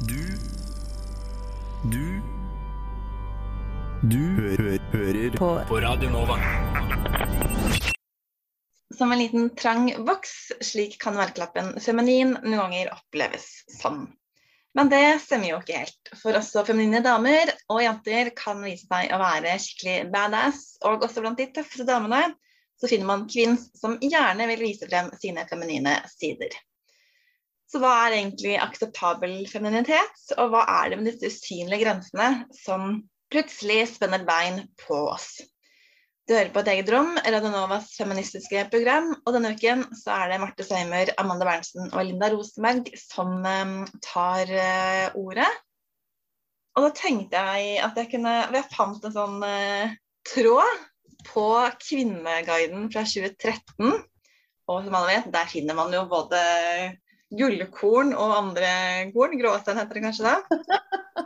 Du 0.00 0.14
Du 1.90 2.20
Du 4.02 4.20
hø 4.36 4.50
hø 4.54 4.76
hører 4.92 5.32
på 5.34 5.48
på 5.66 5.80
Radio 5.82 6.10
Nova. 6.12 6.36
Som 8.94 9.10
en 9.10 9.18
liten 9.18 9.48
trang 9.58 9.88
voks, 10.06 10.52
slik 10.62 10.94
kan 11.02 11.18
merkelappen 11.18 11.72
feminin 11.82 12.36
noen 12.36 12.60
ganger 12.60 12.92
oppleves 12.94 13.48
som. 13.80 14.04
Men 14.78 14.94
det 14.94 15.02
stemmer 15.24 15.50
jo 15.50 15.58
ikke 15.58 15.82
helt, 15.82 16.14
for 16.22 16.38
også 16.38 16.62
feminine 16.70 17.02
damer 17.02 17.50
og 17.66 17.82
jenter 17.82 18.30
kan 18.38 18.62
vise 18.62 18.86
seg 18.86 19.10
å 19.10 19.18
være 19.18 19.58
skikkelig 19.58 20.12
badass, 20.14 20.76
og 20.86 21.02
også 21.08 21.26
blant 21.26 21.42
de 21.42 21.50
tøffeste 21.58 21.88
damene 21.90 22.22
så 22.78 22.86
finner 22.86 23.10
man 23.10 23.26
kvinns 23.26 23.66
som 23.74 23.98
gjerne 23.98 24.46
vil 24.54 24.62
vise 24.62 24.86
frem 24.86 25.10
sine 25.18 25.42
feminine 25.50 25.98
sider. 26.14 26.54
Så 27.68 27.82
hva 27.82 27.92
er 28.06 28.16
egentlig 28.22 28.56
akseptabel 28.62 29.42
femininitet, 29.50 30.24
og 30.40 30.54
hva 30.54 30.64
er 30.78 30.90
det 30.90 30.98
med 31.00 31.10
disse 31.10 31.28
usynlige 31.28 31.84
grensene 31.84 32.28
som 32.56 33.02
plutselig 33.32 33.82
spenner 33.92 34.24
bein 34.28 34.62
på 34.80 35.02
oss? 35.10 35.34
Du 36.28 36.34
hører 36.34 36.50
på 36.52 36.60
et 36.60 36.68
eget 36.74 36.90
rom, 36.92 37.14
Radionovas 37.24 37.94
feministiske 37.96 38.66
program, 38.72 39.14
og 39.22 39.32
denne 39.36 39.54
uken 39.56 39.86
så 39.96 40.12
er 40.16 40.32
det 40.32 40.40
Marte 40.42 40.64
Seimer, 40.64 41.12
Amanda 41.20 41.46
Berntsen 41.48 41.88
og 41.88 42.02
Linda 42.04 42.28
Rosenberg 42.32 42.90
som 43.00 43.46
eh, 43.48 43.70
tar 44.04 44.52
eh, 44.52 45.16
ordet. 45.16 45.48
Og 46.76 46.84
da 46.84 46.90
tenkte 46.94 47.40
jeg 47.40 47.78
at 47.82 47.96
jeg 47.98 48.10
kunne 48.12 48.34
Jeg 48.54 48.68
fant 48.70 49.08
en 49.08 49.14
sånn 49.14 49.40
eh, 49.44 49.96
tråd 50.28 50.84
på 51.26 51.46
Kvinneguiden 51.80 52.86
fra 52.92 53.06
2013. 53.08 53.96
Og 54.68 54.84
som 54.84 54.98
alle 55.00 55.14
vet, 55.14 55.32
der 55.32 55.48
finner 55.48 55.76
man 55.80 55.96
jo 55.96 56.04
både 56.12 56.42
gullkorn 57.34 58.14
og 58.16 58.36
andre 58.36 58.72
korn. 59.14 59.36
Gråstein 59.40 59.80
heter 59.80 59.98
det 59.98 60.04
kanskje 60.06 60.28
da. 60.28 60.36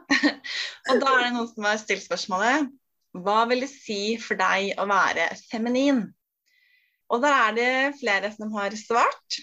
og 0.90 1.02
da 1.02 1.12
er 1.12 1.26
det 1.26 1.34
noen 1.36 1.50
som 1.50 1.68
har 1.68 1.80
stilt 1.80 2.06
spørsmålet 2.06 2.70
hva 3.12 3.42
vil 3.50 3.64
det 3.64 3.68
si 3.68 4.16
for 4.20 4.40
deg 4.40 4.72
å 4.80 4.86
være 4.88 5.28
feminin? 5.50 6.04
Og 7.12 7.20
da 7.20 7.32
er 7.46 7.56
det 7.56 7.72
flere 8.00 8.30
som 8.32 8.52
har 8.56 8.74
svart. 8.78 9.40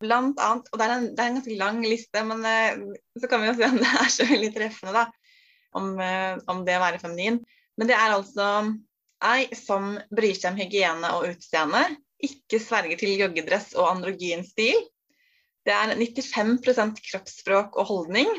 Blant 0.00 0.40
annet, 0.40 0.68
og 0.72 0.80
det 0.80 0.84
er 0.86 0.92
en, 0.94 1.08
det 1.12 1.20
er 1.20 1.28
en 1.28 1.34
ganske 1.36 1.56
lang 1.60 1.82
liste, 1.84 2.22
men 2.24 2.46
eh, 2.48 2.78
så 3.20 3.28
kan 3.28 3.42
vi 3.42 3.50
jo 3.50 3.56
se 3.58 3.66
om 3.68 3.76
det 3.82 3.90
er 4.00 4.12
så 4.14 4.26
veldig 4.30 4.52
treffende, 4.54 4.94
da. 4.96 5.02
Om, 5.76 5.90
eh, 6.00 6.38
om 6.48 6.62
det 6.64 6.78
å 6.78 6.84
være 6.86 7.02
feminin. 7.02 7.36
Men 7.76 7.90
det 7.90 7.98
er 7.98 8.14
altså 8.14 8.46
ei 9.28 9.50
som 9.52 9.92
bryr 10.08 10.38
seg 10.38 10.54
om 10.54 10.62
hygiene 10.62 11.12
og 11.18 11.28
utseende. 11.34 11.84
Ikke 12.24 12.62
sverger 12.64 12.96
til 13.00 13.20
joggedress 13.20 13.74
og 13.76 13.90
androgyn 13.90 14.46
stil. 14.48 14.80
Det 15.70 15.76
er 15.78 15.94
95% 15.94 16.98
kroppsspråk 17.06 17.78
og 17.78 17.86
holdning. 17.86 18.30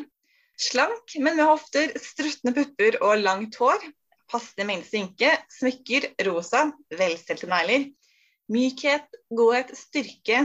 Slank, 0.59 1.15
men 1.15 1.39
med 1.39 1.47
hofter, 1.47 1.93
struttende 2.03 2.53
pupper 2.57 2.99
og 2.99 3.21
langt 3.23 3.55
hår 3.61 3.85
passende 4.31 4.67
mengde 4.67 4.87
sminke, 4.87 5.31
smykker, 5.51 6.11
rosa, 6.27 6.65
velstelte 6.97 7.49
negler. 7.51 7.89
Mykhet, 8.51 9.07
godhet, 9.31 9.71
styrke, 9.77 10.41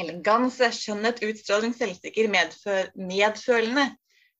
eleganse, 0.00 0.70
skjønnhet, 0.74 1.22
utstråling, 1.26 1.74
selvsikker, 1.76 2.30
medfø 2.32 2.78
medfølende. 2.98 3.90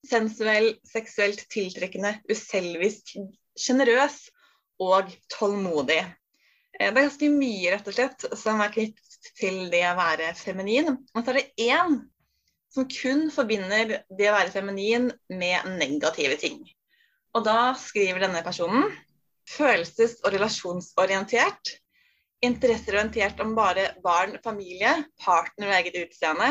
Sensuell, 0.08 0.72
seksuelt 0.88 1.44
tiltrekkende, 1.52 2.16
uselvisk, 2.30 3.14
sjenerøs 3.58 4.24
og 4.82 5.12
tålmodig. 5.30 6.00
Eh, 6.74 6.88
det 6.88 6.88
er 6.88 6.96
ganske 7.04 7.28
mye 7.30 7.74
rett 7.76 7.90
og 7.90 7.94
slett 7.94 8.26
som 8.40 8.62
er 8.64 8.72
knyttet 8.74 9.11
til 9.38 9.68
det 9.72 9.84
å 9.90 9.96
være 9.98 10.32
feminin. 10.38 10.96
Og 11.14 11.22
så 11.22 11.32
er 11.32 11.40
det 11.40 11.68
én 11.70 12.00
som 12.72 12.88
kun 12.88 13.26
forbinder 13.32 13.98
det 14.08 14.28
å 14.30 14.36
være 14.36 14.52
feminin 14.54 15.10
med 15.28 15.68
negative 15.78 16.38
ting. 16.40 16.62
Og 17.36 17.44
da 17.46 17.72
skriver 17.78 18.24
denne 18.24 18.42
personen 18.44 18.88
følelses- 19.48 20.20
og 20.24 20.32
relasjonsorientert. 20.34 21.76
Interesseorientert 22.42 23.40
om 23.44 23.54
bare 23.54 23.92
barn, 24.04 24.36
familie, 24.44 24.94
partner 25.22 25.70
og 25.70 25.76
eget 25.78 26.00
utseende. 26.06 26.50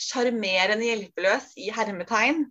Sjarmerende 0.00 0.88
hjelpeløs 0.88 1.52
i 1.62 1.70
hermetegn. 1.74 2.44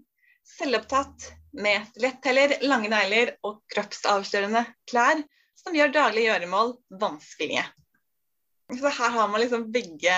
Selvopptatt 0.56 1.28
med 1.54 1.84
stiletthæler, 1.92 2.58
lange 2.64 2.90
negler 2.92 3.36
og 3.46 3.62
kroppsavslørende 3.74 4.64
klær 4.90 5.22
som 5.60 5.76
gjør 5.76 5.94
daglige 5.94 6.32
gjøremål 6.32 6.74
vanskelige. 7.02 7.66
Så 8.80 8.88
her 8.88 9.12
har 9.18 9.28
man 9.28 9.42
liksom 9.42 9.68
begge, 9.74 10.16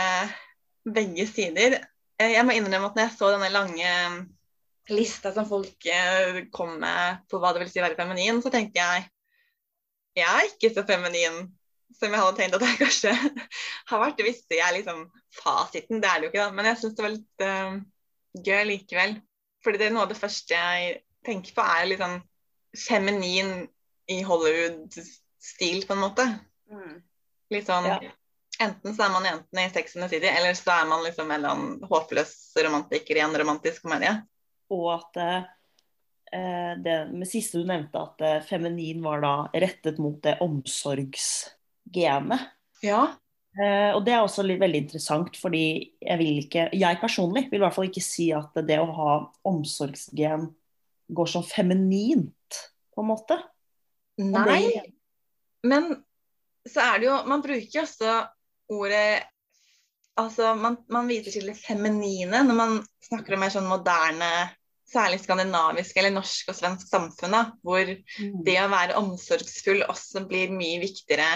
begge 0.86 1.26
sider. 1.30 1.80
Jeg 2.22 2.46
må 2.46 2.56
innrømme 2.56 2.92
at 2.92 2.98
når 2.98 3.08
jeg 3.08 3.16
så 3.18 3.32
denne 3.34 3.50
lange 3.54 3.94
lista 4.92 5.32
som 5.34 5.48
folk 5.48 5.88
eh, 5.90 6.44
kom 6.54 6.76
med 6.82 7.24
på 7.32 7.40
hva 7.40 7.54
det 7.54 7.64
vil 7.64 7.72
si 7.72 7.82
å 7.82 7.86
være 7.86 7.98
feminin, 7.98 8.42
så 8.44 8.52
tenkte 8.54 8.82
jeg 8.82 9.06
jeg 10.14 10.30
er 10.30 10.50
ikke 10.52 10.70
så 10.76 10.84
feminin 10.86 11.48
som 11.98 12.14
jeg 12.14 12.22
hadde 12.22 12.38
tenkt 12.38 12.58
at 12.58 12.66
jeg 12.68 12.80
kanskje 12.84 13.14
har 13.90 14.02
vært. 14.04 14.18
Det 14.20 14.28
visste 14.28 14.60
jeg 14.60 14.78
liksom 14.78 15.06
fasiten, 15.34 16.02
det 16.04 16.10
er 16.10 16.20
det 16.20 16.28
jo 16.28 16.34
ikke, 16.34 16.44
da. 16.44 16.58
Men 16.58 16.70
jeg 16.70 16.82
syns 16.82 16.98
det 16.98 17.06
var 17.06 17.16
litt 17.16 17.46
uh, 17.46 17.80
gøy 18.50 18.64
likevel. 18.70 19.16
Fordi 19.64 19.80
det 19.80 19.88
er 19.88 19.96
noe 19.96 20.06
av 20.06 20.12
det 20.12 20.20
første 20.20 20.60
jeg 20.60 21.00
tenker 21.26 21.56
på, 21.56 21.66
er 21.66 21.90
liksom 21.90 22.18
feminin 22.78 23.54
i 24.12 24.20
Hollywood-stil, 24.28 25.86
på 25.88 25.96
en 25.96 26.02
måte. 26.02 26.26
Mm. 26.70 26.98
Litt 27.54 27.70
sånn 27.70 27.88
ja. 27.88 28.00
Enten 28.64 28.96
så 28.96 29.06
er 29.06 29.14
man 29.14 29.26
jentene 29.28 29.66
i 29.68 29.72
Sex 29.74 29.98
and 29.98 30.06
the 30.06 30.12
City, 30.16 30.30
eller 30.32 30.56
så 30.58 30.72
er 30.80 30.88
man 30.90 31.04
liksom 31.06 31.32
en 31.36 31.48
håpløs 31.90 32.36
romantiker 32.64 33.20
i 33.20 33.26
en 33.26 33.36
romantisk 33.40 33.86
komedie 33.86 34.16
og 34.74 34.88
at 34.96 35.20
eh, 36.34 36.74
det 36.84 36.96
med 37.14 37.30
siste 37.30 37.62
du 37.62 37.68
nevnte, 37.70 38.00
at 38.00 38.22
eh, 38.26 38.46
feminin 38.48 39.04
var 39.04 39.22
da 39.24 39.34
rettet 39.54 40.00
mot 40.02 40.22
det 40.24 40.38
omsorgsgenet. 40.44 42.42
Ja. 42.84 43.04
Eh, 43.54 43.92
og 43.94 44.02
det 44.06 44.14
er 44.16 44.24
også 44.24 44.46
litt, 44.46 44.62
veldig 44.62 44.82
interessant, 44.86 45.38
fordi 45.38 45.66
jeg 46.02 46.18
vil 46.22 46.40
ikke 46.42 46.70
Jeg 46.74 47.02
personlig 47.02 47.44
vil 47.52 47.60
i 47.62 47.64
hvert 47.64 47.76
fall 47.76 47.90
ikke 47.92 48.06
si 48.06 48.32
at 48.34 48.52
det 48.66 48.80
å 48.82 48.96
ha 48.98 49.12
omsorgsgen 49.50 50.50
går 51.14 51.28
som 51.30 51.44
feminint, 51.46 52.52
på 52.94 53.02
en 53.04 53.10
måte. 53.10 53.38
Nei, 54.22 54.64
det... 54.70 54.82
men 55.66 55.84
så 56.70 56.80
er 56.84 57.00
det 57.02 57.08
jo 57.08 57.16
Man 57.26 57.42
bruker 57.42 57.74
jo 57.74 57.82
også 57.82 58.12
ordet 58.72 59.24
Altså, 60.14 60.52
man, 60.54 60.76
man, 60.94 61.08
viser 61.10 61.34
til 61.34 61.48
det 61.50 61.56
feminine 61.58 62.44
når 62.46 62.54
man 62.54 62.76
snakker 63.02 63.34
om 63.34 63.40
mer 63.42 63.50
sånn 63.50 63.66
moderne 63.66 64.28
særlig 64.94 65.24
skandinavisk 65.24 65.98
eller 65.98 66.14
norsk 66.14 66.52
og 66.52 66.58
svensk 66.58 66.90
samfunn, 66.90 67.34
da, 67.34 67.42
hvor 67.66 67.88
mm. 67.88 68.36
det 68.46 68.60
å 68.62 68.70
være 68.70 69.00
omsorgsfull 69.00 69.82
også 69.88 70.22
blir 70.30 70.54
mye 70.54 70.82
viktigere 70.84 71.30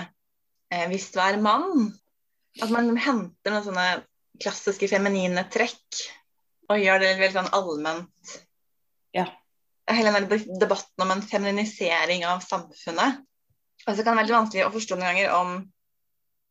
eh, 0.69 0.85
hvis 0.91 1.09
du 1.16 1.17
er 1.23 1.39
mann. 1.41 1.89
At 2.61 2.69
man 2.73 2.93
henter 2.97 3.53
noen 3.53 3.66
sånne 3.66 3.87
klassiske 4.41 4.89
feminine 4.89 5.45
trekk 5.53 6.03
og 6.69 6.81
gjør 6.81 7.01
det 7.01 7.16
veldig 7.17 7.37
sånn 7.39 7.53
allment. 7.55 8.35
Ja. 9.16 9.25
Hele 9.87 10.11
den 10.13 10.59
debatten 10.59 11.05
om 11.05 11.13
en 11.13 11.23
feminisering 11.23 12.25
av 12.27 12.43
samfunnet. 12.45 13.23
Og 13.87 13.95
så 13.95 14.03
kan 14.03 14.13
det 14.13 14.17
være 14.17 14.21
veldig 14.23 14.35
vanskelig 14.35 14.66
å 14.67 14.73
forstå 14.73 14.97
noen 14.97 15.07
ganger 15.07 15.33
om 15.37 15.57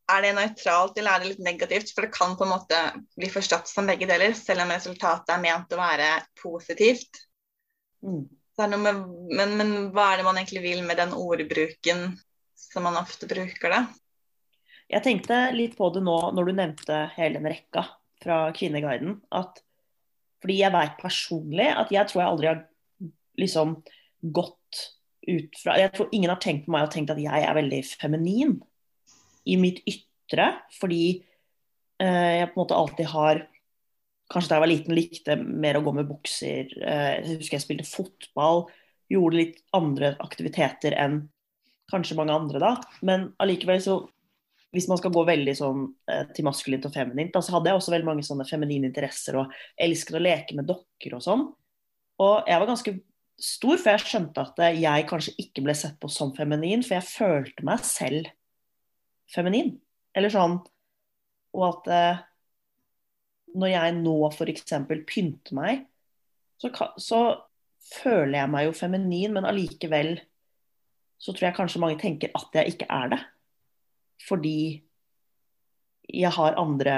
er 0.07 0.23
det 0.23 0.33
nøytralt 0.37 0.97
eller 0.97 1.13
er 1.13 1.23
det 1.23 1.31
litt 1.33 1.43
negativt? 1.43 1.91
For 1.93 2.05
det 2.05 2.15
kan 2.15 2.35
på 2.39 2.45
en 2.45 2.53
måte 2.53 2.79
bli 3.19 3.29
forstått 3.31 3.69
som 3.69 3.89
begge 3.89 4.07
deler, 4.09 4.35
selv 4.37 4.63
om 4.63 4.71
resultatet 4.71 5.33
er 5.35 5.43
ment 5.43 5.73
å 5.75 5.79
være 5.79 6.09
positivt. 6.41 7.23
Mm. 8.05 8.23
Med, 8.57 8.87
men, 9.37 9.55
men, 9.59 9.73
hva 9.93 10.11
er 10.11 10.19
det 10.19 10.25
man 10.25 10.39
egentlig 10.39 10.63
vil 10.63 10.81
med 10.85 10.97
den 10.97 11.13
ordbruken 11.13 12.07
som 12.57 12.87
man 12.87 12.97
ofte 12.97 13.29
bruker 13.29 13.73
det? 13.73 13.83
Jeg 14.87 15.03
tenkte 15.03 15.41
litt 15.53 15.75
på 15.77 15.91
det 15.93 16.01
nå 16.05 16.15
når 16.33 16.47
du 16.47 16.55
nevnte 16.55 17.01
hele 17.17 17.41
den 17.41 17.51
rekka 17.51 17.83
fra 18.23 18.39
Kvinneguiden. 18.55 19.19
At, 19.35 19.59
fordi 20.41 20.61
jeg 20.61 20.73
veit 20.73 20.97
personlig 21.01 21.67
at 21.73 21.91
jeg 21.93 22.09
tror 22.09 22.23
jeg 22.23 22.31
aldri 22.31 22.49
har 22.53 22.63
liksom 23.37 23.81
gått 24.33 24.55
ut 25.27 25.59
fra 25.59 25.75
Jeg 25.75 25.91
tror 25.91 26.07
ingen 26.15 26.31
har 26.31 26.39
tenkt 26.39 26.65
på 26.65 26.71
meg 26.71 26.87
og 26.87 26.93
tenkt 26.93 27.11
at 27.11 27.19
jeg 27.19 27.43
er 27.43 27.57
veldig 27.57 27.81
feminin 27.99 28.55
i 29.47 29.57
mitt 29.59 29.81
ytre, 29.87 30.06
fordi 30.79 31.03
eh, 32.03 32.33
jeg 32.41 32.49
på 32.51 32.57
en 32.57 32.63
måte 32.65 32.81
alltid 32.81 33.13
har 33.13 33.45
Kanskje 34.27 34.49
da 34.51 34.55
jeg 34.57 34.63
var 34.65 34.67
liten 34.67 34.95
likte 34.97 35.35
mer 35.39 35.77
å 35.79 35.81
gå 35.85 35.91
med 35.95 36.09
bukser. 36.09 36.67
Eh, 36.83 37.11
jeg 37.23 37.37
husker 37.39 37.55
jeg 37.55 37.63
spilte 37.63 37.85
fotball. 37.87 38.65
Gjorde 39.07 39.39
litt 39.39 39.61
andre 39.71 40.09
aktiviteter 40.19 40.91
enn 40.99 41.21
kanskje 41.87 42.17
mange 42.19 42.35
andre 42.35 42.59
da. 42.59 42.73
Men 43.07 43.29
allikevel 43.39 43.79
så 43.85 43.95
hvis 44.75 44.89
man 44.91 44.99
skal 44.99 45.13
gå 45.15 45.23
veldig 45.29 45.53
sånn 45.55 45.85
eh, 46.11 46.25
til 46.35 46.45
maskulint 46.47 46.89
og 46.89 46.93
feminint, 46.93 47.31
da, 47.33 47.39
så 47.39 47.55
hadde 47.55 47.71
jeg 47.71 47.79
også 47.79 47.93
veldig 47.93 48.09
mange 48.09 48.27
sånne 48.27 48.47
feminine 48.49 48.89
interesser 48.91 49.39
og 49.39 49.55
elsket 49.79 50.19
å 50.19 50.23
leke 50.25 50.57
med 50.59 50.67
dokker 50.67 51.15
og 51.15 51.23
sånn. 51.23 51.47
Og 52.19 52.51
jeg 52.51 52.59
var 52.59 52.69
ganske 52.69 52.97
stor, 53.47 53.77
for 53.77 53.93
jeg 53.93 54.05
skjønte 54.11 54.43
at 54.43 54.61
jeg 54.75 55.07
kanskje 55.09 55.35
ikke 55.39 55.63
ble 55.65 55.75
sett 55.77 55.95
på 56.01 56.11
som 56.11 56.33
feminin, 56.35 56.83
for 56.83 56.97
jeg 56.97 57.09
følte 57.09 57.65
meg 57.67 57.83
selv 57.87 58.27
feminin. 59.31 59.77
Eller 60.17 60.33
sånn 60.33 60.57
Og 61.55 61.63
at 61.67 61.91
eh, 61.93 62.23
når 63.57 63.71
jeg 63.73 63.93
nå 64.01 64.15
f.eks. 64.29 64.73
pynter 65.07 65.55
meg, 65.57 65.85
så, 66.61 66.69
så 67.01 67.21
føler 68.01 68.41
jeg 68.41 68.51
meg 68.53 68.67
jo 68.67 68.75
feminin, 68.75 69.33
men 69.33 69.47
allikevel 69.47 70.17
så 71.17 71.33
tror 71.33 71.47
jeg 71.47 71.57
kanskje 71.57 71.81
mange 71.81 71.97
tenker 72.01 72.33
at 72.37 72.59
jeg 72.59 72.75
ikke 72.75 72.89
er 72.93 73.13
det. 73.15 73.19
Fordi 74.27 74.59
jeg 76.07 76.33
har 76.37 76.59
andre 76.61 76.97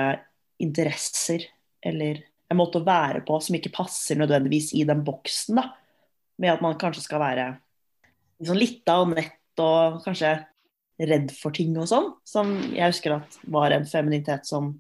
interesser 0.60 1.46
eller 1.86 2.20
en 2.50 2.60
måte 2.60 2.82
å 2.82 2.86
være 2.86 3.22
på 3.26 3.38
som 3.44 3.56
ikke 3.56 3.74
passer 3.74 4.20
nødvendigvis 4.20 4.74
i 4.78 4.84
den 4.88 5.04
boksen. 5.06 5.62
da. 5.62 5.70
Med 6.40 6.54
at 6.56 6.64
man 6.66 6.78
kanskje 6.80 7.06
skal 7.06 7.22
være 7.24 7.50
liksom 8.40 8.92
av 8.92 9.06
og 9.06 9.16
nett 9.16 9.64
og 9.64 10.00
kanskje 10.06 10.34
redd 11.00 11.32
for 11.36 11.56
ting 11.56 11.76
og 11.80 11.88
sånn. 11.90 12.12
Som 12.28 12.54
jeg 12.76 12.92
husker 12.92 13.20
at 13.20 13.40
var 13.48 13.76
en 13.76 13.88
femininitet 13.90 14.50
som 14.50 14.78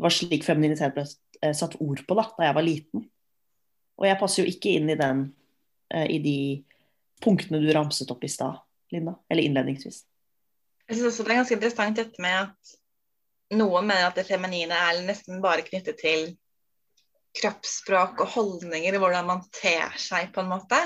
Det 0.00 0.06
var 0.06 0.14
slik 0.16 0.44
femininitet 0.46 0.94
ble 0.96 1.02
eh, 1.04 1.52
satt 1.52 1.74
ord 1.84 1.98
på 2.08 2.16
da 2.16 2.22
da 2.38 2.46
jeg 2.46 2.56
var 2.56 2.64
liten. 2.64 3.02
Og 4.00 4.06
jeg 4.08 4.16
passer 4.16 4.40
jo 4.40 4.48
ikke 4.48 4.72
inn 4.78 4.88
i 4.88 4.96
den 4.96 5.26
eh, 5.92 6.06
i 6.16 6.18
de 6.24 6.38
punktene 7.20 7.60
du 7.60 7.68
ramset 7.76 8.08
opp 8.08 8.24
i 8.24 8.30
stad, 8.32 8.62
Linda. 8.94 9.18
Eller 9.28 9.44
innledningsvis. 9.44 9.98
Jeg 10.88 10.96
synes 10.96 11.10
også 11.10 11.26
det 11.26 11.34
er 11.34 11.40
ganske 11.42 11.58
interessant 11.58 12.00
dette 12.00 12.24
med 12.24 12.38
at 12.46 13.58
noen 13.60 13.90
mener 13.90 14.08
at 14.08 14.16
det 14.16 14.24
feminine 14.24 14.74
er 14.88 15.02
nesten 15.04 15.42
bare 15.44 15.66
knyttet 15.66 16.00
til 16.00 16.30
kroppsspråk 17.38 18.24
og 18.24 18.32
holdninger, 18.34 18.96
hvordan 18.98 19.28
man 19.28 19.44
ter 19.54 19.92
seg, 20.00 20.32
på 20.34 20.42
en 20.42 20.50
måte. 20.50 20.78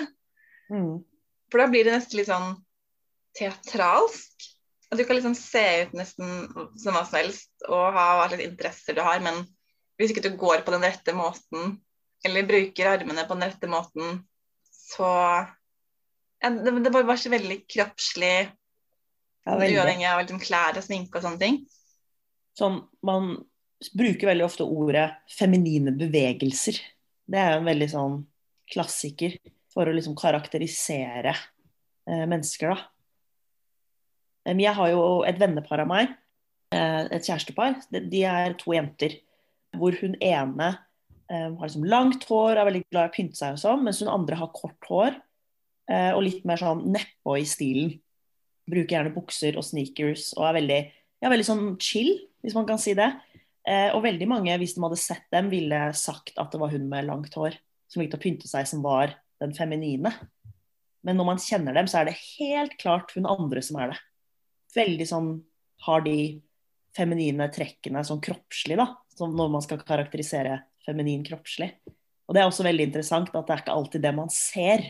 Mm. 0.73 1.05
For 1.53 1.63
da 1.63 1.69
blir 1.71 1.87
det 1.87 1.95
nesten 1.97 2.21
litt 2.21 2.29
sånn 2.29 2.57
teatralsk. 3.39 4.51
Og 4.95 5.01
du 5.01 5.03
kan 5.09 5.19
liksom 5.19 5.35
se 5.35 5.61
ut 5.83 5.95
nesten 5.99 6.45
som 6.79 6.95
hva 6.95 7.01
som 7.03 7.17
helst 7.19 7.65
og 7.67 7.81
ha 7.97 8.05
hva 8.21 8.29
slags 8.31 8.45
interesser 8.45 8.95
du 8.95 9.01
har, 9.03 9.19
men 9.25 9.41
hvis 9.99 10.13
ikke 10.15 10.23
du 10.23 10.37
går 10.39 10.63
på 10.63 10.71
den 10.71 10.85
rette 10.87 11.11
måten, 11.19 11.81
eller 12.23 12.47
bruker 12.47 12.93
armene 12.93 13.25
på 13.27 13.35
den 13.35 13.49
rette 13.51 13.71
måten, 13.71 14.21
så 14.71 15.09
ja, 16.45 16.51
det, 16.55 16.77
det 16.85 16.93
var 16.95 17.19
så 17.19 17.33
veldig 17.33 17.57
kroppslig, 17.75 18.37
Ja, 19.45 19.57
veldig. 19.59 19.81
uavhengig 19.81 20.07
av 20.13 20.23
liksom, 20.23 20.39
klær 20.47 20.79
og 20.79 20.87
sminke 20.87 21.19
og 21.19 21.27
sånne 21.27 21.43
ting. 21.43 21.59
Sånn, 22.55 22.79
man 23.03 23.35
bruker 23.99 24.31
veldig 24.31 24.47
ofte 24.47 24.65
ordet 24.71 25.09
feminine 25.35 25.91
bevegelser. 25.99 26.79
Det 27.27 27.43
er 27.43 27.57
jo 27.57 27.65
en 27.65 27.71
veldig 27.73 27.91
sånn 27.97 28.19
klassiker 28.71 29.35
for 29.75 29.91
å 29.91 29.99
liksom 29.99 30.15
karakterisere 30.15 31.35
eh, 31.35 32.27
mennesker, 32.31 32.71
da. 32.79 32.94
Jeg 34.45 34.77
har 34.77 34.91
jo 34.93 35.03
et 35.25 35.39
vennepar 35.41 35.81
av 35.85 35.89
meg, 35.89 36.11
eh, 36.75 37.05
et 37.17 37.25
kjærestepar. 37.25 37.79
De 37.91 38.25
er 38.29 38.57
to 38.61 38.75
jenter. 38.77 39.21
Hvor 39.75 39.97
hun 39.99 40.15
ene 40.23 40.69
eh, 41.31 41.49
har 41.51 41.65
liksom 41.65 41.87
langt 41.89 42.25
hår, 42.29 42.59
er 42.59 42.69
veldig 42.69 42.85
glad 42.93 43.09
i 43.09 43.11
å 43.11 43.15
pynte 43.15 43.39
seg 43.41 43.57
og 43.57 43.63
sånn, 43.63 43.83
mens 43.83 43.99
hun 44.05 44.13
andre 44.13 44.37
har 44.39 44.53
kort 44.55 44.87
hår 44.87 45.17
eh, 45.91 46.13
og 46.13 46.23
litt 46.23 46.45
mer 46.47 46.61
sånn 46.61 46.85
nedpå 46.95 47.39
i 47.41 47.47
stilen. 47.49 47.97
Bruker 48.71 48.99
gjerne 48.99 49.15
bukser 49.17 49.59
og 49.59 49.67
sneakers 49.67 50.31
og 50.39 50.47
er 50.47 50.59
veldig, 50.61 50.79
ja, 51.25 51.33
veldig 51.33 51.49
sånn 51.49 51.67
chill, 51.83 52.13
hvis 52.45 52.55
man 52.55 52.69
kan 52.69 52.79
si 52.81 52.95
det. 52.97 53.11
Og 53.97 54.03
veldig 54.05 54.27
mange, 54.29 54.53
hvis 54.61 54.75
de 54.77 54.83
hadde 54.85 55.01
sett 55.01 55.25
dem, 55.33 55.47
ville 55.49 55.79
sagt 55.97 56.37
at 56.37 56.53
det 56.53 56.59
var 56.61 56.73
hun 56.73 56.85
med 56.91 57.07
langt 57.09 57.33
hår 57.33 57.57
som 57.89 58.03
likte 58.03 58.19
å 58.19 58.21
pynte 58.21 58.49
seg, 58.49 58.67
som 58.69 58.83
var 58.85 59.15
den 59.41 59.55
feminine. 59.57 60.13
Men 61.05 61.17
når 61.17 61.29
man 61.29 61.41
kjenner 61.41 61.77
dem, 61.77 61.89
så 61.89 62.01
er 62.01 62.11
det 62.11 62.19
helt 62.39 62.77
klart 62.81 63.13
hun 63.17 63.29
andre 63.29 63.63
som 63.65 63.81
er 63.81 63.95
det. 63.95 64.01
Veldig 64.75 65.07
sånn 65.09 65.31
har 65.87 66.05
de 66.07 66.19
feminine 66.95 67.49
trekkene 67.53 68.05
sånn 68.07 68.23
kroppslig, 68.25 68.79
da. 68.81 68.89
Som 69.15 69.35
når 69.39 69.51
man 69.53 69.63
skal 69.65 69.83
karakterisere 69.87 70.61
feminin 70.85 71.25
kroppslig. 71.27 71.71
Og 72.25 72.35
det 72.35 72.43
er 72.43 72.49
også 72.49 72.65
veldig 72.67 72.89
interessant 72.89 73.31
at 73.31 73.47
det 73.47 73.55
er 73.55 73.63
ikke 73.63 73.77
alltid 73.77 74.05
det 74.05 74.15
man 74.17 74.31
ser 74.33 74.87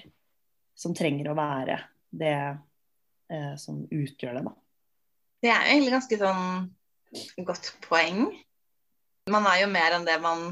som 0.78 0.94
trenger 0.96 1.30
å 1.30 1.38
være 1.38 1.78
det 2.14 2.34
eh, 2.34 3.54
som 3.60 3.82
utgjør 3.90 4.38
det, 4.38 4.44
da. 4.46 4.54
Det 5.44 5.50
er 5.52 5.66
jo 5.66 5.74
egentlig 5.74 5.94
ganske 5.96 6.18
sånn 6.20 7.44
godt 7.46 7.70
poeng. 7.84 8.28
Man 9.30 9.48
er 9.50 9.64
jo 9.64 9.72
mer 9.72 9.96
enn 9.96 10.06
det 10.06 10.16
man 10.22 10.46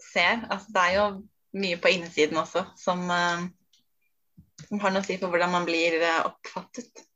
ser. 0.00 0.44
Altså, 0.50 0.72
det 0.74 0.82
er 0.82 0.96
jo 0.98 1.06
mye 1.62 1.78
på 1.80 1.92
innsiden 1.94 2.38
også 2.40 2.64
som, 2.78 3.04
eh, 3.10 3.46
som 4.66 4.82
har 4.82 4.94
noe 4.94 5.04
å 5.04 5.06
si 5.06 5.18
for 5.20 5.32
hvordan 5.32 5.54
man 5.54 5.68
blir 5.68 5.96
eh, 6.00 6.22
oppfattet. 6.26 7.06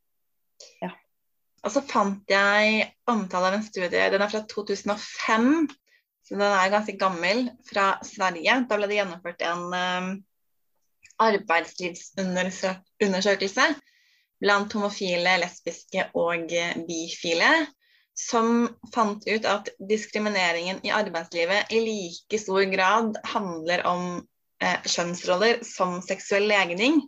Og 1.66 1.72
så 1.74 1.80
fant 1.88 2.30
jeg 2.30 2.84
omtale 3.10 3.48
av 3.50 3.54
en 3.56 3.64
studie, 3.66 4.10
den 4.12 4.22
er 4.22 4.30
fra 4.30 4.42
2005, 4.50 5.68
så 6.26 6.30
den 6.34 6.42
er 6.46 6.72
ganske 6.72 6.96
gammel, 7.00 7.38
fra 7.66 7.86
Sverige. 8.06 8.54
Da 8.68 8.74
ble 8.76 8.86
det 8.90 8.98
gjennomført 9.00 9.40
en 9.48 9.62
um, 9.72 10.08
arbeidslivsundersøkelse 11.24 13.66
blant 14.38 14.72
homofile, 14.76 15.32
lesbiske 15.42 16.00
og 16.18 16.44
bifile, 16.86 17.52
som 18.18 18.68
fant 18.94 19.26
ut 19.28 19.44
at 19.46 19.68
diskrimineringen 19.88 20.80
i 20.86 20.90
arbeidslivet 20.94 21.72
i 21.74 21.80
like 21.84 22.38
stor 22.42 22.64
grad 22.70 23.18
handler 23.30 23.84
om 23.86 24.02
eh, 24.62 24.78
kjønnsroller 24.86 25.62
som 25.66 26.02
seksuell 26.02 26.48
legning. 26.50 27.00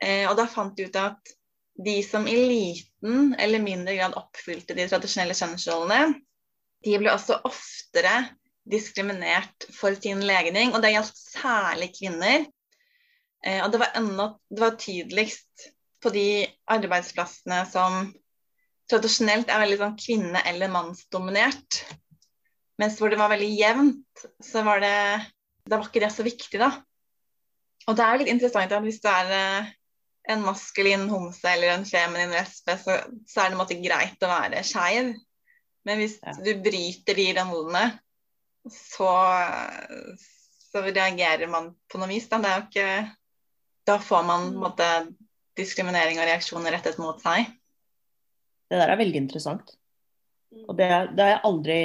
Eh, 0.00 0.24
og 0.30 0.36
da 0.40 0.46
fant 0.48 0.76
de 0.78 0.84
ut 0.88 0.96
at 1.00 1.34
de 1.74 2.02
som 2.06 2.28
i 2.28 2.36
liten 2.36 3.34
eller 3.38 3.62
mindre 3.62 3.96
grad 3.96 4.14
oppfylte 4.18 4.76
de 4.78 4.86
tradisjonelle 4.88 5.34
kjønnsrollene, 5.34 6.18
de 6.84 6.98
ble 7.00 7.12
også 7.12 7.40
oftere 7.48 8.14
diskriminert 8.70 9.66
for 9.74 9.96
sin 9.98 10.22
legning, 10.24 10.72
og 10.72 10.82
det 10.82 10.94
gjaldt 10.94 11.18
særlig 11.18 11.90
kvinner. 11.96 12.46
Eh, 13.44 13.60
og 13.64 13.72
det 13.72 13.80
var, 13.82 13.92
enda, 13.98 14.28
det 14.48 14.62
var 14.62 14.78
tydeligst 14.80 15.68
på 16.04 16.12
de 16.14 16.44
arbeidsplassene 16.72 17.64
som 17.68 18.08
tradisjonelt 18.90 19.50
er 19.52 19.62
veldig 19.64 19.80
sånn 19.80 20.00
kvinne- 20.00 20.44
eller 20.48 20.72
mannsdominert. 20.72 21.82
Mens 22.80 22.98
hvor 22.98 23.12
det 23.12 23.20
var 23.20 23.32
veldig 23.32 23.52
jevnt, 23.52 24.26
så 24.42 24.64
var 24.66 24.82
det 24.84 24.96
Da 25.64 25.78
var 25.78 25.86
ikke 25.88 26.02
det 26.02 26.10
så 26.12 26.24
viktig, 26.26 26.58
da. 26.60 26.66
Og 27.88 27.96
det 27.96 28.04
er 28.04 28.10
jo 28.12 28.20
litt 28.20 28.30
interessant 28.34 28.72
at 28.76 28.82
hvis 28.84 28.98
du 29.00 29.06
er 29.08 29.30
eh, 29.32 29.70
en 30.28 30.40
maskulin 30.44 31.08
homse 31.10 31.44
eller 31.50 31.74
en 31.74 31.84
feminin 31.84 32.32
lesbe, 32.32 32.76
så, 32.80 32.96
så 33.28 33.42
er 33.42 33.50
det 33.50 33.56
en 33.56 33.60
måte 33.60 33.76
greit 33.82 34.22
å 34.24 34.30
være 34.30 34.62
skeiv. 34.64 35.12
Men 35.84 36.00
hvis 36.00 36.16
Ja. 36.24 36.32
du 36.40 36.54
bryter 36.64 37.18
de 37.18 37.26
rollene, 37.36 37.82
så, 38.72 39.10
så 40.70 40.80
reagerer 40.86 41.50
man 41.52 41.74
på 41.92 42.00
noe 42.00 42.08
vis. 42.08 42.28
Da. 42.30 42.38
Det 42.40 42.50
er 42.50 42.60
jo 42.62 42.68
ikke 42.70 43.14
Da 43.84 43.98
får 44.00 44.22
man 44.24 44.46
på 44.48 44.54
en 44.54 44.62
måte 44.62 44.86
diskriminering 45.60 46.16
og 46.18 46.24
reaksjoner 46.24 46.72
rettet 46.72 46.96
mot 46.98 47.20
seg. 47.20 47.50
Det 48.72 48.78
der 48.80 48.88
er 48.94 48.96
veldig 48.96 49.20
interessant. 49.20 49.74
Og 50.64 50.72
det, 50.78 50.88
det 51.12 51.20
har 51.20 51.34
jeg 51.34 51.42
aldri 51.44 51.78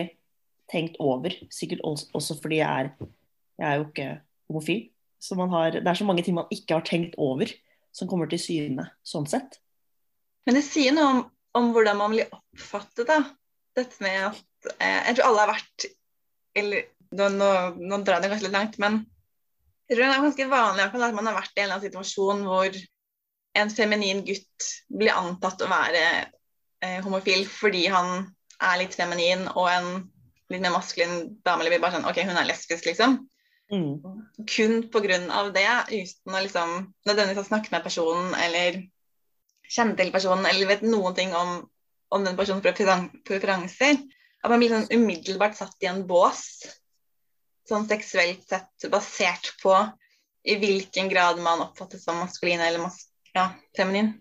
tenkt 0.71 0.95
over. 1.03 1.35
Sikkert 1.51 1.83
også, 1.83 2.07
også 2.15 2.37
fordi 2.39 2.61
jeg 2.61 2.85
er, 2.85 3.09
jeg 3.59 3.67
er 3.67 3.81
jo 3.81 3.87
ikke 3.89 4.07
homofil. 4.47 4.85
Så 5.19 5.35
man 5.35 5.51
har, 5.51 5.75
det 5.75 5.83
er 5.91 5.99
så 5.99 6.07
mange 6.07 6.23
ting 6.23 6.37
man 6.39 6.47
ikke 6.55 6.77
har 6.79 6.87
tenkt 6.87 7.17
over, 7.19 7.51
som 7.95 8.09
kommer 8.09 8.29
til 8.29 8.41
syne 8.41 8.89
sånn 9.05 9.27
sett. 9.29 9.59
Men 10.47 10.57
det 10.57 10.65
sier 10.65 10.95
noe 10.95 11.09
om, 11.13 11.21
om 11.59 11.71
hvordan 11.75 11.99
man 11.99 12.15
blir 12.15 12.31
oppfattet, 12.33 13.07
da. 13.09 13.21
Dette 13.77 14.01
med 14.03 14.31
at 14.31 14.69
eh, 14.77 15.01
Jeg 15.07 15.17
tror 15.17 15.27
alle 15.29 15.43
har 15.43 15.51
vært 15.53 15.85
Eller 16.57 16.87
nå, 17.15 17.27
nå, 17.35 17.49
nå 17.77 17.99
drar 18.05 18.21
det 18.21 18.31
kanskje 18.31 18.47
litt 18.47 18.55
langt, 18.55 18.79
men 18.81 19.03
jeg 19.89 19.97
tror 19.97 20.03
det 20.05 20.13
er 20.13 20.25
ganske 20.25 20.47
vanlig 20.51 20.83
at 20.85 21.15
man 21.17 21.29
har 21.29 21.37
vært 21.39 21.55
i 21.55 21.61
en 21.61 21.63
eller 21.63 21.77
annen 21.79 21.85
situasjon 21.87 22.43
hvor 22.45 22.75
en 23.57 23.71
feminin 23.73 24.19
gutt 24.27 24.67
blir 24.93 25.15
antatt 25.15 25.63
å 25.65 25.69
være 25.71 26.03
eh, 26.85 26.99
homofil 27.01 27.47
fordi 27.49 27.87
han 27.89 28.27
er 28.59 28.81
litt 28.83 28.93
feminin, 28.93 29.47
og 29.55 29.69
en 29.71 29.89
litt 30.51 30.61
mer 30.61 30.75
maskulin 30.75 31.31
dame 31.45 31.65
blir 31.65 31.81
bare 31.81 31.97
sånn 31.97 32.05
OK, 32.09 32.21
hun 32.27 32.37
er 32.37 32.49
lesbisk, 32.49 32.85
liksom. 32.89 33.17
Mm. 33.69 34.01
Kun 34.49 34.79
pga. 34.89 35.17
det, 35.53 35.67
uten 35.93 36.35
å 36.35 36.41
liksom 36.41 36.71
nødvendigvis 37.05 37.49
snakke 37.51 37.73
med 37.73 37.85
personen 37.85 38.33
eller 38.33 38.81
kjenne 39.69 39.97
til 39.97 40.11
personen 40.13 40.47
eller 40.49 40.71
vet 40.71 40.85
noen 40.85 41.15
ting 41.17 41.35
om, 41.37 41.59
om 42.09 42.25
den 42.25 42.37
personens 42.39 42.65
preferanser. 42.65 44.01
At 44.39 44.51
man 44.51 44.61
blir 44.61 44.71
sånn 44.71 44.89
umiddelbart 44.95 45.57
satt 45.57 45.83
i 45.83 45.89
en 45.91 46.05
bås, 46.07 46.63
sånn 47.67 47.85
seksuelt 47.89 48.45
sett 48.49 48.89
basert 48.89 49.51
på 49.61 49.75
i 50.47 50.55
hvilken 50.57 51.09
grad 51.11 51.41
man 51.43 51.61
oppfattes 51.65 52.05
som 52.07 52.21
maskulin 52.23 52.63
eller 52.63 52.81
mas 52.81 53.03
ja, 53.35 53.51
feminin. 53.77 54.13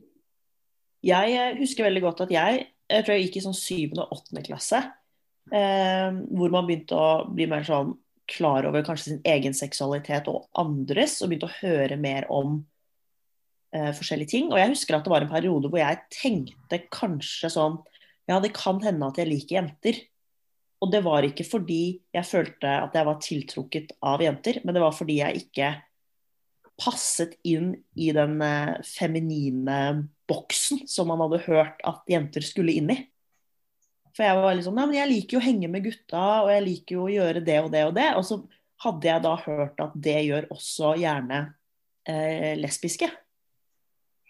Jeg 1.06 1.36
eh, 1.38 1.54
husker 1.60 1.86
veldig 1.86 2.02
godt 2.02 2.24
at 2.26 2.34
jeg, 2.34 2.64
jeg 2.90 3.06
tror 3.06 3.14
jeg 3.14 3.28
gikk 3.28 3.38
i 3.38 3.44
sånn 3.46 3.56
syvende 3.56 4.04
og 4.04 4.18
åttende 4.18 4.42
klasse, 4.44 4.82
eh, 5.54 6.10
hvor 6.34 6.52
man 6.52 6.66
begynte 6.66 6.98
å 6.98 7.08
bli 7.30 7.46
mer 7.48 7.64
sånn 7.64 7.94
klar 8.28 8.66
over 8.68 8.84
kanskje 8.86 9.12
sin 9.12 9.22
egen 9.28 9.56
seksualitet 9.56 10.28
og 10.30 10.46
andres, 10.58 11.18
og 11.22 11.30
begynte 11.30 11.48
å 11.48 11.58
høre 11.60 11.98
mer 12.00 12.28
om 12.32 12.60
uh, 13.74 13.92
forskjellige 13.96 14.34
ting. 14.34 14.52
Og 14.52 14.60
jeg 14.60 14.74
husker 14.74 14.98
at 14.98 15.06
det 15.06 15.12
var 15.12 15.26
en 15.26 15.32
periode 15.32 15.70
hvor 15.72 15.82
jeg 15.82 16.04
tenkte 16.14 16.82
kanskje 16.92 17.52
sånn 17.56 17.80
Ja, 18.28 18.36
det 18.44 18.52
kan 18.52 18.76
hende 18.84 19.08
at 19.08 19.16
jeg 19.16 19.30
liker 19.30 19.56
jenter. 19.56 20.02
Og 20.84 20.92
det 20.92 21.00
var 21.06 21.24
ikke 21.26 21.46
fordi 21.48 21.98
jeg 22.14 22.28
følte 22.28 22.70
at 22.84 22.94
jeg 22.94 23.08
var 23.08 23.22
tiltrukket 23.24 23.94
av 24.04 24.22
jenter, 24.22 24.60
men 24.62 24.76
det 24.76 24.82
var 24.84 24.94
fordi 24.94 25.16
jeg 25.22 25.46
ikke 25.46 25.70
passet 26.78 27.34
inn 27.48 27.72
i 27.98 28.12
den 28.14 28.38
eh, 28.44 28.76
feminine 28.86 29.78
boksen 30.30 30.84
som 30.86 31.10
man 31.10 31.24
hadde 31.24 31.42
hørt 31.48 31.82
at 31.88 32.04
jenter 32.10 32.44
skulle 32.46 32.76
inn 32.78 32.92
i. 32.94 32.98
For 34.18 34.26
jeg 34.26 34.38
var 34.42 34.56
liksom 34.58 34.74
Nei, 34.74 34.84
men 34.90 34.98
jeg 34.98 35.10
liker 35.12 35.36
jo 35.36 35.40
å 35.40 35.46
henge 35.46 35.68
med 35.70 35.84
gutta, 35.84 36.22
og 36.42 36.48
jeg 36.50 36.64
liker 36.64 36.96
jo 36.96 37.04
å 37.04 37.12
gjøre 37.12 37.42
det 37.46 37.58
og 37.62 37.68
det 37.70 37.82
og 37.86 37.92
det. 37.94 38.08
Og 38.18 38.24
så 38.26 38.40
hadde 38.82 39.06
jeg 39.06 39.22
da 39.22 39.34
hørt 39.44 39.82
at 39.84 39.92
det 39.94 40.16
gjør 40.26 40.48
også 40.54 40.96
gjerne 40.98 41.38
eh, 42.10 42.56
lesbiske. 42.58 43.06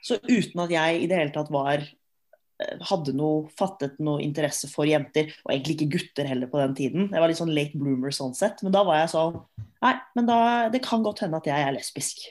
Så 0.04 0.18
uten 0.28 0.60
at 0.66 0.74
jeg 0.74 1.00
i 1.00 1.08
det 1.08 1.16
hele 1.16 1.32
tatt 1.32 1.48
var 1.52 1.80
eh, 1.80 2.84
hadde 2.90 3.14
noe, 3.16 3.46
fattet 3.56 3.96
noe 4.04 4.20
interesse 4.24 4.68
for 4.68 4.88
jenter, 4.88 5.32
og 5.46 5.54
egentlig 5.54 5.78
ikke 5.78 5.92
gutter 5.96 6.28
heller 6.28 6.52
på 6.52 6.60
den 6.60 6.76
tiden. 6.76 7.08
Jeg 7.08 7.24
var 7.24 7.32
litt 7.32 7.40
sånn 7.40 7.54
late 7.56 7.80
bloomer 7.80 8.12
sånn 8.12 8.36
sett. 8.36 8.60
Men 8.64 8.76
da 8.76 8.84
var 8.88 9.00
jeg 9.02 9.14
sånn 9.16 9.40
Nei, 9.78 9.94
men 10.18 10.26
da, 10.26 10.36
det 10.74 10.80
kan 10.82 11.04
godt 11.04 11.20
hende 11.22 11.38
at 11.38 11.46
jeg 11.46 11.64
er 11.64 11.70
lesbisk. 11.70 12.24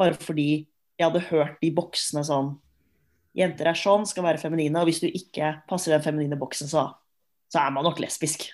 Bare 0.00 0.16
fordi 0.16 0.64
jeg 0.96 1.04
hadde 1.04 1.26
hørt 1.26 1.58
de 1.60 1.68
boksene 1.76 2.22
sånn 2.24 2.54
Jenter 3.36 3.70
er 3.70 3.78
sånn, 3.78 4.06
skal 4.08 4.26
være 4.26 4.40
feminine, 4.42 4.80
og 4.80 4.88
hvis 4.88 5.02
du 5.04 5.06
ikke 5.08 5.52
passer 5.70 5.94
den 5.94 6.02
feminine 6.04 6.38
boksen, 6.38 6.70
så, 6.70 6.88
så, 7.50 7.62
er 7.62 7.72
man 7.74 7.86
nok 7.86 8.00
lesbisk. 8.02 8.48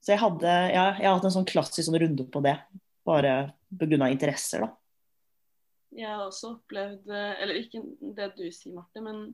Så 0.00 0.14
jeg 0.14 0.22
hadde, 0.22 0.52
ja, 0.72 0.86
jeg 0.96 1.08
har 1.08 1.18
hatt 1.18 1.28
en 1.28 1.34
sånn 1.34 1.48
klassisk 1.48 1.88
sånn 1.88 1.98
runde 2.00 2.28
på 2.32 2.42
det, 2.44 2.56
bare 3.06 3.36
pga. 3.68 4.08
interesser, 4.08 4.64
da. 4.64 4.70
Jeg 5.96 6.08
har 6.12 6.24
også 6.26 6.56
opplevd, 6.56 7.08
eller 7.08 7.60
ikke 7.60 7.82
det 8.16 8.32
du 8.36 8.46
sier, 8.50 8.74
Marte, 8.76 9.02
men 9.04 9.28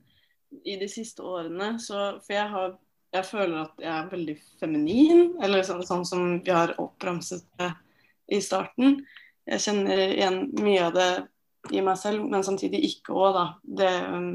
i 0.68 0.76
de 0.78 0.86
siste 0.90 1.24
årene 1.24 1.78
så 1.80 2.18
For 2.20 2.34
jeg, 2.34 2.44
har, 2.52 2.74
jeg 3.16 3.24
føler 3.24 3.62
at 3.62 3.78
jeg 3.80 3.92
er 3.94 4.10
veldig 4.10 4.34
feminin, 4.60 5.22
eller 5.42 5.64
sånn, 5.64 5.80
sånn 5.86 6.04
som 6.06 6.26
vi 6.44 6.52
har 6.52 6.74
oppramset 6.82 7.46
det 7.58 7.70
i 8.32 8.38
starten 8.44 9.00
jeg 9.48 9.62
kjenner 9.64 10.02
igjen 10.04 10.36
mye 10.62 10.82
av 10.86 10.92
det 10.94 11.08
i 11.70 11.82
meg 11.84 11.98
selv, 12.00 12.24
men 12.26 12.44
samtidig 12.44 12.82
ikke 12.88 13.14
òg, 13.14 13.36
da. 13.36 13.44
Det, 13.62 13.92
um, 14.10 14.32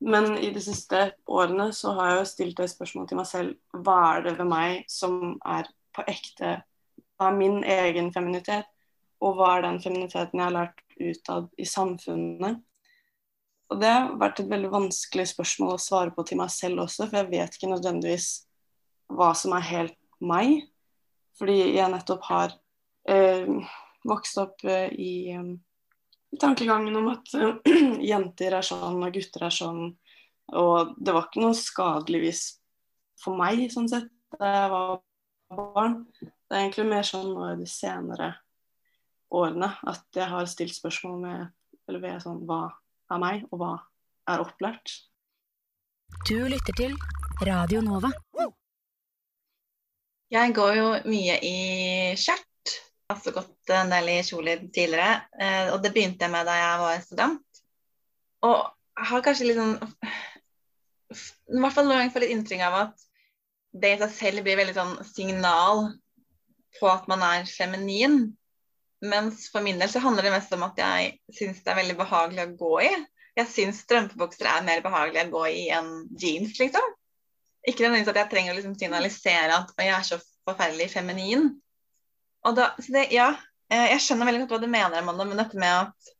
men 0.00 0.38
i 0.38 0.50
de 0.54 0.62
siste 0.62 1.08
årene 1.26 1.70
så 1.74 1.92
har 1.98 2.10
jeg 2.10 2.18
jo 2.18 2.30
stilt 2.32 2.62
et 2.62 2.72
spørsmål 2.72 3.08
til 3.10 3.18
meg 3.18 3.28
selv 3.30 3.82
hva 3.84 3.98
er 4.14 4.26
det 4.28 4.34
ved 4.38 4.50
meg 4.50 4.84
som 4.90 5.36
er 5.46 5.70
på 5.94 6.04
ekte 6.06 6.60
Hva 7.18 7.32
er 7.32 7.38
min 7.38 7.64
egen 7.66 8.12
feminitet, 8.14 8.68
og 9.18 9.34
hva 9.34 9.56
er 9.56 9.64
den 9.64 9.80
feminiteten 9.82 10.38
jeg 10.38 10.46
har 10.46 10.54
lært 10.54 10.82
utad 11.02 11.48
i 11.58 11.66
samfunnet? 11.66 12.60
Og 13.68 13.80
det 13.82 13.90
har 13.90 14.12
vært 14.20 14.38
et 14.40 14.50
veldig 14.50 14.70
vanskelig 14.70 15.26
spørsmål 15.32 15.74
å 15.74 15.82
svare 15.82 16.14
på 16.14 16.22
til 16.28 16.38
meg 16.40 16.52
selv 16.54 16.84
også, 16.84 17.08
for 17.08 17.18
jeg 17.18 17.30
vet 17.32 17.58
ikke 17.58 17.72
nødvendigvis 17.72 18.28
hva 19.12 19.32
som 19.36 19.56
er 19.56 19.66
helt 19.66 19.98
meg. 20.22 20.62
Fordi 21.38 21.58
jeg 21.76 21.90
nettopp 21.92 22.24
har 22.30 22.54
øh, 23.10 23.58
vokst 24.08 24.38
opp 24.40 24.64
øh, 24.64 24.88
i, 24.94 25.34
øh, 25.34 25.52
tankegangen 26.36 26.96
om 27.00 27.10
at 27.12 27.34
eh, 27.38 27.74
jenter 28.10 28.58
er 28.58 28.66
sånn 28.66 29.00
og 29.00 29.14
gutter 29.14 29.48
er 29.48 29.54
sånn. 29.54 29.82
Og 30.58 30.94
det 30.96 31.14
var 31.14 31.28
ikke 31.28 31.44
noe 31.44 31.56
skadeligvis 31.56 32.42
for 33.20 33.36
meg, 33.38 33.66
sånn 33.72 33.88
sett, 33.90 34.10
da 34.38 34.52
jeg 34.52 34.72
var 34.72 35.00
barn. 35.52 35.98
Det 36.20 36.54
er 36.54 36.62
egentlig 36.62 36.88
mer 36.88 37.06
sånn 37.06 37.32
nå 37.32 37.48
i 37.52 37.58
de 37.60 37.68
senere 37.68 38.32
årene 39.34 39.68
at 39.88 40.06
jeg 40.16 40.28
har 40.30 40.48
stilt 40.48 40.76
spørsmål 40.76 41.18
med 41.20 41.40
eller 41.88 42.02
ved 42.04 42.22
sånn 42.24 42.42
Hva 42.48 42.62
er 43.12 43.20
meg, 43.20 43.44
og 43.52 43.60
hva 43.60 43.72
er 44.28 44.44
opplært? 44.44 44.92
Du 46.28 46.36
lytter 46.48 46.76
til 46.76 46.96
Radio 47.44 47.80
Nova. 47.84 48.10
Jeg 50.28 50.52
går 50.56 50.74
jo 50.76 50.88
mye 51.08 51.38
i 51.44 51.58
også 53.12 53.32
gått 53.32 53.70
en 53.72 53.92
del 53.92 54.10
i 54.12 54.16
kjoler 54.26 54.64
tidligere, 54.68 55.22
eh, 55.40 55.70
og 55.72 55.80
det 55.84 55.94
begynte 55.94 56.26
jeg 56.26 56.32
med 56.32 56.48
da 56.48 56.56
jeg 56.58 56.80
var 56.82 57.04
student. 57.04 57.60
Og 58.44 58.58
har 59.08 59.22
kanskje 59.24 59.46
litt 59.48 59.58
sånn 59.58 59.76
I 61.08 61.60
hvert 61.62 61.74
fall 61.74 61.86
noen 61.88 62.02
ganger 62.02 62.12
fått 62.12 62.24
litt 62.26 62.34
inntrykk 62.34 62.64
av 62.66 62.74
at 62.82 63.04
det 63.80 63.94
i 63.94 64.00
seg 64.02 64.12
selv 64.12 64.44
blir 64.44 64.58
veldig 64.60 64.74
sånn 64.76 64.92
signal 65.08 65.86
på 66.78 66.90
at 66.90 67.06
man 67.08 67.24
er 67.24 67.48
feminin. 67.48 68.18
Mens 69.00 69.46
for 69.52 69.64
min 69.64 69.80
del 69.80 69.88
så 69.88 70.02
handler 70.04 70.26
det 70.26 70.34
mest 70.34 70.52
om 70.52 70.66
at 70.66 70.80
jeg 70.80 71.14
syns 71.38 71.62
det 71.64 71.72
er 71.72 71.78
veldig 71.80 71.96
behagelig 72.00 72.44
å 72.44 72.56
gå 72.60 72.72
i. 72.88 72.90
Jeg 73.38 73.52
syns 73.54 73.80
strømpebukser 73.86 74.50
er 74.50 74.66
mer 74.66 74.82
behagelig 74.84 75.24
å 75.24 75.32
gå 75.36 75.44
i 75.54 75.64
enn 75.72 75.92
jeans, 76.18 76.58
liksom. 76.60 76.92
Ikke 77.68 77.84
nødvendigvis 77.84 78.12
at 78.12 78.20
jeg 78.22 78.30
trenger 78.34 78.52
å 78.52 78.58
liksom 78.58 78.76
signalisere 78.80 79.62
at 79.62 79.72
jeg 79.78 79.94
er 79.94 80.06
så 80.10 80.20
forferdelig 80.48 80.90
feminin. 80.92 81.48
Og 82.48 82.56
da, 82.56 82.70
det, 82.88 83.08
ja, 83.12 83.28
eh, 83.68 83.90
jeg 83.92 84.04
skjønner 84.04 84.30
veldig 84.30 84.44
godt 84.44 84.56
hva 84.56 84.62
du 84.62 84.70
mener, 84.72 85.02
Amanda, 85.02 85.26
men 85.28 85.40
dette 85.40 85.60
med 85.60 85.74
at 85.84 86.12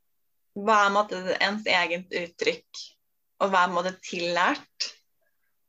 hva 0.59 0.79
er 0.85 0.95
måte, 0.95 1.19
ens 1.45 1.67
eget 1.71 2.15
uttrykk, 2.21 2.85
og 3.43 3.53
hva 3.53 3.65
er 3.65 3.75
måte, 3.75 3.95
tillært? 4.05 4.89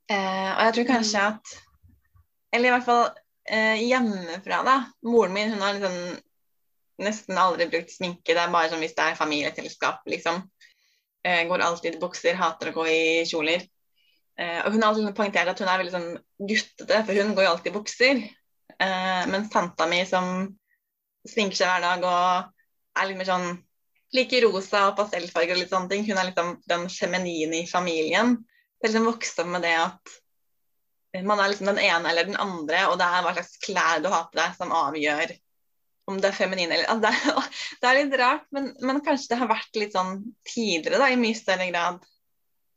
Eh, 0.10 0.52
og 0.56 0.64
jeg 0.66 0.76
tror 0.76 0.88
kanskje 0.90 1.22
mm. 1.22 1.36
at 1.36 1.58
Eller 2.50 2.72
i 2.72 2.72
hvert 2.74 2.86
fall 2.88 3.04
eh, 3.46 3.84
hjemmefra, 3.86 4.64
da. 4.66 4.78
Moren 5.06 5.36
min 5.36 5.52
hun 5.54 5.62
har 5.62 5.76
liksom 5.78 6.00
nesten 7.06 7.38
aldri 7.40 7.68
brukt 7.70 7.94
sminke. 7.94 8.34
Det 8.34 8.42
er 8.42 8.54
bare 8.54 8.72
sånn 8.72 8.82
hvis 8.82 8.96
det 8.98 9.06
er 9.06 9.20
familieselskap, 9.20 10.02
liksom. 10.10 10.42
Eh, 11.24 11.44
går 11.48 11.64
alltid 11.64 12.00
i 12.00 12.02
bukser, 12.02 12.40
hater 12.40 12.72
å 12.72 12.76
gå 12.80 12.88
i 12.90 13.04
kjoler. 13.30 13.68
Eh, 14.40 14.60
og 14.64 14.74
hun 14.74 14.82
har 14.82 14.90
alltid 14.90 15.16
poengtert 15.16 15.54
at 15.54 15.62
hun 15.62 15.70
er 15.70 15.84
veldig 15.84 15.94
sånn 15.94 16.12
guttete, 16.50 17.04
for 17.06 17.22
hun 17.22 17.36
går 17.38 17.46
jo 17.46 17.54
alltid 17.54 17.72
i 17.72 17.78
bukser. 17.78 18.26
Eh, 18.80 19.24
mens 19.32 19.50
tanta 19.54 19.88
mi 19.92 20.04
som 20.08 20.48
sminker 21.28 21.60
seg 21.60 21.72
hver 21.72 21.84
dag 21.84 22.06
og 22.08 23.00
er 23.00 23.10
litt 23.10 23.20
mer 23.20 23.28
sånn 23.28 23.50
liker 24.16 24.48
rosa 24.48 24.88
og 24.90 24.96
pastellfarger 24.98 25.56
og 25.56 25.62
litt 25.62 25.74
sånne 25.74 25.92
ting. 25.92 26.08
Hun 26.08 26.18
er 26.18 26.30
liksom 26.32 26.56
den 26.70 26.88
feminine 26.94 27.62
i 27.62 27.70
familien. 27.70 28.38
Det 28.80 28.88
er 28.88 28.94
liksom 28.94 29.12
vokst 29.12 29.44
opp 29.44 29.52
med 29.52 29.66
det 29.68 29.76
at 29.82 30.18
man 31.26 31.42
er 31.42 31.52
liksom 31.52 31.72
den 31.72 31.82
ene 31.82 32.10
eller 32.12 32.28
den 32.28 32.38
andre, 32.38 32.84
og 32.90 33.00
det 33.02 33.06
er 33.06 33.24
hva 33.26 33.34
slags 33.34 33.56
klær 33.64 34.02
du 34.04 34.12
har 34.14 34.28
på 34.30 34.38
deg 34.38 34.58
som 34.58 34.74
avgjør 34.78 35.34
om 36.10 36.18
det 36.22 36.32
er 36.32 36.38
feminin 36.38 36.72
eller 36.74 36.90
altså 36.90 37.06
det, 37.06 37.12
er, 37.14 37.50
det, 37.82 37.90
er, 37.90 37.98
litt 38.00 38.16
rart, 38.22 38.48
men, 38.56 38.72
men, 38.82 39.02
kanskje 39.06 39.34
det 39.34 39.42
har 39.42 39.52
vært 39.52 39.78
litt 39.78 39.98
sånn 39.98 40.24
tidligere, 40.48 41.02
da, 41.02 41.10
i 41.14 41.20
mye 41.20 41.38
større 41.38 41.68
grad. 41.70 42.00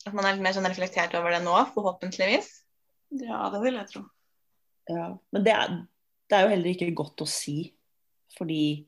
At 0.02 0.16
man 0.16 0.26
er 0.26 0.37
litt 0.37 0.44
mer 0.44 0.56
sånn 0.56 0.68
reflektert 0.68 1.14
over 1.18 1.32
det 1.32 1.40
nå, 1.44 1.54
forhåpentligvis. 1.76 2.50
Ja, 3.23 3.47
det 3.54 3.62
vil 3.64 3.78
jeg 3.78 3.88
tro. 3.92 4.04
Ja, 4.90 5.06
Men 5.32 5.47
det 5.47 5.54
er, 5.54 5.76
det 6.32 6.38
er 6.38 6.46
jo 6.46 6.54
heller 6.54 6.72
ikke 6.72 6.94
godt 6.96 7.24
å 7.24 7.28
si. 7.28 7.74
Fordi 8.38 8.86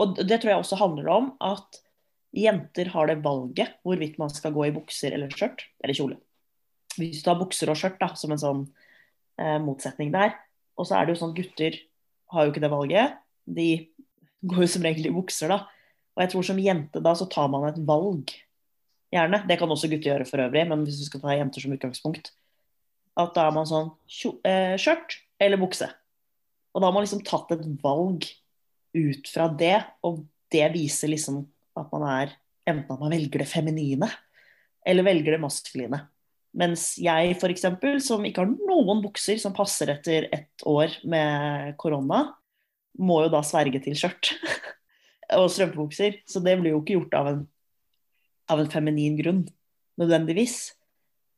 Og 0.00 0.16
det 0.16 0.40
tror 0.40 0.54
jeg 0.54 0.62
også 0.62 0.78
handler 0.80 1.08
om 1.12 1.32
at 1.44 1.80
jenter 2.34 2.88
har 2.94 3.08
det 3.10 3.20
valget 3.24 3.74
hvorvidt 3.84 4.18
man 4.20 4.30
skal 4.32 4.54
gå 4.54 4.68
i 4.68 4.72
bukser 4.74 5.12
eller 5.12 5.32
skjørt, 5.34 5.66
eller 5.82 5.94
kjole. 5.94 6.16
Hvis 6.96 7.20
du 7.20 7.26
tar 7.26 7.38
bukser 7.38 7.70
og 7.70 7.78
skjørt 7.78 8.02
som 8.18 8.32
en 8.32 8.40
sånn 8.40 8.62
eh, 9.38 9.58
motsetning 9.62 10.12
der, 10.14 10.32
og 10.78 10.88
så 10.88 10.96
er 10.96 11.06
det 11.06 11.14
jo 11.14 11.20
sånn 11.24 11.34
gutter 11.36 11.76
har 12.32 12.46
jo 12.46 12.54
ikke 12.54 12.62
det 12.62 12.72
valget. 12.72 13.18
De 13.44 13.68
går 14.46 14.64
jo 14.64 14.70
som 14.72 14.86
regel 14.86 15.10
i 15.10 15.14
bukser, 15.14 15.52
da. 15.52 15.66
Og 16.16 16.24
jeg 16.24 16.32
tror 16.32 16.46
som 16.46 16.62
jente 16.62 17.02
da 17.02 17.14
så 17.18 17.26
tar 17.30 17.50
man 17.52 17.68
et 17.68 17.82
valg. 17.86 18.32
Gjerne. 19.10 19.42
Det 19.50 19.58
kan 19.58 19.74
også 19.74 19.90
gutter 19.90 20.12
gjøre 20.12 20.28
for 20.28 20.42
øvrig, 20.42 20.64
men 20.70 20.86
hvis 20.86 21.00
du 21.02 21.06
skal 21.08 21.24
ta 21.24 21.34
jenter 21.34 21.66
som 21.66 21.74
utgangspunkt. 21.74 22.32
At 23.18 23.34
da 23.34 23.48
er 23.48 23.56
man 23.56 23.68
sånn 23.68 23.90
eh, 24.46 24.78
skjørt 24.80 25.18
eller 25.42 25.60
bukse. 25.60 25.90
Og 26.70 26.80
da 26.80 26.88
har 26.88 26.94
man 26.94 27.04
liksom 27.04 27.24
tatt 27.26 27.50
et 27.54 27.66
valg 27.82 28.26
ut 28.94 29.30
fra 29.30 29.48
det, 29.58 29.78
og 30.06 30.22
det 30.52 30.66
viser 30.74 31.12
liksom 31.12 31.42
at 31.78 31.90
man 31.94 32.06
er 32.10 32.38
Enten 32.68 32.92
at 32.92 33.00
man 33.00 33.10
velger 33.10 33.40
det 33.40 33.48
feminine, 33.48 34.06
eller 34.86 35.02
velger 35.02 35.32
det 35.32 35.40
maskuline. 35.42 35.96
Mens 36.60 36.92
jeg 37.00 37.32
f.eks., 37.32 37.64
som 38.04 38.24
ikke 38.28 38.44
har 38.44 38.52
noen 38.52 39.00
bukser 39.02 39.40
som 39.40 39.54
passer 39.56 39.90
etter 39.90 40.28
ett 40.30 40.64
år 40.68 40.92
med 41.08 41.72
korona, 41.80 42.20
må 43.00 43.22
jo 43.24 43.32
da 43.32 43.40
sverge 43.46 43.80
til 43.82 43.96
skjørt 43.98 44.34
og 45.38 45.48
strømpebukser. 45.50 46.20
Så 46.28 46.44
det 46.44 46.58
blir 46.60 46.74
jo 46.74 46.82
ikke 46.82 46.98
gjort 46.98 47.16
av 47.18 47.32
en, 47.32 47.42
av 48.52 48.62
en 48.62 48.70
feminin 48.70 49.18
grunn, 49.18 49.44
nødvendigvis. 49.98 50.58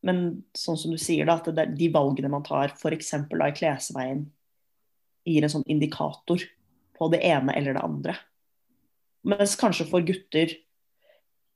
Men 0.03 0.43
sånn 0.59 0.81
som 0.81 0.93
du 0.93 1.01
sier, 1.01 1.29
da, 1.31 1.39
at 1.39 1.77
de 1.79 1.93
valgene 1.95 2.33
man 2.35 2.45
tar 2.45 2.75
f.eks. 2.75 3.15
i 3.15 3.53
klesveien 3.63 4.27
gir 5.29 5.45
en 5.45 5.53
sånn 5.53 5.67
indikator 5.71 6.43
på 6.99 7.09
det 7.13 7.23
ene 7.27 7.55
eller 7.59 7.77
det 7.77 7.85
andre. 7.85 8.17
Mens 9.29 9.55
kanskje 9.59 9.87
for 9.91 10.05
gutter 10.07 10.57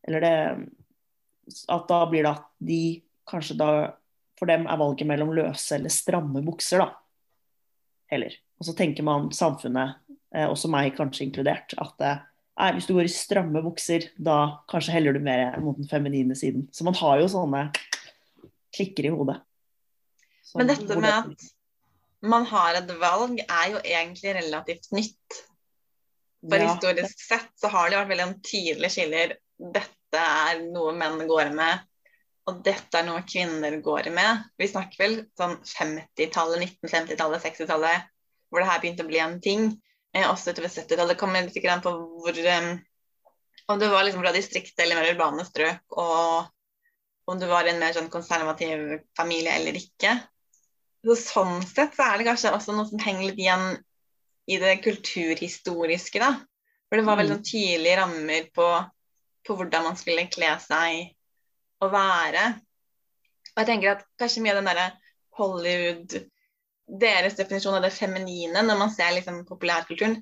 eller 0.06 0.22
det 0.22 0.34
At 1.70 1.88
da 1.88 2.04
blir 2.10 2.22
det 2.22 2.30
at 2.30 2.46
de 2.62 2.82
kanskje 3.26 3.56
da 3.58 3.70
For 4.38 4.46
dem 4.50 4.66
er 4.66 4.78
valget 4.78 5.08
mellom 5.08 5.32
løse 5.34 5.78
eller 5.78 5.90
stramme 5.90 6.42
bukser, 6.44 6.82
da. 6.82 6.92
Heller. 8.12 8.34
Og 8.60 8.68
så 8.68 8.74
tenker 8.76 9.06
man 9.06 9.30
samfunnet, 9.34 9.96
eh, 10.34 10.44
også 10.44 10.68
meg 10.70 10.92
kanskje 10.94 11.24
inkludert, 11.24 11.72
at 11.80 12.04
eh, 12.04 12.20
hvis 12.76 12.86
du 12.86 12.92
går 12.92 13.08
i 13.08 13.12
stramme 13.12 13.62
bukser, 13.64 14.10
da 14.20 14.60
kanskje 14.68 14.92
heller 14.92 15.16
du 15.16 15.22
mer 15.24 15.56
mot 15.64 15.80
den 15.80 15.88
feminine 15.88 16.36
siden. 16.36 16.68
Så 16.68 16.84
man 16.84 16.94
har 17.00 17.22
jo 17.22 17.30
sånne 17.32 17.64
klikker 18.76 19.08
i 19.08 19.14
hodet. 19.16 19.40
Så, 20.44 20.60
Men 20.60 20.70
dette 20.70 21.00
med 21.00 21.10
at 21.10 21.48
man 22.22 22.46
har 22.48 22.78
et 22.78 22.90
valg, 23.00 23.40
er 23.44 23.74
jo 23.74 23.82
egentlig 23.82 24.34
relativt 24.38 24.88
nytt. 24.92 25.42
For 26.46 26.62
Ja. 26.62 26.68
historisk 26.70 27.20
sett 27.20 27.50
så 27.58 27.68
har 27.68 27.90
det 27.90 27.98
vært 27.98 28.12
veldig 28.14 28.42
tydelige 28.42 28.90
skiller. 28.94 29.36
Dette 29.58 30.22
er 30.22 30.60
noe 30.70 30.92
menn 30.94 31.26
går 31.28 31.52
med, 31.54 31.80
og 32.46 32.62
dette 32.62 32.98
er 32.98 33.06
noe 33.06 33.24
kvinner 33.26 33.80
går 33.82 34.10
med. 34.14 34.44
Vi 34.58 34.68
snakker 34.68 35.02
vel 35.02 35.16
sånn 35.38 35.56
50-tallet, 35.66 36.62
1950-tallet, 36.82 37.42
60-tallet, 37.42 38.06
hvor 38.48 38.62
det 38.62 38.68
her 38.70 38.80
begynte 38.80 39.02
å 39.02 39.10
bli 39.10 39.18
en 39.18 39.40
ting. 39.42 39.70
Eh, 40.14 40.28
også 40.30 40.54
utover 40.54 40.68
70-tallet. 40.68 41.14
Det 41.14 41.20
kommer 41.20 41.42
litt 41.42 41.58
grann 41.62 41.82
på 41.84 41.92
hvor 41.92 42.32
um, 42.32 42.76
Om 43.66 43.80
du 43.80 43.88
var 43.90 44.04
liksom 44.06 44.22
fra 44.22 44.30
distriktet 44.30 44.78
eller 44.84 45.00
mer 45.00 45.10
urbane 45.10 45.42
strøk, 45.44 45.82
og 45.90 46.46
om 47.26 47.40
du 47.40 47.48
var 47.50 47.66
i 47.66 47.72
en 47.72 47.80
mer 47.82 47.96
sånn 47.96 48.12
konservativ 48.12 49.00
familie 49.18 49.56
eller 49.58 49.74
ikke. 49.74 50.12
Så 51.04 51.16
sånn 51.20 51.62
sett 51.66 51.94
så 51.96 52.06
er 52.06 52.18
det 52.18 52.26
kanskje 52.28 52.52
også 52.56 52.74
noe 52.74 52.88
som 52.88 53.02
henger 53.02 53.28
litt 53.28 53.40
igjen 53.40 53.66
i 54.46 54.58
det 54.62 54.76
kulturhistoriske, 54.84 56.22
da. 56.22 56.32
For 56.86 56.98
det 56.98 57.06
var 57.06 57.18
veldig 57.18 57.34
Mm. 57.34 57.42
sånn 57.42 57.50
tydelige 57.50 57.98
rammer 57.98 58.48
på, 58.54 58.68
på 59.46 59.56
hvordan 59.58 59.84
man 59.90 59.96
skulle 59.98 60.28
kle 60.30 60.52
seg 60.62 61.16
og 61.82 61.92
være. 61.92 62.44
Og 63.54 63.60
jeg 63.62 63.66
tenker 63.66 63.90
at 63.96 64.04
kanskje 64.18 64.42
mye 64.42 64.54
av 64.54 64.60
den 64.62 64.70
derre 64.70 64.88
Hollywood 65.38 66.30
Deres 66.86 67.34
definisjon 67.34 67.74
av 67.74 67.82
det 67.82 67.90
feminine 67.90 68.60
når 68.62 68.76
man 68.78 68.92
ser 68.94 69.10
liksom 69.16 69.40
populærkulturen, 69.48 70.20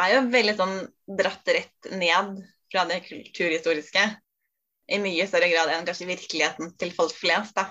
er 0.00 0.14
jo 0.14 0.22
veldig 0.32 0.54
sånn 0.56 0.78
dratt 1.18 1.50
rett 1.52 1.90
ned 1.92 2.38
fra 2.72 2.86
det 2.88 3.02
kulturhistoriske. 3.04 4.04
I 4.88 4.98
mye 4.98 5.26
større 5.28 5.50
grad 5.52 5.68
enn 5.74 5.84
kanskje 5.84 6.08
virkeligheten 6.08 6.72
til 6.80 6.94
folk 6.96 7.12
flest, 7.12 7.52
da. 7.54 7.66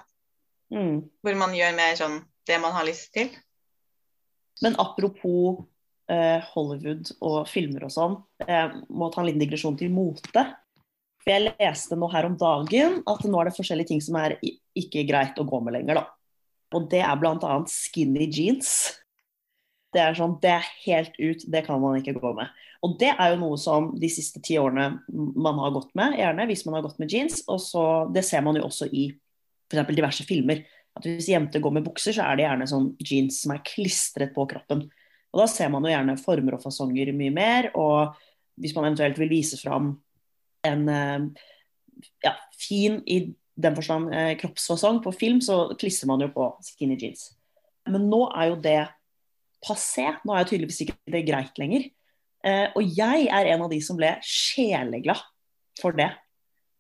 Mm. 0.74 1.02
Hvor 1.24 1.38
man 1.40 1.56
gjør 1.58 1.76
mer 1.78 1.98
sånn 2.00 2.20
det 2.50 2.58
man 2.62 2.74
har 2.76 2.88
lyst 2.88 3.12
til. 3.16 3.30
Men 4.64 4.76
apropos 4.82 5.64
eh, 6.12 6.42
Hollywood 6.54 7.12
og 7.24 7.44
filmer 7.50 7.88
og 7.88 7.94
sånn, 7.94 8.18
jeg 8.44 8.84
må 8.90 9.10
ta 9.12 9.22
en 9.22 9.30
liten 9.30 9.44
digresjon 9.44 9.78
til 9.80 9.94
mote. 9.94 10.46
For 11.20 11.34
jeg 11.34 11.50
leste 11.50 11.98
nå 12.00 12.10
her 12.12 12.30
om 12.30 12.38
dagen 12.40 13.02
at 13.10 13.26
nå 13.28 13.42
er 13.42 13.50
det 13.50 13.58
forskjellige 13.58 13.94
ting 13.94 14.02
som 14.04 14.18
er 14.20 14.38
ikke 14.42 15.06
greit 15.08 15.40
å 15.40 15.48
gå 15.48 15.60
med 15.64 15.78
lenger, 15.78 16.02
da. 16.02 16.08
Og 16.76 16.86
det 16.92 17.02
er 17.02 17.20
bl.a. 17.20 17.54
skinny 17.70 18.28
jeans. 18.30 18.72
Det 19.94 20.02
er 20.04 20.18
sånn, 20.18 20.36
det 20.42 20.52
er 20.54 20.68
helt 20.86 21.16
ut, 21.18 21.46
det 21.50 21.64
kan 21.66 21.80
man 21.82 21.98
ikke 21.98 22.20
gå 22.20 22.34
med. 22.38 22.52
Og 22.86 22.94
det 23.02 23.10
er 23.12 23.34
jo 23.34 23.40
noe 23.42 23.58
som 23.60 23.90
de 24.00 24.10
siste 24.12 24.40
ti 24.46 24.56
årene 24.62 24.92
man 25.10 25.58
har 25.60 25.74
gått 25.76 25.90
med, 25.98 26.16
gjerne 26.20 26.46
hvis 26.48 26.62
man 26.68 26.78
har 26.78 26.86
gått 26.86 27.00
med 27.02 27.12
jeans. 27.12 27.42
Og 27.50 27.58
så, 27.64 27.84
det 28.14 28.24
ser 28.28 28.46
man 28.46 28.60
jo 28.60 28.68
også 28.70 28.88
i 28.94 29.10
f.eks. 29.70 29.96
diverse 29.96 30.26
filmer. 30.28 30.64
At 30.98 31.06
hvis 31.06 31.30
jenter 31.30 31.62
går 31.64 31.78
med 31.78 31.86
bukser, 31.86 32.16
så 32.16 32.26
er 32.26 32.38
det 32.38 32.48
gjerne 32.48 32.68
sånn 32.70 32.90
jeans 33.06 33.44
som 33.44 33.54
er 33.54 33.64
klistret 33.66 34.34
på 34.36 34.48
kroppen. 34.50 34.88
Og 35.30 35.44
da 35.44 35.46
ser 35.50 35.70
man 35.72 35.86
jo 35.86 35.92
gjerne 35.94 36.18
former 36.20 36.58
og 36.58 36.64
fasonger 36.64 37.14
mye 37.16 37.34
mer. 37.34 37.70
Og 37.78 38.16
hvis 38.60 38.74
man 38.76 38.90
eventuelt 38.90 39.20
vil 39.22 39.32
vise 39.32 39.60
fram 39.62 39.94
en 40.68 40.90
eh, 40.92 41.28
ja, 42.26 42.34
fin 42.58 43.00
i 43.08 43.22
den 43.60 43.76
forstand 43.76 44.14
eh, 44.16 44.34
kroppsfasong 44.40 45.02
på 45.04 45.14
film, 45.16 45.44
så 45.44 45.70
klistrer 45.80 46.10
man 46.12 46.24
jo 46.26 46.32
på 46.34 46.50
skinny 46.66 46.98
jeans. 47.00 47.30
Men 47.90 48.10
nå 48.10 48.26
er 48.34 48.52
jo 48.52 48.60
det 48.64 48.80
passé. 49.66 50.08
Nå 50.26 50.34
er 50.34 50.44
jo 50.44 50.52
tydeligvis 50.54 50.84
ikke 50.86 50.98
det 51.14 51.26
greit 51.28 51.62
lenger. 51.62 51.88
Eh, 52.48 52.68
og 52.74 52.96
jeg 52.98 53.28
er 53.28 53.52
en 53.54 53.66
av 53.66 53.72
de 53.72 53.80
som 53.84 54.00
ble 54.00 54.14
sjeleglad 54.26 55.22
for 55.80 55.96
det. 55.96 56.12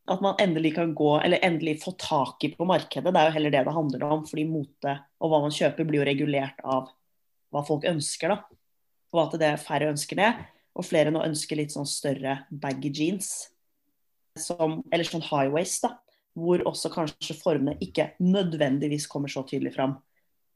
At 0.10 0.22
man 0.26 0.40
endelig 0.42 0.74
kan 0.76 0.94
gå, 0.98 1.12
eller 1.22 1.44
endelig 1.46 1.80
få 1.84 1.94
tak 2.00 2.44
i 2.48 2.52
på 2.56 2.66
markedet. 2.68 3.12
Det 3.14 3.22
er 3.22 3.30
jo 3.30 3.36
heller 3.36 3.54
det 3.54 3.66
det 3.68 3.76
handler 3.76 4.06
om. 4.08 4.24
Fordi 4.28 4.46
mote 4.50 4.96
og 5.20 5.32
hva 5.32 5.42
man 5.44 5.54
kjøper 5.54 5.88
blir 5.88 6.02
jo 6.02 6.08
regulert 6.10 6.64
av 6.64 6.90
hva 7.54 7.64
folk 7.66 7.86
ønsker, 7.90 8.34
da. 8.34 8.60
Og 9.14 9.22
at 9.24 9.38
det 9.42 9.48
er 9.50 9.62
færre 9.62 9.90
ønsker 9.94 10.20
det. 10.20 10.34
Og 10.78 10.86
flere 10.86 11.14
nå 11.14 11.22
ønsker 11.26 11.60
litt 11.60 11.74
sånn 11.74 11.88
større 11.90 12.44
baggy 12.50 12.92
jeans. 12.94 13.32
Som, 14.40 14.82
eller 14.94 15.08
sånn 15.08 15.26
high 15.26 15.50
waist, 15.54 15.86
da. 15.86 15.96
Hvor 16.40 16.62
også 16.70 16.92
kanskje 16.94 17.38
formene 17.38 17.78
ikke 17.84 18.12
nødvendigvis 18.24 19.10
kommer 19.12 19.32
så 19.32 19.44
tydelig 19.48 19.74
fram. 19.76 19.98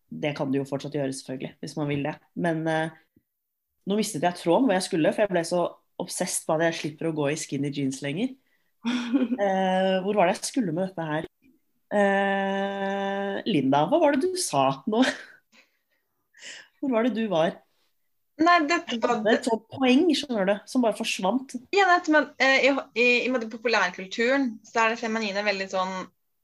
Det 0.10 0.36
kan 0.38 0.52
det 0.54 0.62
jo 0.62 0.70
fortsatt 0.70 0.94
gjøre, 0.96 1.14
selvfølgelig, 1.18 1.56
hvis 1.62 1.78
man 1.80 1.90
vil 1.90 2.06
det. 2.06 2.14
Men 2.38 2.62
eh, 2.70 2.94
nå 3.90 3.98
mistet 3.98 4.24
jeg 4.24 4.38
tråden 4.40 4.70
hvor 4.70 4.78
jeg 4.78 4.86
skulle, 4.86 5.12
for 5.14 5.26
jeg 5.26 5.34
ble 5.34 5.44
så 5.48 5.64
obsessed 6.02 6.46
på 6.48 6.56
at 6.56 6.68
jeg 6.68 6.80
slipper 6.80 7.10
å 7.10 7.16
gå 7.18 7.32
i 7.32 7.40
skinny 7.40 7.72
jeans 7.74 8.02
lenger. 8.06 8.36
Eh, 8.84 9.98
hvor 10.04 10.18
var 10.18 10.28
det 10.28 10.34
jeg 10.38 10.50
skulle 10.52 10.74
med 10.76 10.90
dette 10.90 11.04
her? 11.08 11.28
Eh, 11.94 13.38
Linda, 13.48 13.86
hva 13.88 14.00
var 14.02 14.16
det 14.16 14.28
du 14.28 14.40
sa 14.40 14.66
nå? 14.90 15.04
Hvor 16.82 16.92
var 16.92 17.08
det 17.08 17.14
du 17.16 17.28
var? 17.32 17.54
Nei, 18.44 18.56
dette 18.68 18.98
Det 18.98 19.08
var 19.08 19.22
var 19.24 19.38
et 19.38 19.46
sånt 19.48 19.64
poeng, 19.72 20.08
skjønner 20.18 20.48
du, 20.50 20.54
som 20.68 20.84
bare 20.84 20.98
forsvant. 20.98 21.54
Ja, 21.76 21.86
det, 21.94 22.12
men, 22.12 22.28
eh, 22.42 22.66
i, 22.66 22.72
i, 23.00 23.08
I 23.30 23.50
populærkulturen 23.52 24.56
så 24.66 24.84
er 24.84 24.94
det 24.94 25.02
feminine 25.04 25.46
veldig 25.46 25.70
sånn 25.72 25.94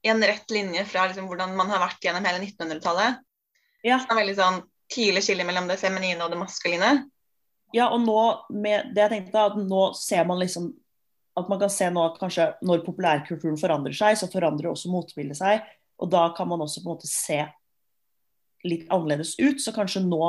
i 0.05 0.11
en 0.13 0.23
rett 0.23 0.53
linje 0.53 0.85
fra 0.87 1.09
liksom, 1.09 1.27
hvordan 1.27 1.57
man 1.57 1.71
har 1.73 1.81
vært 1.83 2.05
gjennom 2.05 2.23
hele 2.29 2.39
1900-tallet. 2.45 3.19
Ja, 3.83 3.97
Det 3.99 4.13
er 4.13 4.21
veldig 4.21 4.37
sånn 4.37 4.61
tydelig 4.93 5.25
skille 5.25 5.47
mellom 5.47 5.67
det 5.69 5.79
feminine 5.81 6.23
og 6.23 6.31
det 6.31 6.39
maskuline. 6.39 6.91
ja 7.75 7.89
og 7.93 8.01
nå 8.05 8.21
med 8.53 8.93
det 8.95 9.03
jeg 9.03 9.11
tenkte, 9.17 9.43
at 9.51 9.57
nå 9.59 9.89
ser 9.97 10.23
man 10.29 10.39
liksom 10.41 10.71
at 11.39 11.49
man 11.51 11.61
kan 11.61 11.71
se 11.73 11.87
nå 11.91 12.03
at 12.05 12.19
kanskje 12.21 12.49
når 12.65 12.83
populærkulturen 12.85 13.57
forandrer 13.59 13.95
seg, 13.95 14.17
så 14.19 14.29
forandrer 14.31 14.71
også 14.71 14.91
motbildet 14.91 15.39
seg. 15.39 15.63
Og 15.99 16.11
da 16.11 16.29
kan 16.35 16.47
man 16.49 16.63
også 16.63 16.83
på 16.83 16.89
en 16.89 16.95
måte 16.95 17.09
se 17.11 17.41
litt 18.67 18.85
annerledes 18.91 19.35
ut. 19.39 19.59
Så 19.61 19.73
kanskje 19.75 20.03
nå 20.05 20.21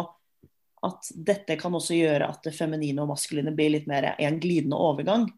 at 0.86 1.10
dette 1.14 1.56
kan 1.60 1.74
også 1.76 1.98
gjøre 1.98 2.30
at 2.30 2.42
det 2.46 2.54
feminine 2.56 3.02
og 3.02 3.10
maskuline 3.12 3.52
blir 3.56 3.74
litt 3.74 3.88
mer 3.90 4.12
en 4.16 4.40
glidende 4.40 4.78
overgang. 4.80 5.28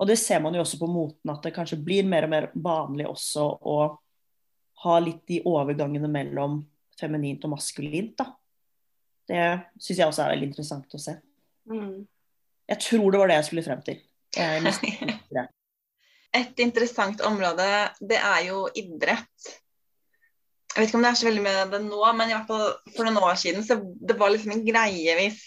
Og 0.00 0.08
det 0.08 0.16
ser 0.18 0.40
man 0.42 0.56
jo 0.56 0.62
også 0.64 0.80
på 0.80 0.88
moten, 0.90 1.30
at 1.30 1.44
det 1.44 1.54
kanskje 1.54 1.78
blir 1.84 2.06
mer 2.08 2.26
og 2.26 2.32
mer 2.32 2.48
vanlig 2.54 3.06
også 3.06 3.46
å 3.60 3.78
ha 4.84 4.94
litt 5.04 5.26
de 5.28 5.42
overgangene 5.46 6.08
mellom 6.08 6.62
feminint 7.00 7.44
og 7.44 7.54
maskulint. 7.54 8.16
da. 8.16 8.30
Det 9.28 9.42
syns 9.78 9.98
jeg 9.98 10.08
også 10.08 10.24
er 10.24 10.32
veldig 10.34 10.48
interessant 10.50 10.96
å 10.96 11.00
se. 11.00 11.18
Mm. 11.70 12.06
Jeg 12.70 12.82
tror 12.86 13.12
det 13.12 13.20
var 13.20 13.30
det 13.30 13.36
jeg 13.38 13.48
skulle 13.50 13.66
frem 13.66 13.84
til. 13.86 14.00
Jeg. 14.36 14.74
Et 16.36 16.60
interessant 16.62 17.20
område, 17.26 17.66
det 18.06 18.18
er 18.18 18.44
jo 18.46 18.68
idrett. 18.78 19.48
Jeg 20.70 20.78
vet 20.78 20.88
ikke 20.88 20.98
om 21.00 21.04
det 21.04 21.10
er 21.10 21.18
så 21.18 21.26
veldig 21.26 21.42
med 21.42 21.72
det 21.74 21.80
nå, 21.82 22.12
men 22.14 22.30
i 22.30 22.34
hvert 22.36 22.50
fall 22.50 22.68
for 22.94 23.02
noen 23.06 23.24
år 23.26 23.36
siden 23.40 23.62
så 23.66 23.74
det 23.82 24.18
var 24.20 24.28
liksom 24.30 24.52
en 24.54 24.66
greie 24.66 25.12
hvis 25.18 25.40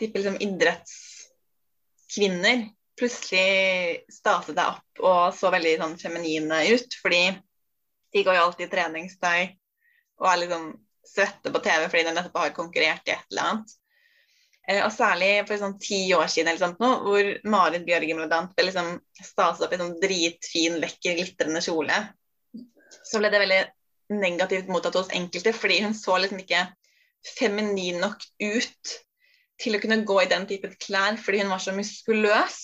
type 0.00 0.16
liksom 0.16 0.40
idrettskvinner 0.40 2.58
plutselig 2.98 3.50
staset 4.10 4.56
seg 4.56 4.64
opp 4.64 5.00
og 5.04 5.34
så 5.36 5.50
veldig 5.54 5.74
sånn 5.82 6.00
feminine 6.00 6.56
ut. 6.72 6.90
Fordi 7.02 7.24
de 8.14 8.24
går 8.24 8.34
jo 8.38 8.44
alltid 8.46 8.66
i 8.66 8.72
treningstøy 8.72 9.40
og 10.18 10.30
er 10.30 10.40
liksom 10.42 10.64
svette 11.06 11.52
på 11.52 11.62
TV 11.64 11.86
fordi 11.86 12.06
de 12.08 12.14
nettopp 12.16 12.40
har 12.42 12.56
konkurrert 12.56 13.08
i 13.08 13.14
et 13.14 13.26
eller 13.30 13.44
annet. 13.44 13.68
Eh, 14.68 14.82
og 14.84 14.92
særlig 14.92 15.30
for 15.48 15.60
sånn 15.60 15.78
ti 15.80 16.02
år 16.12 16.28
siden 16.28 16.50
eller 16.50 16.60
sånt 16.60 16.82
nå, 16.82 16.90
hvor 17.06 17.30
Marit 17.48 17.86
Bjørgen 17.88 18.20
blant 18.26 18.52
ble 18.56 18.68
liksom 18.68 18.98
staset 19.16 19.64
opp 19.64 19.72
i 19.72 19.80
sånn 19.80 19.96
dritfin, 20.02 20.76
lekker, 20.82 21.16
glitrende 21.16 21.62
kjole, 21.64 21.96
så 23.08 23.20
ble 23.20 23.30
det 23.32 23.40
veldig 23.42 23.62
negativt 24.18 24.68
mottatt 24.72 24.96
hos 24.98 25.12
enkelte, 25.16 25.54
fordi 25.56 25.80
hun 25.84 25.96
så 25.96 26.18
liksom 26.20 26.42
ikke 26.42 26.66
feminin 27.38 28.00
nok 28.02 28.22
ut 28.44 28.94
til 29.58 29.76
å 29.76 29.80
kunne 29.82 30.02
gå 30.08 30.20
i 30.22 30.30
den 30.30 30.46
typen 30.48 30.76
klær 30.80 31.16
fordi 31.20 31.42
hun 31.42 31.52
var 31.52 31.62
så 31.64 31.74
muskuløs. 31.76 32.58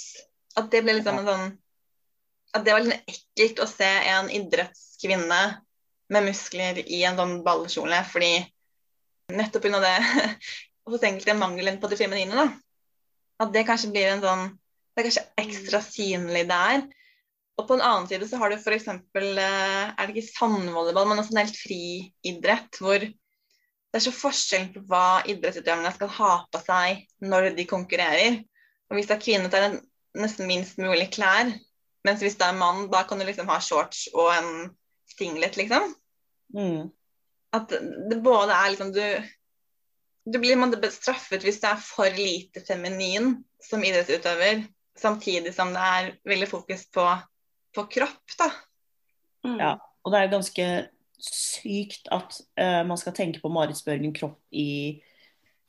At 0.60 0.68
det 0.70 0.84
ble 0.84 0.98
liksom 1.00 1.16
en 1.18 1.28
sånn 1.28 1.46
At 2.54 2.62
det 2.62 2.70
var 2.70 2.84
litt 2.84 3.08
ekkelt 3.10 3.64
å 3.64 3.66
se 3.66 3.88
en 4.12 4.28
idrettskvinne 4.30 5.40
med 6.14 6.26
muskler 6.28 6.78
i 6.84 7.00
en 7.08 7.16
sånn 7.18 7.40
ballkjole, 7.42 7.98
fordi 8.06 8.36
nettopp 9.34 9.64
pga. 9.64 9.80
det 9.82 9.96
hos 10.90 11.06
enkelte 11.06 11.36
mangelen 11.38 11.80
på 11.80 11.88
det 11.90 11.98
feminine, 12.00 12.36
da. 12.36 12.48
At 13.42 13.54
det 13.54 13.64
kanskje 13.68 13.90
blir 13.94 14.12
en 14.12 14.22
sånn 14.22 14.44
Det 14.94 15.02
er 15.02 15.06
kanskje 15.08 15.24
ekstra 15.42 15.80
synlig 15.82 16.44
der. 16.46 16.84
Og 17.58 17.66
på 17.66 17.74
den 17.74 17.82
annen 17.82 18.06
side 18.06 18.28
så 18.30 18.38
har 18.38 18.50
du 18.50 18.54
f.eks. 18.60 18.86
Er 18.86 20.06
det 20.06 20.12
ikke 20.12 20.28
sandvolleyball, 20.28 21.08
men 21.10 21.18
også 21.18 21.34
en 21.34 21.40
helt 21.42 21.58
friidrett 21.58 22.78
hvor 22.78 23.02
det 23.02 24.00
er 24.00 24.04
så 24.06 24.14
forskjell 24.14 24.68
på 24.74 24.80
hva 24.90 25.22
idrettsutøverne 25.30 25.90
skal 25.94 26.10
ha 26.16 26.30
på 26.50 26.60
seg 26.62 27.04
når 27.26 27.52
de 27.58 27.66
konkurrerer. 27.70 28.40
Og 28.90 28.98
Hvis 28.98 29.10
det 29.10 29.16
er 29.16 29.22
kvinne, 29.22 29.50
så 29.50 29.58
er 29.58 29.66
det 29.66 29.82
nesten 30.18 30.50
minst 30.50 30.80
mulig 30.82 31.12
klær. 31.14 31.52
Mens 32.06 32.22
hvis 32.22 32.34
det 32.38 32.48
er 32.48 32.58
mann, 32.58 32.88
da 32.90 33.04
kan 33.06 33.22
du 33.22 33.26
liksom 33.26 33.50
ha 33.50 33.60
shorts 33.62 34.08
og 34.12 34.32
en 34.34 34.50
singlet, 35.14 35.54
liksom. 35.58 35.94
Mm. 36.54 36.90
At 37.54 37.70
det 37.70 38.18
både 38.22 38.54
er 38.54 38.74
liksom 38.74 38.90
du 38.94 39.02
Du 40.24 40.38
blir 40.40 40.56
man 40.56 40.72
bestraffet 40.80 41.44
hvis 41.44 41.60
du 41.60 41.68
er 41.68 41.80
for 41.80 42.08
lite 42.16 42.62
feminin 42.64 43.36
som 43.62 43.84
idrettsutøver, 43.84 44.64
samtidig 44.96 45.52
som 45.56 45.72
det 45.74 45.84
er 45.84 46.10
veldig 46.28 46.48
fokus 46.48 46.86
på, 46.92 47.04
på 47.76 47.86
kropp, 47.96 48.36
da. 48.38 48.48
Mm. 49.44 49.58
Ja. 49.60 49.72
Og 50.04 50.12
det 50.12 50.20
er 50.20 50.32
ganske 50.32 50.68
sykt 51.24 52.08
at 52.12 52.38
uh, 52.60 52.82
man 52.88 52.98
skal 53.00 53.16
tenke 53.16 53.40
på 53.40 53.52
Marit 53.52 53.80
Bjørgen 53.84 54.14
kropp 54.16 54.40
i 54.52 55.00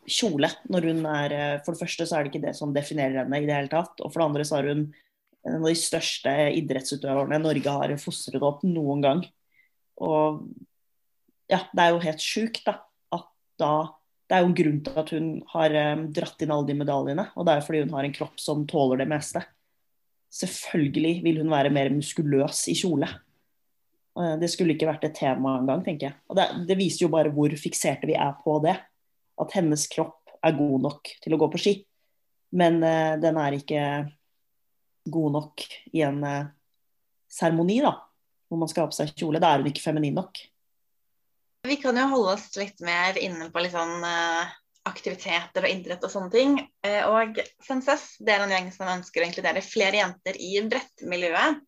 kjole 0.06 0.50
når 0.70 0.86
hun 0.90 1.00
er 1.10 1.34
uh, 1.34 1.64
For 1.64 1.74
det 1.74 1.82
første 1.82 2.06
så 2.08 2.18
er 2.18 2.26
det 2.26 2.34
ikke 2.34 2.44
det 2.44 2.56
som 2.58 2.74
definerer 2.76 3.24
henne 3.24 3.42
i 3.42 3.48
det 3.48 3.56
hele 3.56 3.72
tatt. 3.72 4.00
Og 4.02 4.12
for 4.12 4.22
det 4.22 4.30
andre 4.30 4.48
så 4.48 4.60
er 4.60 4.72
hun 4.74 4.86
en 5.46 5.60
av 5.60 5.68
de 5.70 5.76
største 5.78 6.32
idrettsutøverne 6.58 7.40
Norge 7.44 7.76
har 7.78 7.94
fostret 8.02 8.44
opp 8.44 8.64
noen 8.66 9.04
gang. 9.04 9.22
Og 10.02 10.42
ja, 11.52 11.62
det 11.70 11.84
er 11.84 11.94
jo 11.94 12.02
helt 12.02 12.24
sjukt, 12.24 12.64
da. 12.66 12.80
At 13.14 13.30
da 13.62 13.74
Det 14.26 14.34
er 14.34 14.42
jo 14.42 14.50
en 14.50 14.58
grunn 14.58 14.80
til 14.82 14.96
at 14.98 15.12
hun 15.14 15.28
har 15.52 15.76
um, 15.94 16.08
dratt 16.14 16.42
inn 16.42 16.54
alle 16.54 16.68
de 16.70 16.78
medaljene. 16.80 17.28
Og 17.38 17.46
det 17.46 17.54
er 17.54 17.60
jo 17.60 17.66
fordi 17.68 17.84
hun 17.84 17.94
har 17.94 18.08
en 18.08 18.16
kropp 18.16 18.42
som 18.42 18.64
tåler 18.70 19.04
det 19.04 19.10
meste. 19.12 19.44
Selvfølgelig 20.34 21.14
vil 21.26 21.40
hun 21.44 21.54
være 21.54 21.74
mer 21.74 21.92
muskuløs 21.94 22.64
i 22.74 22.76
kjole. 22.80 23.10
Uh, 24.18 24.34
det 24.42 24.50
skulle 24.54 24.74
ikke 24.74 24.90
vært 24.90 25.06
et 25.06 25.18
tema 25.20 25.60
engang, 25.60 25.84
tenker 25.86 26.10
jeg. 26.10 26.18
Og 26.32 26.40
det, 26.40 26.48
det 26.72 26.80
viser 26.80 27.06
jo 27.06 27.14
bare 27.14 27.34
hvor 27.36 27.54
fikserte 27.60 28.10
vi 28.10 28.18
er 28.18 28.34
på 28.42 28.58
det. 28.66 28.76
At 29.42 29.54
hennes 29.58 29.86
kropp 29.92 30.34
er 30.46 30.58
god 30.58 30.88
nok 30.88 31.14
til 31.22 31.36
å 31.36 31.42
gå 31.42 31.52
på 31.54 31.62
ski. 31.62 31.76
Men 32.58 32.82
uh, 32.82 33.14
den 33.22 33.38
er 33.42 33.60
ikke 33.60 33.86
god 35.14 35.38
nok 35.38 35.68
i 35.94 36.02
en 36.08 36.22
uh, 36.26 36.50
seremoni, 37.30 37.78
da. 37.86 37.94
Hvor 38.50 38.62
man 38.62 38.70
skal 38.72 38.86
ha 38.86 38.90
på 38.90 38.98
seg 38.98 39.14
kjole. 39.14 39.42
Da 39.42 39.54
er 39.54 39.62
hun 39.62 39.70
ikke 39.70 39.86
feminin 39.86 40.18
nok. 40.18 40.42
Vi 41.66 41.76
kan 41.82 41.98
jo 41.98 42.06
holde 42.12 42.36
oss 42.36 42.52
litt 42.60 42.82
mer 42.86 43.18
inne 43.18 43.50
på 43.50 43.62
litt 43.64 43.74
sånn 43.74 44.04
uh, 44.06 44.50
aktiviteter 44.86 45.66
og 45.66 45.72
idrett 45.72 46.04
og 46.06 46.12
sånne 46.14 46.34
ting. 46.34 46.58
Uh, 46.86 47.04
og 47.10 47.40
Senses 47.66 48.12
det 48.22 48.36
er 48.36 48.44
en 48.44 48.54
gjeng 48.54 48.68
som 48.76 48.92
ønsker 48.92 49.24
å 49.24 49.30
inkludere 49.30 49.64
flere 49.66 50.02
jenter 50.02 50.38
i 50.38 50.52
brettmiljøet. 50.70 51.64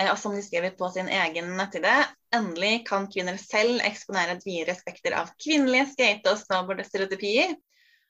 Uh, 0.00 0.08
og 0.10 0.18
som 0.20 0.34
de 0.34 0.42
skriver 0.44 0.74
på 0.78 0.88
sin 0.94 1.10
egen 1.12 1.52
nettside, 1.58 1.94
endelig 2.34 2.82
kan 2.88 3.06
kvinner 3.12 3.38
selv 3.40 3.84
eksponere 3.86 4.34
et 4.36 4.48
videre 4.48 4.74
spekter 4.78 5.14
av 5.18 5.30
kvinnelige 5.42 5.92
skate- 5.92 6.32
og 6.32 6.42
snowboard-stereotypier. 6.42 7.54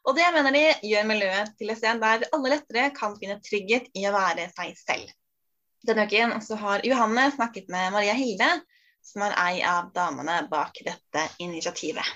Og 0.07 0.14
det 0.16 0.27
mener 0.33 0.55
de 0.55 0.64
gjør 0.87 1.07
miljøet 1.09 1.53
til 1.59 1.72
et 1.72 1.81
sted 1.81 2.01
der 2.01 2.25
alle 2.31 2.55
lettere 2.55 2.88
kan 2.96 3.16
finne 3.18 3.40
trygghet 3.42 3.90
i 3.99 4.07
å 4.07 4.14
være 4.14 4.49
seg 4.55 4.77
selv. 4.79 5.12
Denne 5.87 6.07
uken 6.09 6.33
har 6.62 6.87
Johanne 6.87 7.29
snakket 7.35 7.68
med 7.70 7.92
Maria 7.94 8.14
Hilde, 8.16 8.49
som 9.07 9.23
er 9.27 9.37
ei 9.38 9.61
av 9.66 9.92
damene 9.95 10.40
bak 10.51 10.81
dette 10.85 11.27
initiativet. 11.42 12.07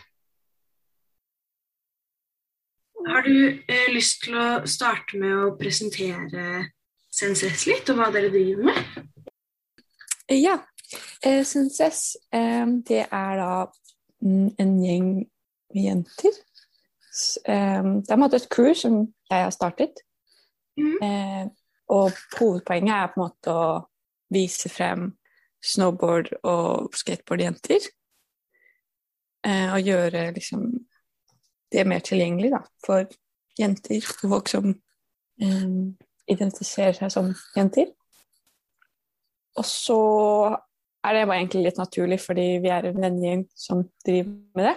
Har 3.06 3.22
du 3.24 3.62
eh, 3.68 3.88
lyst 3.94 4.24
til 4.26 4.36
å 4.36 4.48
starte 4.68 5.18
med 5.20 5.32
å 5.32 5.54
presentere 5.58 6.66
Senses 7.10 7.64
litt, 7.66 7.88
og 7.90 7.98
hva 7.98 8.10
dere 8.14 8.30
driver 8.30 8.68
med? 8.68 9.06
Ja. 10.30 10.58
Eh, 11.24 11.40
Senses, 11.46 12.16
eh, 12.34 12.66
det 12.86 13.06
er 13.06 13.40
da 13.40 13.54
mm, 14.22 14.50
en 14.60 14.76
gjeng 14.84 15.08
med 15.74 15.82
jenter. 15.82 16.36
Eh, 17.46 17.80
det 17.82 18.04
er 18.04 18.12
på 18.12 18.18
en 18.18 18.24
måte 18.26 18.42
et 18.42 18.50
crew 18.52 18.74
som 18.76 19.00
jeg 19.30 19.46
har 19.46 19.54
startet. 19.54 20.04
Mm. 20.78 20.98
Eh, 21.02 21.46
og 21.90 22.12
hovedpoenget 22.38 22.94
er 22.94 23.10
på 23.10 23.18
en 23.18 23.24
måte 23.24 23.54
å 23.54 23.64
vise 24.30 24.70
frem 24.70 25.08
snowboard- 25.64 26.32
og 26.42 26.94
skateboardjenter. 26.96 27.88
Eh, 29.46 29.72
og 29.72 29.86
gjøre 29.86 30.30
liksom 30.36 30.66
det 31.72 31.86
mer 31.86 32.02
tilgjengelig 32.04 32.50
da, 32.52 32.60
for 32.84 33.06
jenter 33.58 34.04
og 34.04 34.34
folk 34.34 34.50
som 34.52 34.68
eh, 35.40 35.70
identifiserer 36.30 36.98
seg 36.98 37.12
som 37.14 37.32
jenter. 37.56 37.92
Og 39.58 39.66
så 39.66 40.00
er 41.04 41.16
det 41.16 41.26
bare 41.26 41.40
egentlig 41.40 41.64
litt 41.68 41.80
naturlig, 41.80 42.20
fordi 42.20 42.46
vi 42.62 42.72
er 42.72 42.90
en 42.90 43.00
vennegjeng 43.00 43.46
som 43.56 43.82
driver 44.06 44.36
med 44.58 44.68
det. 44.68 44.76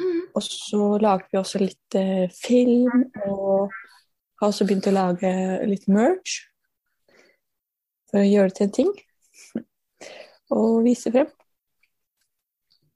Mm. 0.00 0.22
Og 0.34 0.42
så 0.42 0.88
lager 0.98 1.30
vi 1.30 1.38
også 1.38 1.62
litt 1.62 1.98
eh, 1.98 2.26
film, 2.34 3.06
og 3.28 3.70
har 4.40 4.50
også 4.50 4.66
begynt 4.66 4.90
å 4.90 4.94
lage 4.94 5.32
litt 5.70 5.86
merch 5.88 6.40
for 8.10 8.22
å 8.22 8.26
gjøre 8.26 8.50
det 8.50 8.58
til 8.58 8.66
en 8.66 8.78
ting. 8.80 8.94
Og 10.52 10.82
vise 10.84 11.12
frem. 11.14 11.30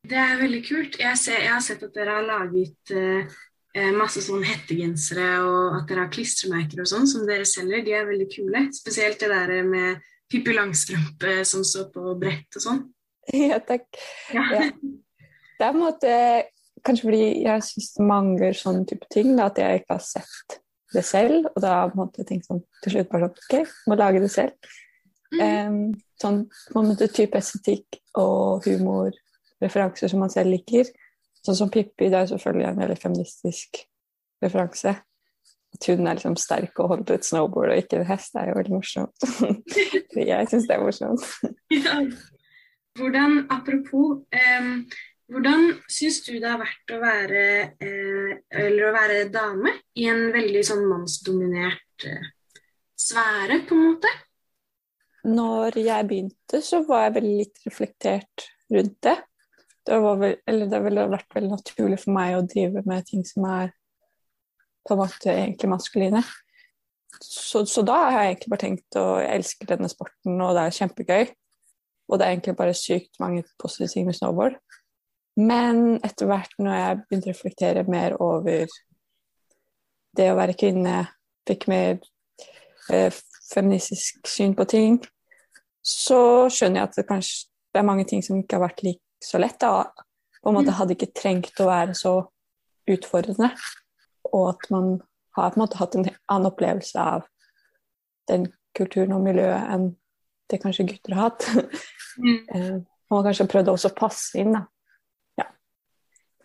Det 0.09 0.17
er 0.17 0.39
veldig 0.41 0.61
kult. 0.65 0.99
Jeg, 1.01 1.21
ser, 1.21 1.41
jeg 1.45 1.53
har 1.53 1.65
sett 1.65 1.83
at 1.85 1.97
dere 1.97 2.19
har 2.19 2.27
laget 2.27 2.93
eh, 2.97 3.39
eh, 3.77 3.91
masse 3.97 4.23
sånn 4.25 4.45
hettegensere, 4.47 5.31
og 5.45 5.81
at 5.81 5.89
dere 5.91 6.07
har 6.07 6.13
klistremerker 6.13 6.85
og 6.85 6.91
sånn 6.91 7.09
som 7.11 7.27
dere 7.29 7.49
selger. 7.49 7.83
De 7.85 7.97
er 7.97 8.07
veldig 8.09 8.29
kule. 8.33 8.63
Spesielt 8.77 9.21
det 9.21 9.33
der 9.33 9.67
med 9.67 10.05
Pippi 10.29 10.55
Langstrømpe 10.57 11.41
som 11.49 11.65
står 11.65 11.91
på 11.95 12.15
brett 12.21 12.61
og 12.61 12.69
sånn. 12.69 12.87
Ja, 13.29 13.59
takk. 13.61 13.85
Ja. 14.33 14.41
Ja. 14.55 14.63
Det 15.59 15.67
er 15.67 15.73
på 15.75 15.77
en 15.77 15.83
måte 15.83 16.13
kanskje 16.87 17.09
fordi 17.11 17.25
jeg 17.43 17.65
syns 17.67 17.91
det 17.97 18.07
mangler 18.09 18.57
sånne 18.57 18.87
type 18.89 19.09
ting, 19.13 19.35
da, 19.37 19.51
at 19.51 19.59
jeg 19.61 19.83
ikke 19.83 19.97
har 19.99 20.05
sett 20.07 20.59
det 20.95 21.05
selv. 21.05 21.51
Og 21.53 21.61
da 21.61 21.75
måtte 21.93 22.23
jeg 22.23 22.31
tenkt 22.31 22.49
sånn 22.49 22.63
til 22.85 22.95
slutt 22.95 23.11
bare 23.13 23.29
sånn 23.29 23.43
OK, 23.43 23.75
må 23.91 23.99
lage 24.01 24.23
det 24.25 24.31
selv. 24.33 24.71
Em, 25.37 25.93
sånn 26.21 26.45
på 26.73 26.81
en 26.81 26.89
måte 26.89 27.11
type 27.13 27.37
estetikk 27.37 27.99
og 28.19 28.65
humor, 28.65 29.13
referanser 29.63 30.11
som 30.11 30.23
man 30.23 30.33
selv 30.33 30.55
liker. 30.55 30.89
Sånn 31.45 31.59
som 31.59 31.73
Pippi, 31.73 32.09
det 32.09 32.23
er 32.23 32.31
selvfølgelig 32.31 32.69
en 32.71 32.81
veldig 32.83 32.97
feministisk 33.03 33.83
referanse. 34.45 34.95
At 35.77 35.89
hun 35.91 36.09
er 36.09 36.17
liksom 36.17 36.39
sterk 36.41 36.81
og 36.81 36.95
holder 36.95 37.19
et 37.19 37.29
snowboard 37.29 37.75
og 37.75 37.83
ikke 37.83 38.01
en 38.01 38.09
hest, 38.09 38.33
det 38.33 38.43
er 38.43 38.51
jo 38.51 38.57
veldig 38.59 38.75
morsomt. 38.79 39.29
jeg 40.31 40.51
syns 40.51 40.69
det 40.69 40.77
er 40.77 40.83
morsomt. 40.83 41.27
Ja. 41.75 41.99
Hvordan, 42.99 43.45
apropos, 43.53 44.25
em, 44.35 44.73
hvordan 45.31 45.69
syns 45.93 46.23
du 46.27 46.33
det 46.41 46.49
har 46.49 46.59
vært 46.59 46.95
å 46.97 47.03
være, 47.03 47.43
eh, 47.85 48.33
eller 48.65 48.89
å 48.89 48.95
være 48.97 49.29
dame 49.31 49.77
i 50.01 50.09
en 50.11 50.33
veldig 50.35 50.65
sånn 50.67 50.83
mannsdominert 50.89 52.09
eh, 52.09 52.33
sfære, 52.99 53.61
på 53.69 53.77
en 53.77 53.85
måte? 53.93 54.15
Når 55.29 55.79
jeg 55.83 56.07
begynte, 56.09 56.61
så 56.65 56.83
var 56.89 57.07
jeg 57.07 57.17
veldig 57.19 57.35
litt 57.43 57.65
reflektert 57.67 58.47
rundt 58.73 58.97
det. 59.05 59.17
Det, 59.89 59.99
vel, 60.05 60.65
det 60.71 60.81
ville 60.85 61.09
vært 61.09 61.35
veldig 61.37 61.51
naturlig 61.53 61.99
for 62.03 62.15
meg 62.17 62.37
å 62.37 62.45
drive 62.45 62.83
med 62.89 63.07
ting 63.09 63.25
som 63.29 63.47
er 63.49 63.73
på 64.89 64.95
en 64.95 65.03
måte 65.03 65.33
egentlig 65.33 65.71
maskuline. 65.73 66.23
Så, 67.25 67.65
så 67.67 67.83
da 67.83 67.97
har 68.05 68.23
jeg 68.23 68.33
egentlig 68.33 68.53
bare 68.53 68.63
tenkt 68.63 68.99
å 69.01 69.05
jeg 69.21 69.41
elsker 69.41 69.71
denne 69.73 69.91
sporten, 69.91 70.41
og 70.45 70.55
det 70.57 70.65
er 70.65 70.77
kjempegøy. 70.79 71.33
Og 72.09 72.17
det 72.17 72.25
er 72.25 72.35
egentlig 72.35 72.57
bare 72.57 72.77
sykt 72.77 73.21
mange 73.21 73.45
positive 73.61 73.91
ting 73.93 74.07
med 74.09 74.17
snowboard. 74.17 74.57
Men 75.39 75.99
etter 76.07 76.29
hvert 76.29 76.55
når 76.59 76.79
jeg 76.79 77.01
begynte 77.03 77.29
å 77.29 77.35
reflektere 77.35 77.85
mer 77.89 78.17
over 78.23 78.65
det 80.19 80.31
å 80.33 80.39
være 80.39 80.57
kvinne, 80.59 81.03
fikk 81.49 81.69
mer 81.71 82.01
eh, 82.93 83.13
feministisk 83.53 84.27
syn 84.29 84.57
på 84.59 84.67
ting, 84.69 84.99
så 85.89 86.21
skjønner 86.53 86.83
jeg 86.83 86.91
at 86.91 86.99
det 86.99 87.07
kanskje 87.09 87.47
det 87.75 87.81
er 87.83 87.87
mange 87.87 88.07
ting 88.09 88.23
som 88.25 88.39
ikke 88.39 88.57
har 88.57 88.65
vært 88.65 88.83
like 88.87 89.25
så 89.25 89.41
lett. 89.41 89.59
Da. 89.61 89.85
På 90.43 90.51
en 90.51 90.57
måte 90.57 90.75
hadde 90.75 90.95
ikke 90.97 91.13
trengt 91.17 91.61
å 91.61 91.69
være 91.69 91.95
så 91.99 92.15
utfordrende. 92.89 93.51
Og 94.33 94.49
at 94.55 94.65
man 94.73 94.95
har 95.37 95.53
på 95.53 95.59
en 95.59 95.63
måte 95.63 95.79
hatt 95.81 95.99
en 95.99 96.09
annen 96.09 96.49
opplevelse 96.49 97.03
av 97.03 97.29
den 98.29 98.49
kulturen 98.77 99.15
og 99.17 99.25
miljøet 99.27 99.69
enn 99.75 99.91
det 100.49 100.61
kanskje 100.63 100.89
gutter 100.89 101.17
har 101.19 101.29
hatt. 101.29 101.47
Mm. 102.19 102.85
man 103.11 103.21
har 103.21 103.29
kanskje 103.29 103.49
prøvd 103.53 103.73
også 103.75 103.93
å 103.93 103.99
passe 103.99 104.41
inn, 104.41 104.57
da. 104.57 104.65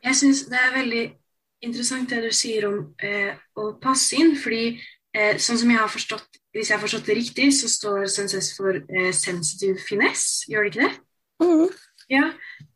Jeg 0.04 0.20
syns 0.20 0.42
det 0.52 0.60
er 0.60 0.74
veldig 0.76 1.04
interessant 1.64 2.12
det 2.12 2.20
du 2.26 2.32
sier 2.36 2.66
om 2.68 2.80
eh, 3.00 3.32
å 3.56 3.70
passe 3.80 4.18
inn, 4.20 4.34
fordi 4.36 4.74
eh, 5.16 5.38
sånn 5.40 5.62
som 5.62 5.72
jeg 5.72 5.80
har 5.80 5.92
forstått, 5.92 6.42
hvis 6.54 6.70
jeg 6.70 6.78
har 6.78 6.84
forstått 6.84 7.10
det 7.10 7.18
riktig, 7.18 7.48
så 7.58 7.70
står 7.72 8.06
Senses 8.14 8.52
for 8.58 8.78
eh, 8.78 9.12
sensitive 9.16 9.82
finesse, 9.88 10.46
gjør 10.52 10.68
det 10.68 10.74
ikke 10.74 10.86
det? 10.88 10.94
Mhm. 11.44 11.74
Ja, 12.12 12.26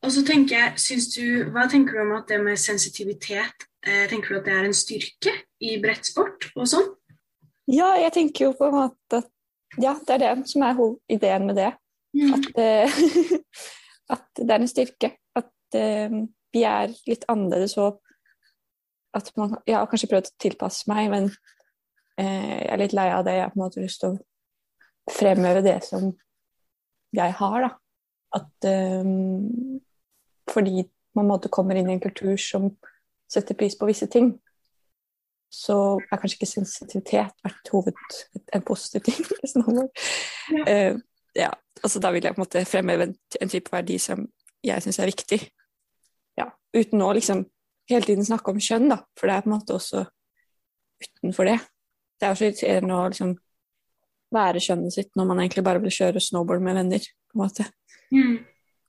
og 0.01 0.11
så 0.15 0.23
tenker 0.25 0.55
jeg, 0.55 0.79
syns 0.81 1.09
du, 1.13 1.49
hva 1.53 1.67
tenker 1.69 1.97
du 1.97 2.03
om 2.05 2.13
at 2.15 2.29
det 2.31 2.39
med 2.41 2.57
sensitivitet, 2.57 3.67
eh, 3.85 4.05
tenker 4.09 4.33
du 4.33 4.39
at 4.39 4.47
det 4.47 4.53
er 4.55 4.67
en 4.69 4.77
styrke 4.77 5.33
i 5.61 5.75
brettsport 5.83 6.47
og 6.55 6.69
sånn? 6.71 6.87
Ja, 7.67 7.91
jeg 7.99 8.13
tenker 8.15 8.47
jo 8.47 8.53
på 8.57 8.69
en 8.69 8.77
måte 8.77 9.19
at 9.19 9.27
ja, 9.77 9.93
det 10.07 10.15
er 10.15 10.23
det 10.23 10.47
som 10.49 10.63
er 10.63 10.79
ideen 11.11 11.45
med 11.49 11.59
det. 11.59 11.73
At, 12.33 12.47
eh, 12.57 12.99
at 14.15 14.25
det 14.39 14.49
er 14.49 14.63
en 14.63 14.71
styrke. 14.71 15.11
At 15.35 15.77
eh, 15.77 16.21
vi 16.55 16.63
er 16.65 16.93
litt 17.09 17.27
annerledes 17.29 17.77
og 17.81 18.01
at 19.17 19.31
man 19.37 19.55
Jeg 19.65 19.73
har 19.73 19.87
kanskje 19.89 20.09
prøvd 20.11 20.27
å 20.29 20.39
tilpasse 20.43 20.89
meg, 20.91 21.07
men 21.09 21.29
jeg 22.23 22.69
er 22.73 22.81
litt 22.81 22.95
lei 22.97 23.07
av 23.13 23.25
det. 23.27 23.37
Jeg 23.37 23.45
har 23.45 23.53
på 23.53 23.59
en 23.59 23.65
måte 23.65 23.83
lyst 23.83 24.01
til 24.01 24.15
å 24.15 25.13
fremheve 25.13 25.63
det 25.65 25.77
som 25.85 26.09
jeg 27.15 27.35
har, 27.39 27.67
da. 27.67 27.71
At 28.37 28.67
eh, 28.67 29.11
fordi 30.51 30.87
man 31.17 31.29
måte 31.29 31.51
kommer 31.53 31.77
inn 31.77 31.89
i 31.89 31.95
en 31.95 32.03
kultur 32.03 32.35
som 32.41 32.71
setter 33.31 33.57
pris 33.59 33.75
på 33.77 33.87
visse 33.89 34.07
ting, 34.11 34.33
så 35.53 35.97
er 36.11 36.19
kanskje 36.19 36.41
ikke 36.41 36.49
sensitivitet 36.49 37.45
vært 37.45 37.71
hoved, 37.71 38.01
en 38.53 38.65
positiv 38.67 39.05
ting. 39.07 39.21
i. 39.23 39.87
Ja. 40.57 40.65
Eh, 40.67 40.97
ja, 41.37 41.51
altså 41.83 42.01
da 42.03 42.11
vil 42.11 42.25
jeg 42.25 42.35
på 42.35 42.41
en 42.41 42.45
måte 42.45 42.65
fremheve 42.67 43.07
en, 43.07 43.15
en 43.41 43.51
type 43.51 43.71
verdi 43.71 43.99
som 44.01 44.25
jeg 44.65 44.83
syns 44.83 44.99
er 44.99 45.11
viktig. 45.11 45.39
Ja, 46.39 46.49
uten 46.75 47.03
å 47.05 47.13
liksom 47.15 47.45
hele 47.89 48.05
tiden 48.07 48.27
snakke 48.27 48.51
om 48.51 48.61
kjønn, 48.61 48.89
da. 48.91 49.01
For 49.17 49.29
det 49.29 49.37
er 49.37 49.45
på 49.45 49.51
en 49.51 49.55
måte 49.55 49.77
også 49.77 50.03
utenfor 51.03 51.51
det. 51.51 51.57
Det 52.17 52.25
er 52.25 52.33
jo 52.33 52.39
så 52.39 52.47
irriterende 52.47 52.97
å 52.97 53.09
liksom 53.11 53.33
være 54.33 54.61
kjønnet 54.63 54.95
sitt 54.95 55.11
når 55.15 55.27
man 55.29 55.41
egentlig 55.43 55.63
bare 55.67 55.81
vil 55.83 55.93
kjøre 55.93 56.23
snowboard 56.23 56.63
med 56.65 56.79
venner. 56.81 57.03
på 57.27 57.37
en 57.37 57.43
måte. 57.43 57.67
Mm. 58.11 58.37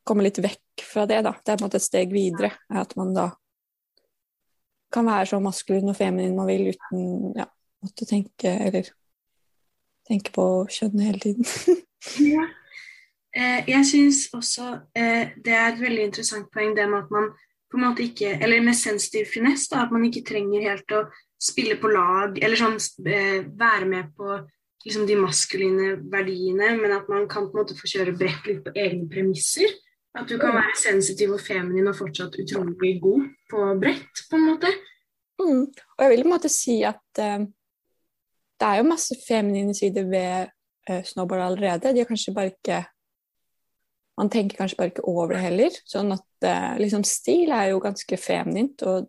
Komme 0.07 0.25
litt 0.25 0.41
vekk 0.43 0.85
fra 0.87 1.05
det, 1.07 1.21
da. 1.27 1.35
Det 1.45 1.53
er 1.53 1.59
på 1.59 1.65
en 1.65 1.69
måte 1.69 1.81
et 1.81 1.87
steg 1.87 2.13
videre. 2.15 2.53
er 2.71 2.81
At 2.83 2.97
man 2.97 3.15
da 3.15 3.31
kan 4.93 5.07
være 5.07 5.27
så 5.27 5.41
maskulin 5.41 5.91
og 5.93 5.97
feminin 5.97 6.37
man 6.37 6.49
vil 6.49 6.71
uten 6.73 7.35
ja, 7.37 7.45
måtte 7.85 8.07
tenke 8.09 8.49
eller 8.49 8.89
tenke 10.09 10.33
på 10.33 10.47
kjønn 10.73 11.05
hele 11.05 11.21
tiden. 11.27 11.45
Ja. 12.23 12.45
Eh, 13.35 13.65
jeg 13.67 13.87
syns 13.89 14.21
også 14.33 14.69
eh, 14.95 15.33
det 15.45 15.51
er 15.51 15.73
et 15.73 15.81
veldig 15.83 16.05
interessant 16.07 16.47
poeng 16.55 16.77
det 16.77 16.85
med 16.87 17.01
at 17.03 17.11
man 17.11 17.27
på 17.69 17.77
en 17.77 17.83
måte 17.83 18.05
ikke 18.07 18.37
Eller 18.39 18.63
med 18.63 18.79
sensitiv 18.79 19.27
finesse, 19.33 19.67
da, 19.73 19.83
at 19.83 19.91
man 19.93 20.05
ikke 20.07 20.23
trenger 20.29 20.63
helt 20.63 20.95
å 20.95 21.03
spille 21.39 21.77
på 21.79 21.91
lag 21.93 22.39
eller 22.43 22.59
sånn 22.59 22.79
eh, 23.07 23.45
være 23.59 23.87
med 23.89 24.15
på 24.19 24.39
liksom 24.85 25.07
de 25.07 25.17
maskuline 25.19 25.91
verdiene, 26.11 26.73
men 26.79 26.95
at 26.95 27.09
man 27.11 27.27
kan 27.31 27.49
på 27.49 27.57
en 27.57 27.63
måte 27.63 27.77
få 27.79 27.91
kjøre 27.91 28.17
brett 28.19 28.47
litt 28.49 28.65
på 28.65 28.75
egne 28.79 29.09
premisser. 29.11 29.71
At 30.17 30.31
du 30.31 30.39
kan 30.41 30.55
være 30.57 30.75
sensitiv 30.79 31.35
og 31.37 31.43
feminin 31.45 31.91
og 31.91 31.99
fortsatt 31.99 32.39
utrolig 32.41 32.97
god 33.03 33.27
på 33.51 33.65
brett, 33.79 34.23
på 34.31 34.39
en 34.39 34.47
måte. 34.49 34.71
Mm. 35.39 35.67
Og 35.69 36.03
jeg 36.03 36.11
vil 36.11 36.23
på 36.25 36.29
en 36.29 36.35
måte 36.35 36.51
si 36.51 36.79
at 36.87 37.21
uh, 37.23 37.45
det 38.59 38.69
er 38.69 38.81
jo 38.81 38.89
masse 38.89 39.15
feminine 39.23 39.75
sider 39.77 40.09
ved 40.11 40.49
uh, 40.91 41.03
snowboard 41.07 41.45
allerede. 41.45 41.93
De 41.95 42.03
er 42.03 42.09
kanskje 42.09 42.35
bare 42.35 42.55
ikke 42.55 42.85
Man 44.19 44.31
tenker 44.35 44.59
kanskje 44.59 44.75
bare 44.75 44.91
ikke 44.91 45.05
over 45.07 45.37
det 45.37 45.45
heller. 45.45 45.75
Sånn 45.87 46.11
at 46.11 46.47
uh, 46.49 46.73
liksom 46.81 47.05
stil 47.07 47.53
er 47.55 47.69
jo 47.71 47.79
ganske 47.79 48.17
feminint, 48.19 48.83
og 48.83 49.07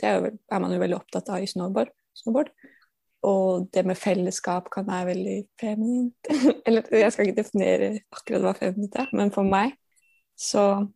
det 0.00 0.08
er, 0.08 0.18
jo, 0.18 0.36
er 0.50 0.62
man 0.62 0.72
jo 0.74 0.80
veldig 0.82 0.98
opptatt 0.98 1.28
av 1.32 1.42
i 1.42 1.48
snowboard. 1.50 1.92
snowboard. 2.16 2.52
Og 3.28 3.66
det 3.74 3.84
med 3.84 3.98
fellesskap 4.00 4.70
kan 4.72 4.86
være 4.88 5.10
veldig 5.10 5.36
feminint. 5.60 6.30
Eller 6.66 6.88
jeg 7.02 7.12
skal 7.12 7.28
ikke 7.28 7.42
definere 7.42 7.90
akkurat 8.16 8.46
hva 8.46 8.54
feminint 8.56 8.96
er, 8.96 9.12
men 9.16 9.32
for 9.34 9.46
meg 9.46 9.76
så 10.40 10.86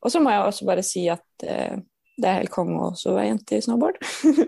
Og 0.00 0.08
så 0.10 0.18
må 0.18 0.30
jeg 0.32 0.40
også 0.40 0.64
bare 0.64 0.82
si 0.82 1.02
at 1.12 1.44
eh, 1.44 1.76
det 2.16 2.28
er 2.28 2.38
helt 2.38 2.52
konge 2.52 2.78
å 2.80 3.12
være 3.12 3.26
jente 3.26 3.58
i 3.58 3.64
snowboard. 3.64 3.98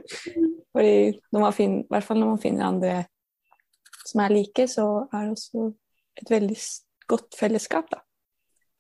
Fordi 0.73 0.95
når 1.29 1.43
man 1.43 1.53
finner, 1.53 1.83
i 1.85 1.93
hvert 1.93 2.07
fall 2.07 2.19
når 2.21 2.31
man 2.31 2.41
finner 2.41 2.65
andre 2.71 2.95
som 4.09 4.23
er 4.25 4.33
like, 4.33 4.65
så 4.69 4.87
er 5.13 5.27
det 5.27 5.35
også 5.37 5.67
et 6.23 6.33
veldig 6.33 6.57
godt 7.13 7.37
fellesskap, 7.37 7.91
da. 7.93 8.01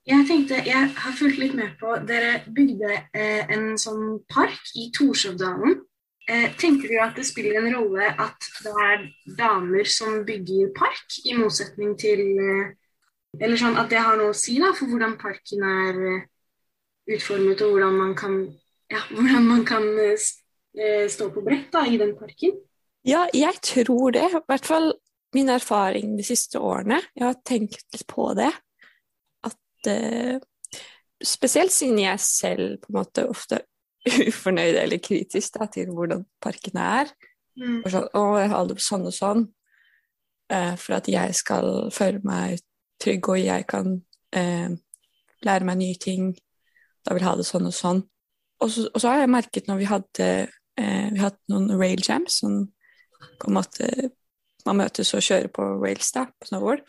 Jeg 0.02 0.24
tenkte, 0.26 0.56
jeg 0.66 0.88
har 0.98 1.14
fulgt 1.14 1.38
litt 1.38 1.52
med 1.54 1.76
på 1.78 1.94
Dere 2.08 2.40
bygde 2.50 2.90
eh, 3.14 3.46
en 3.54 3.76
sånn 3.78 4.16
park 4.30 4.72
i 4.74 4.88
Torshovdalen. 4.96 5.76
Eh, 6.26 6.48
tenker 6.58 6.90
du 6.90 6.96
at 7.02 7.14
det 7.18 7.26
spiller 7.28 7.60
en 7.60 7.70
rolle 7.70 8.08
at 8.10 8.48
det 8.64 8.72
er 8.82 9.04
damer 9.38 9.86
som 9.90 10.24
bygger 10.26 10.72
park, 10.74 11.06
i 11.22 11.36
motsetning 11.38 11.94
til 11.98 12.22
eh, 12.38 12.72
Eller 13.40 13.56
sånn 13.56 13.78
at 13.80 13.88
det 13.88 14.02
har 14.02 14.18
noe 14.18 14.34
å 14.34 14.36
si 14.36 14.58
da, 14.60 14.72
for 14.76 14.90
hvordan 14.90 15.14
parken 15.22 15.62
er 15.64 16.02
eh, 16.10 16.26
utformet, 17.14 17.62
og 17.62 17.76
hvordan 17.76 17.94
man 18.02 18.12
kan, 18.18 18.36
ja, 18.90 19.04
hvordan 19.14 19.48
man 19.52 19.64
kan 19.70 19.86
eh, 20.02 20.26
eh, 20.78 21.06
stå 21.10 21.30
på 21.30 21.46
brett 21.46 21.70
da, 21.72 21.86
i 21.86 22.02
den 22.02 22.16
parken? 22.18 22.58
Ja, 23.06 23.28
jeg 23.34 23.62
tror 23.62 24.18
det. 24.18 24.26
I 24.26 24.42
hvert 24.50 24.66
fall 24.66 24.92
min 25.34 25.48
erfaring 25.50 26.18
de 26.18 26.26
siste 26.26 26.58
årene. 26.58 27.00
Jeg 27.14 27.28
har 27.28 27.40
tenkt 27.46 27.86
litt 27.94 28.06
på 28.10 28.32
det. 28.38 28.50
Eh, 29.90 30.38
spesielt 31.22 31.72
siden 31.72 32.00
jeg 32.02 32.20
selv 32.20 32.78
på 32.82 32.92
en 32.92 32.98
måte 32.98 33.26
ofte 33.30 33.62
er 34.06 34.28
ufornøyd 34.28 34.78
eller 34.82 35.02
kritisk 35.02 35.58
da, 35.58 35.68
til 35.70 35.92
hvordan 35.94 36.24
parkene 36.42 36.86
er. 37.02 37.12
Mm. 37.58 37.82
Og 37.82 37.90
sånn, 37.92 38.08
å, 38.18 38.22
jeg 38.40 38.52
har 38.52 38.68
det 38.68 38.78
sånn 38.82 39.08
og 39.10 39.16
sånn. 39.16 39.44
eh, 40.52 40.74
for 40.76 40.98
at 40.98 41.08
jeg 41.08 41.34
skal 41.34 41.90
føle 41.94 42.20
meg 42.26 42.60
trygg, 43.00 43.28
og 43.28 43.38
jeg 43.40 43.66
kan 43.70 43.94
eh, 44.36 44.70
lære 45.42 45.68
meg 45.68 45.78
nye 45.80 45.98
ting. 46.00 46.32
Da 47.02 47.14
vil 47.14 47.22
jeg 47.22 47.30
ha 47.30 47.36
det 47.38 47.46
sånn 47.48 47.68
og 47.70 47.74
sånn. 47.76 48.02
Og 48.62 48.70
så, 48.70 48.86
og 48.92 49.00
så 49.02 49.10
har 49.10 49.22
jeg 49.22 49.32
merket 49.32 49.68
når 49.68 49.80
vi 49.80 49.88
hadde 49.90 50.28
eh, 50.78 51.08
vi 51.10 51.22
hadde 51.22 51.40
noen 51.50 51.72
rail 51.80 52.02
jams, 52.02 52.40
sånn 52.42 52.66
på 53.40 53.48
en 53.50 53.56
måte 53.56 53.88
man 54.66 54.78
møtes 54.78 55.10
og 55.16 55.24
kjører 55.24 55.50
på 55.50 55.64
rails 55.82 56.12
da, 56.14 56.26
på 56.38 56.50
snowboard. 56.50 56.84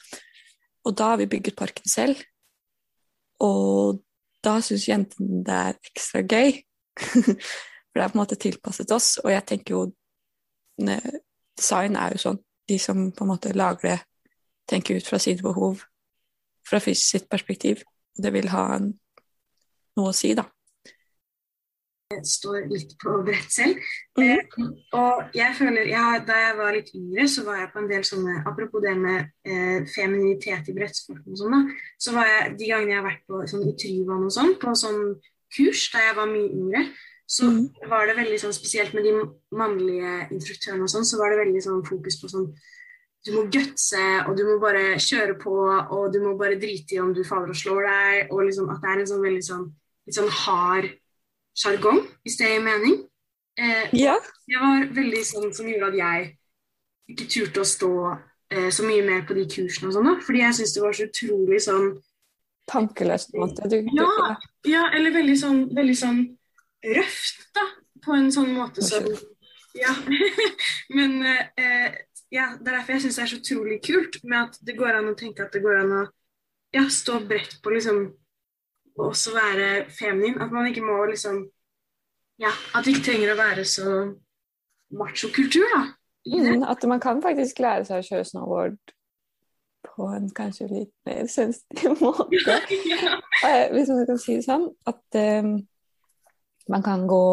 Og 0.86 0.95
da 0.97 1.13
har 1.13 1.21
vi 1.21 1.29
bygget 1.32 1.58
parken 1.58 1.89
selv. 1.89 2.19
Og 3.43 3.99
da 4.43 4.58
syns 4.63 4.88
jentene 4.89 5.43
det 5.47 5.60
er 5.60 5.77
ekstra 5.91 6.23
gøy. 6.23 6.56
For 7.93 7.99
det 7.99 8.06
er 8.06 8.10
på 8.10 8.17
en 8.17 8.21
måte 8.23 8.39
tilpasset 8.39 8.91
oss. 8.95 9.17
Og 9.23 9.32
jeg 9.34 9.45
tenker 9.49 9.77
jo 9.77 9.84
Design 11.53 11.95
er 11.99 12.15
jo 12.15 12.21
sånn. 12.23 12.41
De 12.69 12.79
som 12.82 13.10
på 13.13 13.25
en 13.25 13.29
måte 13.29 13.51
lager 13.53 13.91
det, 13.91 13.97
tenker 14.71 14.97
ut 14.97 15.08
fra 15.08 15.19
sine 15.19 15.43
behov, 15.43 15.84
fra 16.65 16.79
fysisk 16.82 17.17
sitt 17.17 17.27
perspektiv. 17.29 17.84
Og 18.15 18.23
det 18.25 18.32
vil 18.34 18.47
ha 18.53 18.63
en, 18.77 18.88
noe 19.99 20.13
å 20.13 20.15
si, 20.15 20.32
da. 20.38 20.47
Står 22.28 22.67
litt 22.71 22.95
på 23.02 23.15
brett 23.26 23.52
selv. 23.52 23.80
Eh, 24.21 24.41
og 24.97 25.36
jeg 25.36 25.56
føler, 25.58 25.88
ja, 25.89 26.19
Da 26.26 26.36
jeg 26.38 26.58
var 26.60 26.76
litt 26.76 26.91
yngre, 26.95 27.28
så 27.32 27.45
var 27.47 27.62
jeg 27.62 27.71
på 27.73 27.82
en 27.82 27.88
del 27.89 28.04
sånne 28.06 28.43
Apropos 28.49 28.84
det 28.84 28.93
med 28.99 29.32
eh, 29.47 29.88
feminitet 29.89 30.69
i 30.69 30.76
brettsporten 30.78 31.34
og 31.34 31.39
sånn, 31.39 31.56
da. 31.56 31.80
Så 31.97 32.13
var 32.15 32.30
jeg 32.30 32.54
de 32.60 32.69
gangene 32.69 32.93
jeg 32.93 33.02
har 33.02 33.08
vært 33.08 33.26
på 33.30 33.41
sånn 33.49 33.65
i 33.69 33.73
Tryvann 33.80 34.28
og 34.28 34.36
sånn, 34.36 34.54
på 34.62 34.76
sånn 34.78 35.02
kurs 35.54 35.88
da 35.93 36.06
jeg 36.08 36.17
var 36.17 36.30
mye 36.30 36.49
yngre, 36.49 36.86
så 37.30 37.49
mm. 37.49 37.89
var 37.89 38.08
det 38.10 38.17
veldig 38.17 38.39
sånn 38.41 38.56
spesielt 38.56 38.95
med 38.97 39.06
de 39.06 39.13
mannlige 39.56 40.13
instruktørene 40.34 40.88
og 40.88 40.91
sånn, 40.91 41.06
så 41.06 41.19
var 41.21 41.34
det 41.34 41.43
veldig 41.43 41.62
sånn 41.65 41.84
fokus 41.86 42.17
på 42.21 42.30
sånn 42.32 42.47
du 43.23 43.32
må 43.38 43.45
gutse, 43.47 44.04
og 44.28 44.34
du 44.36 44.43
må 44.43 44.58
bare 44.60 44.97
kjøre 44.99 45.38
på, 45.39 45.54
og 45.95 46.10
du 46.12 46.19
må 46.26 46.34
bare 46.39 46.60
drite 46.60 46.97
i 46.97 46.99
om 46.99 47.13
du 47.15 47.21
faller 47.23 47.54
og 47.54 47.56
slår 47.56 47.86
deg, 47.88 48.34
og 48.36 48.43
liksom 48.49 48.67
at 48.73 48.82
det 48.84 48.89
er 48.91 48.99
en 48.99 49.10
sånn 49.13 49.23
veldig 49.23 49.45
sånn 49.47 49.63
litt 50.04 50.17
sånn 50.17 50.34
hard 50.43 50.89
sjargong, 51.58 52.02
hvis 52.26 52.38
det 52.39 52.50
gir 52.52 52.63
mening. 52.66 53.04
Eh, 53.58 53.89
Ja. 53.94 54.16
det 54.48 54.60
var 54.62 54.88
veldig 54.96 55.24
sånn 55.26 55.54
som 55.54 55.68
gjorde 55.70 55.92
at 55.92 55.98
jeg 56.00 56.38
ikke 57.13 57.28
turte 57.30 57.62
å 57.62 57.68
stå 57.68 57.92
eh, 58.50 58.70
så 58.74 58.84
mye 58.88 59.04
mer 59.06 59.22
på 59.28 59.36
de 59.38 59.46
kursene 59.46 59.89
og 59.92 59.94
sånn, 59.98 60.08
da, 60.10 60.16
fordi 60.26 60.39
jeg 60.42 60.58
syns 60.60 60.74
det 60.74 60.82
var 60.84 60.94
så 60.98 61.10
utrolig 61.10 61.62
sånn 61.62 61.94
Tankeløst, 62.72 63.34
på 63.34 63.38
en 63.38 63.44
måte. 63.44 63.68
Du, 63.68 63.82
du, 63.84 63.89
Ja. 64.00 64.36
Ja, 64.66 64.84
eller 64.96 65.12
veldig 65.12 65.36
sånn, 65.36 65.76
veldig 65.76 65.96
sånn 66.00 66.20
røft, 66.96 67.44
da, 67.54 67.66
på 68.06 68.16
en 68.16 68.32
sånn 68.32 68.54
måte 68.56 68.82
som 68.82 69.06
Ja. 69.76 69.92
Men 70.96 71.22
eh, 71.26 71.94
ja, 72.32 72.56
det 72.58 72.72
er 72.72 72.78
derfor 72.80 72.96
jeg 72.96 73.04
syns 73.06 73.16
det 73.20 73.24
er 73.26 73.32
så 73.34 73.39
utrolig 73.42 73.80
kult 73.86 74.20
med 74.24 74.48
at 74.48 74.58
det 74.66 74.78
går 74.78 74.96
an 75.00 75.12
å 75.12 75.16
tenke 75.18 75.44
at 75.44 75.52
det 75.54 75.62
går 75.62 75.82
an 75.84 75.96
å 76.00 76.04
ja, 76.74 76.88
stå 76.89 77.20
bredt 77.28 77.60
på 77.62 77.74
liksom 77.76 78.06
også 78.97 79.34
være 79.34 79.86
feminin. 79.99 80.41
At 80.41 80.51
man 80.51 80.67
ikke 80.67 80.86
må 80.86 81.06
liksom 81.06 81.49
Ja, 82.39 82.49
at 82.75 82.86
det 82.86 82.95
ikke 82.95 83.06
trenger 83.06 83.34
å 83.34 83.38
være 83.38 83.63
så 83.65 83.89
machokultur, 84.97 85.67
da. 85.75 85.84
Mm, 86.25 86.63
at 86.63 86.84
man 86.88 86.99
kan 86.99 87.21
faktisk 87.21 87.60
lære 87.60 87.86
seg 87.86 87.99
å 88.01 88.08
kjøre 88.08 88.25
snowboard 88.25 88.77
på 89.84 90.08
en 90.08 90.29
kanskje 90.36 90.69
litt 90.71 90.93
mer 91.06 91.27
sensitiv 91.29 91.99
måte. 92.03 92.58
ja. 92.89 93.19
Hvis 93.73 93.91
man 93.91 94.06
kan 94.10 94.19
si 94.21 94.39
det 94.39 94.47
sånn. 94.47 94.69
At 94.89 95.19
um, 95.19 95.58
man 96.71 96.86
kan 96.86 97.06
gå 97.08 97.23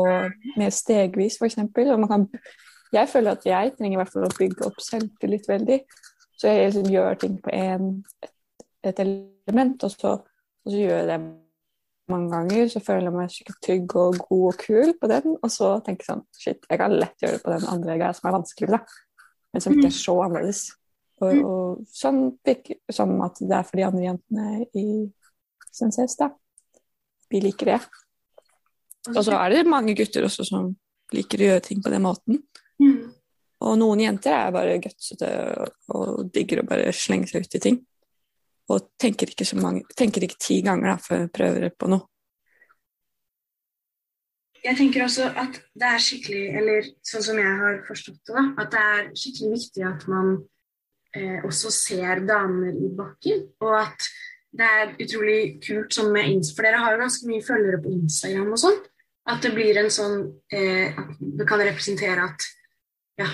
mer 0.58 0.74
stegvis, 0.74 1.38
f.eks. 1.38 1.60
Og 1.62 2.00
man 2.02 2.10
kan 2.10 2.28
Jeg 2.92 3.08
føler 3.08 3.36
at 3.36 3.44
jeg 3.46 3.72
trenger 3.78 3.94
i 3.94 4.00
hvert 4.00 4.10
fall 4.10 4.24
å 4.26 4.34
bygge 4.34 4.66
opp 4.66 4.80
selvtillit 4.82 5.44
veldig. 5.46 5.76
Så 6.34 6.50
jeg 6.50 6.72
liksom 6.72 6.88
gjør 6.90 7.20
ting 7.22 7.36
på 7.38 7.52
en, 7.54 7.92
et, 8.24 8.32
et 8.90 9.02
element, 9.04 9.84
og 9.86 9.92
så, 9.94 10.16
og 10.64 10.72
så 10.72 10.74
gjør 10.74 10.96
jeg 10.96 11.06
det 11.12 11.18
mange 12.12 12.32
ganger. 12.32 12.66
Så 12.72 12.82
føler 12.84 13.08
jeg 13.08 13.16
meg 13.16 13.32
skikkelig 13.34 13.62
trygg 13.66 13.94
og 14.00 14.18
god 14.24 14.44
og 14.50 14.58
kul 14.64 14.92
på 15.00 15.10
den. 15.12 15.38
Og 15.38 15.54
så 15.54 15.70
tenker 15.86 16.04
jeg 16.04 16.10
sånn 16.12 16.26
Shit, 16.40 16.66
jeg 16.66 16.82
kan 16.82 16.96
lett 16.96 17.22
gjøre 17.22 17.38
det 17.38 17.44
på 17.46 17.54
den 17.54 17.70
andre 17.72 17.96
greia 17.96 18.16
som 18.16 18.30
er 18.30 18.36
vanskelig, 18.38 18.70
da. 18.76 18.82
Men 19.50 19.64
som 19.64 19.76
ikke 19.76 19.88
er 19.90 19.96
så 19.96 20.16
annerledes. 20.24 20.66
Og, 21.20 21.40
og 21.44 21.80
sånn 21.92 22.20
virker 22.46 22.78
som 22.94 23.16
at 23.26 23.40
det 23.42 23.56
er 23.56 23.66
for 23.68 23.80
de 23.80 23.88
andre 23.88 24.06
jentene 24.06 24.68
i 24.78 24.86
Senses, 25.70 26.16
da. 26.18 26.30
Vi 27.30 27.42
liker 27.44 27.74
det. 27.74 27.80
Og 29.14 29.22
så 29.24 29.36
er 29.38 29.54
det 29.54 29.68
mange 29.70 29.94
gutter 29.96 30.26
også 30.26 30.44
som 30.48 30.72
liker 31.14 31.40
å 31.40 31.50
gjøre 31.50 31.64
ting 31.66 31.80
på 31.82 31.92
den 31.92 32.04
måten. 32.04 32.40
Mm. 32.80 33.12
Og 33.60 33.76
noen 33.76 34.02
jenter 34.02 34.34
er 34.34 34.54
bare 34.54 34.80
gutsete 34.80 35.30
og 35.92 36.30
digger 36.32 36.62
å 36.62 36.68
bare 36.68 36.92
slenge 36.96 37.28
seg 37.30 37.44
ut 37.44 37.56
i 37.58 37.62
ting. 37.62 37.78
Og 38.70 38.86
tenker 39.00 39.32
ikke, 39.32 39.46
så 39.48 39.58
mange, 39.58 39.82
tenker 39.98 40.24
ikke 40.24 40.38
ti 40.40 40.60
ganger 40.66 40.92
da, 40.92 40.96
før 41.02 41.24
jeg 41.24 41.34
prøver 41.34 41.72
på 41.74 41.90
noe. 41.90 42.06
Jeg 44.60 44.76
tenker 44.76 45.06
også 45.06 45.30
at 45.40 45.56
det 45.80 45.88
er 45.88 46.02
skikkelig, 46.04 46.42
eller 46.60 46.88
sånn 47.06 47.24
som 47.24 47.38
jeg 47.40 47.52
har 47.62 47.78
forstått 47.86 48.20
det, 48.28 48.34
da, 48.36 48.42
at 48.60 48.74
det 48.74 48.82
er 48.92 49.06
skikkelig 49.16 49.52
viktig 49.54 49.86
at 49.88 50.04
man 50.12 50.34
eh, 51.16 51.38
også 51.48 51.72
ser 51.72 52.20
damer 52.28 52.76
i 52.76 52.90
bakken. 52.98 53.46
Og 53.64 53.76
at 53.78 54.10
det 54.50 54.66
er 54.66 54.92
utrolig 55.00 55.40
kult 55.64 55.96
sånn 55.96 56.12
med 56.12 56.28
Insta, 56.34 56.58
for 56.58 56.68
dere 56.68 56.82
har 56.82 56.94
jo 56.96 57.02
ganske 57.04 57.30
mye 57.30 57.46
følgere 57.46 57.80
på 57.80 57.94
Instagram 58.02 58.52
og 58.52 58.62
sånn. 58.66 58.78
At 59.30 59.44
det 59.44 59.52
blir 59.54 59.76
en 59.78 59.90
sånn 59.92 60.22
eh, 60.52 60.96
Det 61.20 61.44
kan 61.46 61.60
representere 61.60 62.24
at 62.24 62.46
ja, 63.20 63.28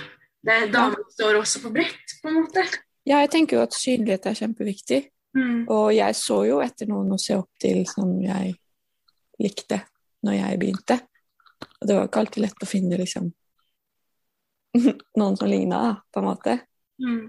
det 0.46 0.54
er 0.54 0.72
damer 0.72 1.04
står 1.14 1.38
også 1.40 1.62
på 1.64 1.70
brett, 1.74 2.16
på 2.22 2.30
en 2.30 2.40
måte. 2.42 2.64
Ja, 3.06 3.20
jeg 3.22 3.30
tenker 3.34 3.58
jo 3.58 3.66
at 3.66 3.74
synlighet 3.74 4.26
er 4.26 4.38
kjempeviktig. 4.38 5.00
Mm. 5.36 5.66
Og 5.68 5.90
jeg 5.94 6.16
så 6.16 6.40
jo 6.48 6.60
etter 6.64 6.88
noen 6.90 7.12
å 7.12 7.20
se 7.20 7.36
opp 7.36 7.52
til 7.60 7.82
som 7.88 8.14
jeg 8.24 8.54
likte 9.42 9.82
når 10.26 10.38
jeg 10.38 10.60
begynte. 10.62 10.98
Og 11.80 11.88
det 11.88 11.96
var 11.96 12.08
ikke 12.08 12.22
alltid 12.24 12.44
lett 12.46 12.64
å 12.64 12.68
finne 12.70 13.00
liksom 13.00 13.30
noen 15.20 15.38
som 15.38 15.50
ligna, 15.50 15.80
på 16.12 16.22
en 16.22 16.28
måte. 16.28 16.58
Mm. 17.02 17.24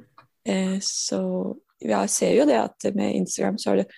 Eh, 0.47 0.77
så 0.83 1.21
jeg 1.83 2.11
ser 2.11 2.37
jo 2.39 2.47
det 2.49 2.57
at 2.59 2.87
med 2.95 3.15
Instagram 3.19 3.59
så 3.61 3.73
er 3.73 3.83
det 3.83 3.89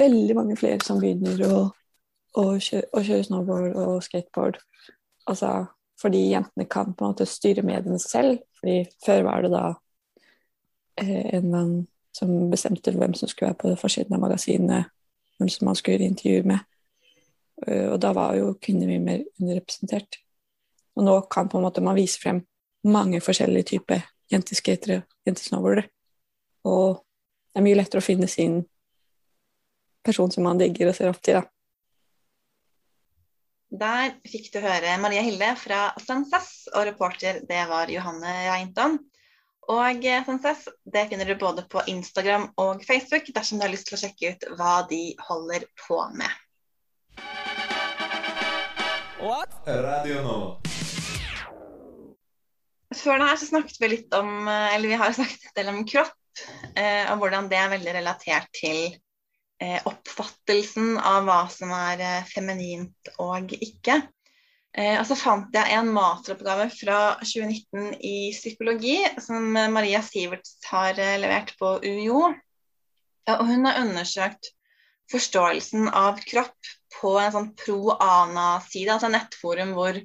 veldig 0.00 0.36
mange 0.36 0.56
flere 0.58 0.82
som 0.84 1.00
begynner 1.00 1.40
å, 1.46 1.60
å, 2.38 2.44
kjøre, 2.58 2.88
å 2.92 3.04
kjøre 3.06 3.28
snowboard 3.28 3.78
og 3.78 4.02
skateboard. 4.04 4.58
Altså 5.30 5.62
fordi 6.02 6.24
jentene 6.32 6.66
kan 6.66 6.94
på 6.96 7.04
en 7.04 7.12
måte 7.12 7.28
styre 7.30 7.62
mediene 7.66 8.00
selv. 8.02 8.42
Fordi 8.58 8.82
før 9.04 9.26
var 9.28 9.44
det 9.44 9.52
da 9.52 9.66
eh, 10.98 11.36
en 11.38 11.50
mann 11.52 11.74
som 12.12 12.50
bestemte 12.52 12.92
hvem 12.94 13.14
som 13.16 13.30
skulle 13.30 13.52
være 13.52 13.60
på 13.62 13.74
forsiden 13.80 14.16
av 14.16 14.22
magasinet, 14.22 14.90
hvem 15.38 15.50
som 15.52 15.68
man 15.68 15.78
skulle 15.78 15.96
gjøre 15.96 16.10
intervjuer 16.12 16.48
med. 16.52 16.66
Eh, 17.66 17.88
og 17.88 17.98
da 18.02 18.12
var 18.16 18.36
jo 18.38 18.54
kvinner 18.60 18.90
mye 18.90 19.02
mer 19.02 19.24
underrepresentert. 19.40 20.20
Og 20.96 21.06
nå 21.06 21.20
kan 21.32 21.48
på 21.48 21.58
en 21.58 21.66
måte 21.66 21.84
man 21.84 21.96
vise 21.96 22.20
frem 22.20 22.42
mange 22.84 23.22
forskjellige 23.24 23.70
typer 23.74 24.02
jenteskatere, 24.32 25.02
jentesnowboardere. 25.26 25.88
Og 26.68 27.02
det 27.52 27.60
er 27.60 27.66
mye 27.66 27.78
lettere 27.78 28.02
å 28.02 28.04
finne 28.04 28.28
sin 28.30 28.62
person 30.04 30.30
som 30.32 30.46
man 30.46 30.60
digger 30.60 30.90
og 30.90 30.96
ser 30.96 31.12
opp 31.12 31.20
til. 31.22 31.40
da. 31.40 31.46
Der 33.72 34.16
fikk 34.28 34.50
du 34.52 34.60
høre 34.60 34.98
Maria 35.00 35.22
Hilde 35.24 35.54
fra 35.56 35.84
Sansas, 36.02 36.68
og 36.74 36.84
reporter 36.90 37.40
det 37.48 37.62
var 37.70 37.92
Johanne 37.92 38.34
Reinton. 38.50 38.98
Og 39.70 40.06
eh, 40.06 40.30
det 40.94 41.04
finner 41.10 41.28
du 41.28 41.36
både 41.38 41.62
på 41.70 41.82
Instagram 41.86 42.48
og 42.58 42.82
Facebook 42.86 43.28
dersom 43.34 43.60
du 43.60 43.66
har 43.66 43.72
lyst 43.72 43.86
til 43.90 43.98
å 43.98 44.02
sjekke 44.02 44.32
ut 44.32 44.48
hva 44.58 44.80
de 44.90 45.04
holder 45.28 45.68
på 45.86 46.00
med. 46.18 46.40
Radio 49.66 50.22
nå. 50.26 50.38
Før 52.92 53.22
det 53.22 53.28
her 53.28 53.38
så 53.38 53.48
snakket 53.48 53.78
vi 53.80 53.88
litt 53.94 54.14
om 54.18 54.48
eh, 54.50 54.74
Eller 54.74 54.90
vi 54.90 54.98
har 54.98 55.14
snakket 55.18 55.46
en 55.46 55.56
del 55.60 55.70
om 55.72 55.86
kropp, 55.88 56.42
eh, 56.74 57.06
og 57.12 57.22
hvordan 57.22 57.48
det 57.52 57.60
er 57.60 57.70
veldig 57.76 57.94
relatert 58.00 58.50
til 58.58 58.80
eh, 59.62 59.78
oppfattelsen 59.88 60.96
av 60.98 61.28
hva 61.28 61.44
som 61.52 61.72
er 61.76 62.02
eh, 62.02 62.28
feminint 62.28 63.14
og 63.22 63.54
ikke. 63.60 64.02
Eh, 64.72 64.96
og 64.96 65.04
så 65.04 65.16
fant 65.18 65.52
jeg 65.52 65.76
en 65.76 65.90
masteroppgave 65.92 66.70
fra 66.72 66.98
2019 67.20 67.98
i 68.08 68.32
psykologi 68.32 68.96
som 69.20 69.50
Maria 69.52 70.00
Siverts 70.04 70.56
har 70.70 70.96
eh, 70.96 71.18
levert 71.20 71.52
på 71.58 71.74
UiO. 71.84 72.30
Og 73.32 73.44
hun 73.46 73.68
har 73.68 73.82
undersøkt 73.82 74.54
forståelsen 75.12 75.90
av 75.92 76.22
kropp 76.24 76.72
på 76.96 77.12
en 77.20 77.34
sånn 77.34 77.50
pro-ana-side, 77.58 78.94
altså 78.94 79.10
nettforum 79.12 79.74
hvor 79.76 79.98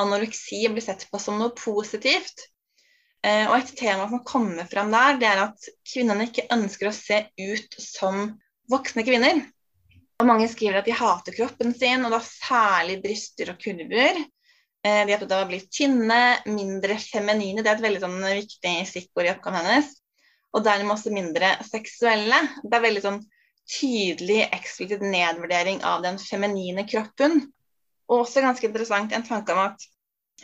anoreksi 0.00 0.64
blir 0.72 0.84
sett 0.84 1.06
på 1.10 1.20
som 1.20 1.40
noe 1.40 1.54
positivt. 1.56 2.48
Eh, 3.24 3.46
og 3.48 3.56
et 3.56 3.72
tema 3.78 4.08
som 4.10 4.24
kommer 4.26 4.68
fram 4.68 4.92
der, 4.92 5.18
det 5.20 5.28
er 5.30 5.44
at 5.46 5.68
kvinnene 5.88 6.28
ikke 6.28 6.48
ønsker 6.54 6.90
å 6.90 6.96
se 6.96 7.24
ut 7.38 7.76
som 7.80 8.24
voksne 8.72 9.04
kvinner. 9.06 9.44
Og 10.20 10.28
mange 10.28 10.46
skriver 10.50 10.80
at 10.80 10.86
de 10.88 10.94
hater 10.94 11.34
kroppen 11.36 11.72
sin, 11.74 12.04
og 12.06 12.14
da 12.14 12.20
særlig 12.24 13.00
bryster 13.02 13.52
og 13.54 13.60
kurver. 13.62 14.20
Eh, 14.82 15.02
de 15.06 15.12
er 15.12 15.16
opptatt 15.16 15.34
av 15.36 15.44
å 15.46 15.50
bli 15.50 15.60
tynne, 15.70 16.20
mindre 16.50 16.98
feminine. 17.02 17.62
Det 17.62 17.70
er 17.70 17.78
et 17.78 17.86
veldig 17.86 18.02
sånn, 18.02 18.18
viktig 18.26 18.74
stikkord 18.90 19.28
i 19.28 19.32
oppgaven 19.34 19.60
hennes. 19.62 19.92
Og 20.52 20.64
dermed 20.66 20.94
også 20.94 21.14
mindre 21.14 21.54
seksuelle. 21.64 22.40
Det 22.62 22.76
er 22.76 22.84
veldig 22.86 23.04
sånn 23.04 23.20
tydelig, 23.72 24.40
eksplisitt 24.52 25.04
nedvurdering 25.06 25.82
av 25.86 26.02
den 26.04 26.18
feminine 26.20 26.84
kroppen. 26.88 27.38
Og 28.10 28.24
også 28.24 28.42
ganske 28.44 28.68
interessant 28.68 29.14
en 29.14 29.26
tanke 29.26 29.54
om 29.54 29.62
at 29.64 29.86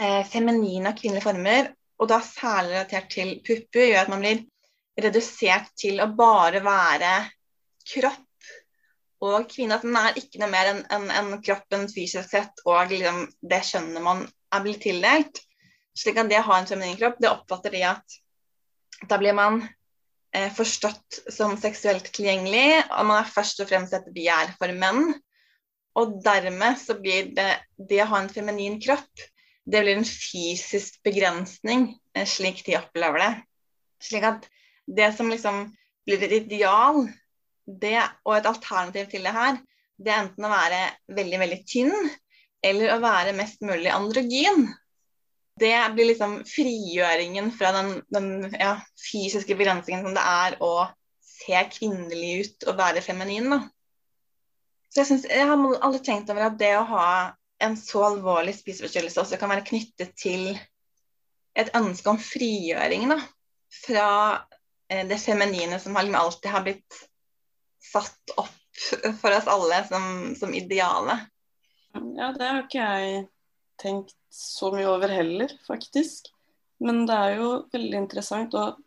eh, 0.01 0.23
feminine 0.31 0.93
og 0.93 1.01
kvinnelige 1.01 1.27
former, 1.27 1.73
og 1.99 2.11
da 2.11 2.21
særlig 2.23 2.77
relatert 2.77 3.11
til 3.11 3.35
pupper, 3.45 3.89
gjør 3.91 4.05
at 4.05 4.13
man 4.13 4.23
blir 4.23 4.45
redusert 5.03 5.75
til 5.79 5.99
å 6.03 6.09
bare 6.19 6.63
være 6.65 7.13
kropp 7.89 8.28
og 9.25 9.49
kvinne. 9.51 9.79
At 9.79 9.85
er 9.85 10.21
ikke 10.21 10.41
noe 10.43 10.51
mer 10.53 10.73
enn 10.73 10.83
en, 10.95 11.09
en 11.11 11.33
kroppen 11.45 11.87
fysisk 11.91 12.31
sett, 12.31 12.65
og 12.67 12.93
liksom 12.93 13.25
det 13.41 13.63
kjønnet 13.71 14.05
man 14.05 14.25
er 14.55 14.65
blitt 14.65 14.83
tildelt. 14.87 15.43
Slik 15.99 16.21
at 16.21 16.31
det 16.31 16.39
å 16.41 16.47
ha 16.51 16.61
en 16.61 16.69
feminin 16.71 16.99
kropp, 16.99 17.19
det 17.19 17.31
oppfatter 17.31 17.75
de 17.75 17.83
at 17.89 18.19
da 19.09 19.19
blir 19.19 19.35
man 19.35 19.61
eh, 20.35 20.51
forstått 20.55 21.23
som 21.35 21.57
seksuelt 21.59 22.11
tilgjengelig, 22.15 22.85
og 22.91 23.09
man 23.11 23.23
er 23.23 23.33
først 23.33 23.63
og 23.63 23.71
fremst 23.71 23.97
et 23.97 24.07
begjær 24.15 24.55
for 24.59 24.75
menn. 24.75 25.11
Og 25.99 26.21
dermed 26.23 26.79
så 26.79 26.95
blir 26.99 27.33
det 27.35 27.51
det 27.91 28.05
å 28.05 28.11
ha 28.13 28.23
en 28.23 28.31
feminin 28.31 28.79
kropp, 28.83 29.27
det 29.69 29.83
blir 29.83 29.99
en 29.99 30.07
fysisk 30.07 31.03
begrensning, 31.05 31.91
eh, 32.15 32.27
slik 32.27 32.63
de 32.67 32.79
opplever 32.79 33.25
det. 33.25 33.33
Slik 34.03 34.25
at 34.25 34.47
det 34.87 35.11
som 35.17 35.29
liksom 35.29 35.67
blir 36.07 36.23
et 36.25 36.39
ideal, 36.39 37.09
det, 37.69 38.01
og 38.25 38.37
et 38.37 38.49
alternativ 38.49 39.09
til 39.13 39.27
det 39.27 39.35
her, 39.37 39.59
det 39.99 40.13
er 40.13 40.25
enten 40.25 40.47
å 40.47 40.53
være 40.53 40.83
veldig, 41.17 41.41
veldig 41.43 41.59
tynn, 41.69 42.11
eller 42.65 42.95
å 42.95 43.01
være 43.03 43.35
mest 43.39 43.65
mulig 43.67 43.91
androgyn. 43.93 44.69
Det 45.59 45.75
blir 45.95 46.13
liksom 46.13 46.37
frigjøringen 46.47 47.51
fra 47.55 47.73
den, 47.75 47.91
den 48.15 48.29
ja, 48.55 48.77
fysiske 49.03 49.57
begrensningen 49.59 50.07
som 50.07 50.15
det 50.15 50.23
er 50.23 50.57
å 50.63 50.87
se 51.27 51.65
kvinnelig 51.75 52.31
ut 52.45 52.69
og 52.71 52.79
være 52.79 53.03
feminin. 53.03 53.51
Da. 53.51 53.61
Så 54.89 55.03
jeg, 55.03 55.11
synes, 55.11 55.27
jeg 55.31 55.49
har 55.51 55.59
aldri 55.83 56.03
tenkt 56.07 56.31
over 56.31 56.47
at 56.47 56.59
det 56.61 56.73
å 56.79 56.87
ha 56.93 57.09
en 57.63 57.75
så 57.79 58.05
alvorlig 58.07 58.55
spiseforstyrrelse 58.55 59.21
også 59.23 59.39
kan 59.41 59.51
være 59.51 59.67
knyttet 59.67 60.15
til 60.19 60.53
et 61.59 61.75
ønske 61.75 62.13
om 62.13 62.21
frigjøring 62.23 63.09
da, 63.11 63.19
fra 63.83 64.11
eh, 64.93 65.03
det 65.11 65.19
feminine 65.19 65.81
som 65.83 65.99
alltid 65.99 66.51
har 66.53 66.63
blitt 66.67 67.01
satt 67.83 68.35
opp 68.37 68.83
for 69.21 69.35
oss 69.35 69.49
alle 69.51 69.83
som, 69.89 70.35
som 70.39 70.55
ideale. 70.55 71.19
Ja, 71.95 72.33
det 72.35 72.49
har 72.49 72.65
ikke 72.65 72.85
jeg 72.85 73.23
tenkt 73.81 74.15
så 74.35 74.71
mye 74.75 74.89
over 74.91 75.13
heller, 75.13 75.53
faktisk. 75.67 76.31
Men 76.85 77.07
det 77.09 77.15
er 77.17 77.39
jo 77.41 77.49
veldig 77.73 78.03
interessant. 78.05 78.55
Og 78.55 78.79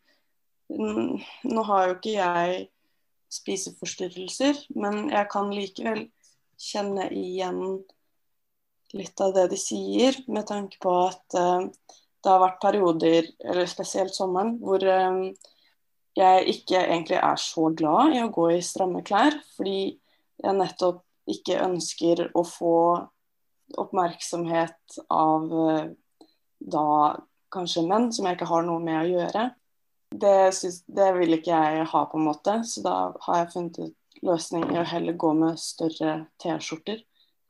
nå 0.72 1.64
har 1.68 1.88
jo 1.88 1.98
ikke 1.98 2.16
jeg 2.16 2.62
spiseforstyrrelser, 3.32 4.60
men 4.76 5.08
jeg 5.12 5.28
kan 5.32 5.52
likevel 5.56 6.06
kjenne 6.62 7.08
igjen 7.16 7.82
litt 8.92 9.24
av 9.24 9.34
det 9.36 9.48
de 9.54 9.60
sier, 9.60 10.18
med 10.28 10.50
tanke 10.50 10.80
på 10.84 10.92
at 11.08 11.38
uh, 11.40 11.64
det 12.22 12.30
har 12.30 12.42
vært 12.44 12.62
perioder, 12.64 13.30
eller 13.40 13.70
spesielt 13.72 14.16
sommeren, 14.16 14.58
hvor 14.62 14.84
um, 14.84 15.22
jeg 16.18 16.48
ikke 16.56 16.82
egentlig 16.82 17.18
er 17.22 17.40
så 17.40 17.70
glad 17.78 18.16
i 18.16 18.22
å 18.24 18.32
gå 18.34 18.50
i 18.56 18.62
stramme 18.66 19.04
klær, 19.08 19.38
fordi 19.56 19.80
jeg 20.42 20.58
nettopp 20.58 21.04
ikke 21.32 21.62
ønsker 21.64 22.26
å 22.36 22.44
få 22.48 22.76
oppmerksomhet 23.80 24.98
av 25.14 25.46
uh, 25.48 25.86
da 26.60 26.88
kanskje 27.52 27.86
menn 27.88 28.10
som 28.12 28.28
jeg 28.28 28.38
ikke 28.38 28.50
har 28.50 28.66
noe 28.68 28.84
med 28.84 29.00
å 29.00 29.10
gjøre. 29.10 29.46
Det, 30.12 30.52
synes, 30.56 30.82
det 30.92 31.08
vil 31.16 31.38
ikke 31.38 31.56
jeg 31.56 31.88
ha, 31.88 32.04
på 32.12 32.20
en 32.20 32.28
måte, 32.28 32.58
så 32.68 32.84
da 32.84 32.96
har 33.28 33.42
jeg 33.42 33.52
funnet 33.54 33.80
ut 33.80 34.24
løsning 34.28 34.66
i 34.74 34.80
å 34.82 34.88
heller 34.88 35.16
gå 35.18 35.32
med 35.38 35.60
større 35.60 36.18
T-skjorter, 36.42 37.00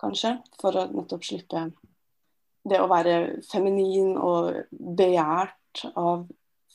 kanskje, 0.01 0.35
for 0.61 0.77
å 0.77 0.85
nettopp 0.93 1.25
slippe 1.25 1.71
det 2.69 2.77
å 2.77 2.89
være 2.89 3.41
feminin 3.49 4.13
og 4.21 4.53
begjært 4.69 5.85
av 5.97 6.27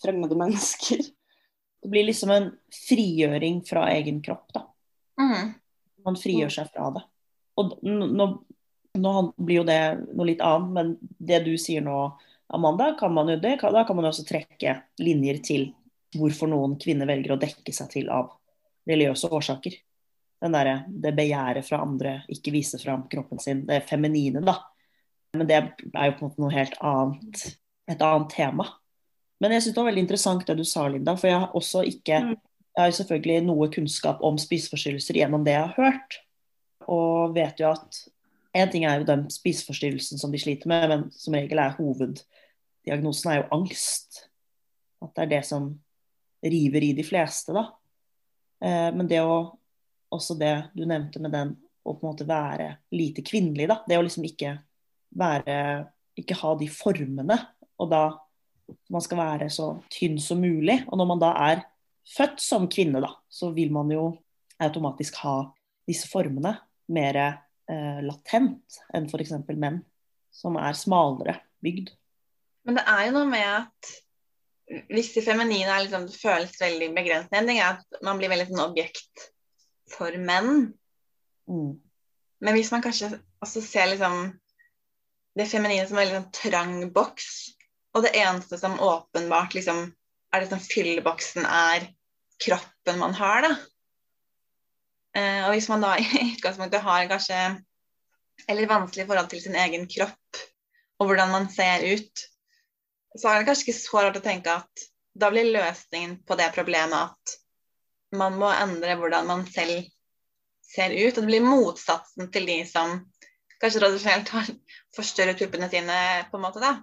fremmede 0.02 0.38
mennesker. 0.38 1.04
Det 1.86 1.90
blir 1.92 2.08
liksom 2.08 2.30
en 2.34 2.46
frigjøring 2.74 3.60
fra 3.62 3.84
egen 3.92 4.16
kropp, 4.18 4.48
da. 4.50 4.64
Mm. 5.22 5.52
Man 6.02 6.16
frigjør 6.18 6.50
seg 6.50 6.72
fra 6.74 6.88
det. 6.96 7.02
Og 7.62 7.76
nå, 7.86 8.26
nå 8.98 9.12
blir 9.36 9.60
jo 9.60 9.66
det 9.68 9.78
noe 10.08 10.26
litt 10.26 10.42
annet, 10.42 10.72
men 10.74 10.90
det 11.30 11.44
du 11.46 11.52
sier 11.62 11.84
nå, 11.86 12.00
Amanda, 12.58 12.88
kan 12.98 13.14
man 13.14 13.30
jo 13.30 13.36
det, 13.38 13.52
da 13.62 13.84
kan 13.86 14.00
man 14.00 14.08
også 14.10 14.26
trekke 14.26 14.74
linjer 14.98 15.38
til 15.46 15.68
hvorfor 16.18 16.50
noen 16.50 16.74
kvinner 16.82 17.06
velger 17.06 17.36
å 17.36 17.38
dekke 17.38 17.74
seg 17.74 17.92
til 17.94 18.10
av 18.10 18.32
religiøse 18.90 19.30
årsaker. 19.30 19.78
Den 20.42 20.58
der, 20.58 20.72
det 20.90 21.14
begjæret 21.14 21.70
fra 21.70 21.84
andre, 21.86 22.16
ikke 22.34 22.54
vise 22.54 22.82
fram 22.82 23.06
kroppen 23.14 23.38
sin, 23.46 23.62
det 23.70 23.84
feminine, 23.86 24.42
da. 24.42 24.58
Men 25.38 25.46
det 25.46 25.60
er 25.62 26.10
jo 26.10 26.18
på 26.18 26.26
en 26.26 26.32
måte 26.32 26.42
noe 26.42 26.58
helt 26.58 26.76
annet, 26.82 27.46
et 27.94 28.02
annet 28.02 28.34
tema. 28.34 28.66
Men 29.40 29.52
jeg 29.52 29.64
syns 29.64 29.74
det 29.74 29.82
var 29.82 29.90
veldig 29.90 30.04
interessant 30.06 30.46
det 30.48 30.56
du 30.58 30.64
sa, 30.64 30.86
Linda. 30.88 31.16
For 31.18 31.30
jeg 31.30 31.40
har 31.44 31.56
også 31.56 31.84
ikke 31.88 32.20
Jeg 32.76 32.82
har 32.82 32.90
jo 32.90 32.96
selvfølgelig 32.98 33.44
noe 33.46 33.70
kunnskap 33.72 34.20
om 34.24 34.36
spiseforstyrrelser 34.36 35.16
gjennom 35.16 35.44
det 35.46 35.54
jeg 35.54 35.64
har 35.64 35.76
hørt. 35.80 36.18
Og 36.92 37.32
vet 37.36 37.60
jo 37.60 37.72
at 37.72 38.02
En 38.56 38.70
ting 38.72 38.86
er 38.88 39.00
jo 39.00 39.08
den 39.08 39.26
spiseforstyrrelsen 39.28 40.16
som 40.16 40.32
de 40.32 40.38
sliter 40.40 40.68
med, 40.70 40.86
men 40.88 41.02
som 41.12 41.34
regel 41.36 41.58
er 41.60 41.74
hoveddiagnosen 41.76 43.28
er 43.28 43.42
jo 43.42 43.50
angst. 43.52 44.22
At 45.04 45.12
det 45.12 45.26
er 45.26 45.32
det 45.34 45.40
som 45.44 45.66
river 46.40 46.86
i 46.86 46.94
de 46.96 47.04
fleste, 47.04 47.52
da. 47.52 47.66
Eh, 48.64 48.88
men 48.96 49.08
det 49.08 49.20
å 49.20 49.56
Også 50.06 50.36
det 50.38 50.70
du 50.78 50.84
nevnte 50.86 51.18
med 51.18 51.32
den 51.34 51.48
å 51.84 51.92
på 51.98 52.06
en 52.06 52.12
måte 52.12 52.24
være 52.24 52.68
lite 52.94 53.24
kvinnelig, 53.26 53.66
da. 53.68 53.80
Det 53.84 53.98
å 53.98 54.04
liksom 54.06 54.24
ikke 54.24 54.54
være 55.18 55.56
Ikke 56.16 56.38
ha 56.40 56.54
de 56.56 56.68
formene. 56.72 57.36
Og 57.76 57.90
da 57.90 58.04
man 58.92 59.02
skal 59.04 59.20
være 59.20 59.48
så 59.52 59.72
tynn 59.92 60.18
som 60.22 60.40
mulig. 60.42 60.80
Og 60.90 60.98
når 60.98 61.10
man 61.10 61.22
da 61.22 61.32
er 61.48 61.64
født 62.16 62.40
som 62.42 62.68
kvinne, 62.70 63.02
da, 63.02 63.12
så 63.28 63.50
vil 63.54 63.72
man 63.74 63.90
jo 63.92 64.08
automatisk 64.62 65.18
ha 65.24 65.36
disse 65.86 66.08
formene 66.10 66.54
mer 66.92 67.18
eh, 67.20 68.00
latent 68.06 68.80
enn 68.94 69.08
f.eks. 69.10 69.36
menn, 69.54 69.80
som 70.34 70.58
er 70.60 70.76
smalere 70.78 71.38
bygd. 71.64 71.92
Men 72.66 72.78
det 72.78 72.86
er 72.90 73.06
jo 73.06 73.16
noe 73.18 73.30
med 73.30 73.46
at 73.46 73.94
hvis 74.90 75.12
det 75.14 75.22
feminine 75.22 75.70
er 75.70 75.84
liksom, 75.84 76.08
det 76.10 76.18
føles 76.18 76.58
veldig 76.58 76.88
begrenset, 76.96 77.34
en 77.38 77.46
ting 77.46 77.60
er 77.60 77.76
at 77.76 78.00
man 78.06 78.18
blir 78.18 78.32
veldig 78.32 78.48
sånn 78.48 78.64
objekt 78.64 79.28
for 79.92 80.14
menn. 80.18 80.72
Mm. 81.46 81.76
Men 82.42 82.58
hvis 82.58 82.72
man 82.74 82.82
kanskje 82.84 83.12
også 83.44 83.62
ser 83.62 83.92
liksom 83.92 84.32
det 85.38 85.46
feminine 85.50 85.86
som 85.86 86.00
en 86.00 86.10
sånn 86.16 86.32
trang 86.34 86.74
boks, 86.94 87.55
og 87.96 88.04
det 88.04 88.12
eneste 88.20 88.58
som 88.60 88.76
åpenbart 88.82 89.56
liksom 89.56 89.86
er 90.34 90.44
det 90.44 90.58
fylleboksen 90.60 91.46
er 91.48 91.86
kroppen 92.42 92.98
man 93.00 93.14
har, 93.16 93.46
da. 93.46 93.54
Eh, 95.16 95.46
og 95.46 95.54
hvis 95.54 95.70
man 95.72 95.84
da 95.84 95.94
i 96.02 96.06
utgangspunktet 96.34 96.84
har 96.84 97.08
kanskje 97.10 97.40
eller 98.46 98.68
vanskelig 98.68 99.06
forhold 99.08 99.30
til 99.32 99.40
sin 99.42 99.56
egen 99.56 99.86
kropp 99.88 100.42
og 101.00 101.08
hvordan 101.08 101.32
man 101.32 101.48
ser 101.52 101.86
ut, 101.96 102.26
så 103.16 103.30
er 103.30 103.40
det 103.40 103.48
kanskje 103.48 103.66
ikke 103.66 103.78
så 103.78 104.04
rart 104.04 104.20
å 104.20 104.24
tenke 104.24 104.52
at 104.60 104.86
da 105.16 105.30
blir 105.32 105.48
løsningen 105.48 106.18
på 106.28 106.36
det 106.36 106.50
problemet 106.52 107.16
at 107.16 107.36
man 108.16 108.36
må 108.40 108.50
endre 108.52 108.96
hvordan 109.00 109.28
man 109.28 109.44
selv 109.48 109.88
ser 110.64 110.92
ut. 110.92 111.16
Og 111.16 111.22
det 111.22 111.30
blir 111.30 111.44
motsatsen 111.44 112.28
til 112.32 112.48
de 112.48 112.58
som 112.68 112.98
kanskje 113.60 113.80
tradisjonelt 113.80 114.32
har 114.36 114.50
forstørret 114.96 115.40
puppene 115.40 115.68
sine, 115.72 115.96
på 116.30 116.36
en 116.36 116.44
måte, 116.44 116.60
da. 116.60 116.74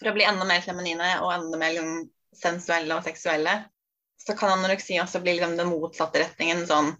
For 0.00 0.10
å 0.10 0.16
bli 0.16 0.26
enda 0.26 0.46
mer 0.48 0.64
feminine 0.64 1.14
og 1.22 1.32
enda 1.34 1.60
mer 1.60 1.74
liksom, 1.76 2.08
sensuelle 2.34 2.98
og 2.98 3.06
seksuelle. 3.06 3.56
Så 4.20 4.36
kan 4.38 4.54
anoreksi 4.54 4.98
også 5.02 5.20
bli 5.22 5.36
liksom, 5.36 5.56
den 5.58 5.70
motsatte 5.70 6.22
retningen. 6.22 6.64
sånn 6.70 6.92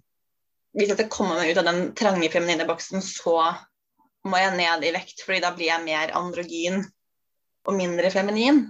Hvis 0.75 0.93
jeg 0.93 0.99
skal 0.99 1.13
komme 1.13 1.39
meg 1.39 1.53
ut 1.53 1.63
av 1.63 1.69
den 1.71 1.89
trange 1.99 2.31
feminine 2.33 2.67
boksen, 2.69 3.03
så 3.03 3.39
må 4.25 4.41
jeg 4.41 4.57
ned 4.57 4.87
i 4.87 4.95
vekt, 4.95 5.21
fordi 5.25 5.43
da 5.45 5.53
blir 5.57 5.69
jeg 5.69 5.85
mer 5.85 6.15
androgyn 6.17 6.81
og 7.65 7.77
mindre 7.77 8.11
feminin. 8.13 8.65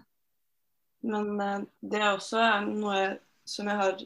Men 1.04 1.40
eh, 1.40 1.62
det 1.84 2.00
er 2.00 2.10
også 2.12 2.42
noe 2.66 3.00
som 3.44 3.68
jeg 3.68 3.80
har 3.80 4.02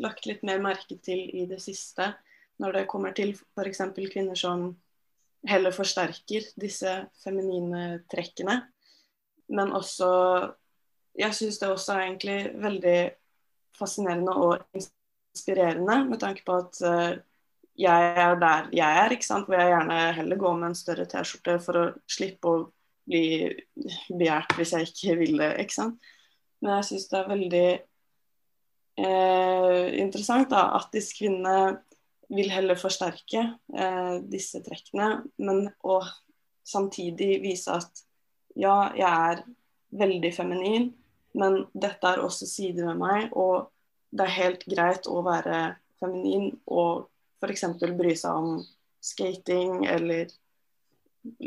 lagt 0.00 0.26
litt 0.28 0.44
mer 0.46 0.60
merke 0.62 0.98
til 1.02 1.22
i 1.36 1.46
det 1.48 1.60
siste, 1.62 2.12
når 2.60 2.76
det 2.76 2.88
kommer 2.92 3.14
til 3.16 3.32
f.eks. 3.56 3.82
kvinner 4.12 4.38
som 4.38 4.70
heller 5.48 5.72
forsterker 5.72 6.44
disse 6.60 6.92
feminine 7.22 8.02
trekkene. 8.12 8.60
Men 9.50 9.72
også 9.76 10.10
Jeg 11.18 11.34
syns 11.34 11.58
det 11.58 11.68
også 11.68 11.92
er 11.92 12.04
egentlig 12.04 12.52
veldig 12.62 12.98
fascinerende 13.74 14.32
og 14.32 14.60
inspirerende, 15.34 16.04
med 16.06 16.20
tanke 16.22 16.44
på 16.46 16.54
at 16.62 16.78
uh, 16.86 17.18
jeg 17.80 18.12
er 18.16 18.38
der 18.38 18.68
jeg 18.72 18.98
er, 19.04 19.10
ikke 19.10 19.26
sant? 19.26 19.48
hvor 19.48 19.58
jeg 19.58 19.72
gjerne 19.72 19.98
heller 20.12 20.36
går 20.36 20.56
med 20.56 20.68
en 20.68 20.78
større 20.78 21.06
T-skjorte 21.10 21.58
for 21.64 21.80
å 21.80 21.84
slippe 22.08 22.48
å 22.48 22.62
bli 23.10 23.50
begjært 24.08 24.54
hvis 24.56 24.74
jeg 24.76 24.90
ikke 24.90 25.18
vil 25.20 25.38
det. 25.40 25.52
ikke 25.64 25.76
sant? 25.76 26.10
Men 26.60 26.76
jeg 26.78 26.88
syns 26.90 27.08
det 27.10 27.18
er 27.18 27.30
veldig 27.30 27.68
eh, 29.00 29.86
interessant 30.02 30.50
da, 30.52 30.66
at 30.78 30.90
disse 30.94 31.16
kvinnene 31.16 31.80
vil 32.30 32.52
heller 32.52 32.78
forsterke 32.78 33.42
eh, 33.74 34.16
disse 34.30 34.60
trekkene, 34.62 35.24
men 35.42 35.64
og 35.82 36.06
samtidig 36.66 37.40
vise 37.42 37.74
at 37.74 38.04
ja, 38.58 38.90
jeg 38.96 39.10
er 39.10 39.44
veldig 40.00 40.32
feminin, 40.34 40.90
men 41.38 41.64
dette 41.72 42.10
er 42.10 42.22
også 42.22 42.48
sider 42.48 42.90
ved 42.90 43.00
meg, 43.00 43.30
og 43.36 43.70
det 44.10 44.26
er 44.26 44.38
helt 44.38 44.66
greit 44.70 45.06
å 45.10 45.22
være 45.26 45.60
feminin 46.00 46.50
og 46.66 47.06
f.eks. 47.40 47.66
bry 47.96 48.14
seg 48.18 48.36
om 48.36 48.60
skating 49.00 49.86
eller 49.88 50.30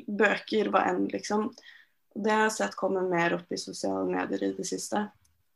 bøker, 0.08 0.70
hva 0.74 0.86
enn, 0.90 1.08
liksom. 1.12 1.50
Det 2.14 2.32
har 2.32 2.48
jeg 2.48 2.56
sett 2.60 2.78
komme 2.78 3.04
mer 3.10 3.36
opp 3.40 3.52
i 3.54 3.60
sosiale 3.60 4.06
medier 4.10 4.50
i 4.50 4.54
det 4.58 4.66
siste. 4.70 5.02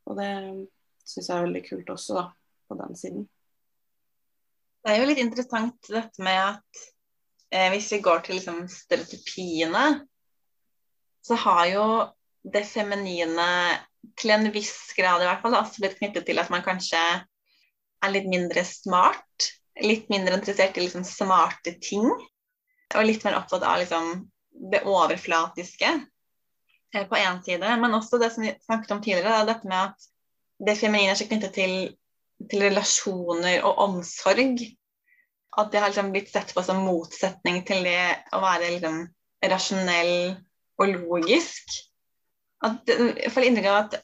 Og 0.09 0.17
det 0.17 0.29
syns 1.05 1.29
jeg 1.29 1.35
er 1.35 1.45
veldig 1.45 1.63
kult 1.67 1.91
også, 1.93 2.17
da, 2.17 2.25
på 2.67 2.77
den 2.81 2.97
siden. 2.97 3.25
Det 4.83 4.93
er 4.93 5.01
jo 5.01 5.09
litt 5.09 5.21
interessant 5.21 5.89
dette 5.91 6.23
med 6.23 6.37
at 6.39 6.83
eh, 7.51 7.67
hvis 7.73 7.91
vi 7.93 8.01
går 8.05 8.23
til 8.25 8.39
liksom, 8.39 8.63
stereotypiene, 8.71 9.85
så 11.27 11.37
har 11.43 11.65
jo 11.71 11.85
det 12.47 12.63
feminine 12.67 13.47
til 14.17 14.31
en 14.33 14.47
viss 14.53 14.93
grad 14.97 15.21
i 15.21 15.27
hvert 15.27 15.43
fall 15.43 15.57
også 15.59 15.83
blitt 15.83 15.97
knyttet 15.99 16.25
til 16.27 16.39
at 16.39 16.51
man 16.53 16.63
kanskje 16.65 17.01
er 18.05 18.13
litt 18.13 18.27
mindre 18.29 18.63
smart. 18.67 19.51
Litt 19.83 20.07
mindre 20.09 20.37
interessert 20.37 20.77
i 20.77 20.85
liksom, 20.85 21.05
smarte 21.05 21.75
ting. 21.83 22.07
Og 22.95 23.05
litt 23.05 23.25
mer 23.27 23.37
opptatt 23.39 23.65
av 23.67 23.81
liksom, 23.81 24.23
det 24.71 24.83
overflatiske 24.87 25.89
eh, 25.91 27.05
på 27.09 27.19
én 27.19 27.41
side. 27.45 27.75
Men 27.81 27.97
også 27.97 28.21
det 28.21 28.31
som 28.33 28.45
vi 28.45 28.55
snakket 28.63 28.95
om 28.95 29.03
tidligere, 29.03 29.45
dette 29.49 29.69
med 29.69 29.91
at 29.91 30.09
det 30.67 30.77
feminine 30.79 31.13
er 31.13 31.19
så 31.19 31.27
knyttet 31.29 31.53
til, 31.57 31.75
til 32.49 32.65
relasjoner 32.65 33.65
og 33.67 33.83
omsorg. 33.89 34.63
At 35.57 35.71
det 35.73 35.81
har 35.81 35.91
liksom 35.91 36.13
blitt 36.13 36.31
sett 36.31 36.53
på 36.53 36.63
som 36.65 36.85
motsetning 36.85 37.63
til 37.67 37.85
det 37.85 38.01
å 38.33 38.41
være 38.41 38.73
liksom, 38.77 39.03
rasjonell 39.45 40.37
og 40.77 40.91
logisk. 40.93 41.77
At, 42.65 42.89
jeg 42.89 43.31
får 43.33 43.47
inntrykk 43.47 43.69
av 43.71 43.79
at 43.85 43.97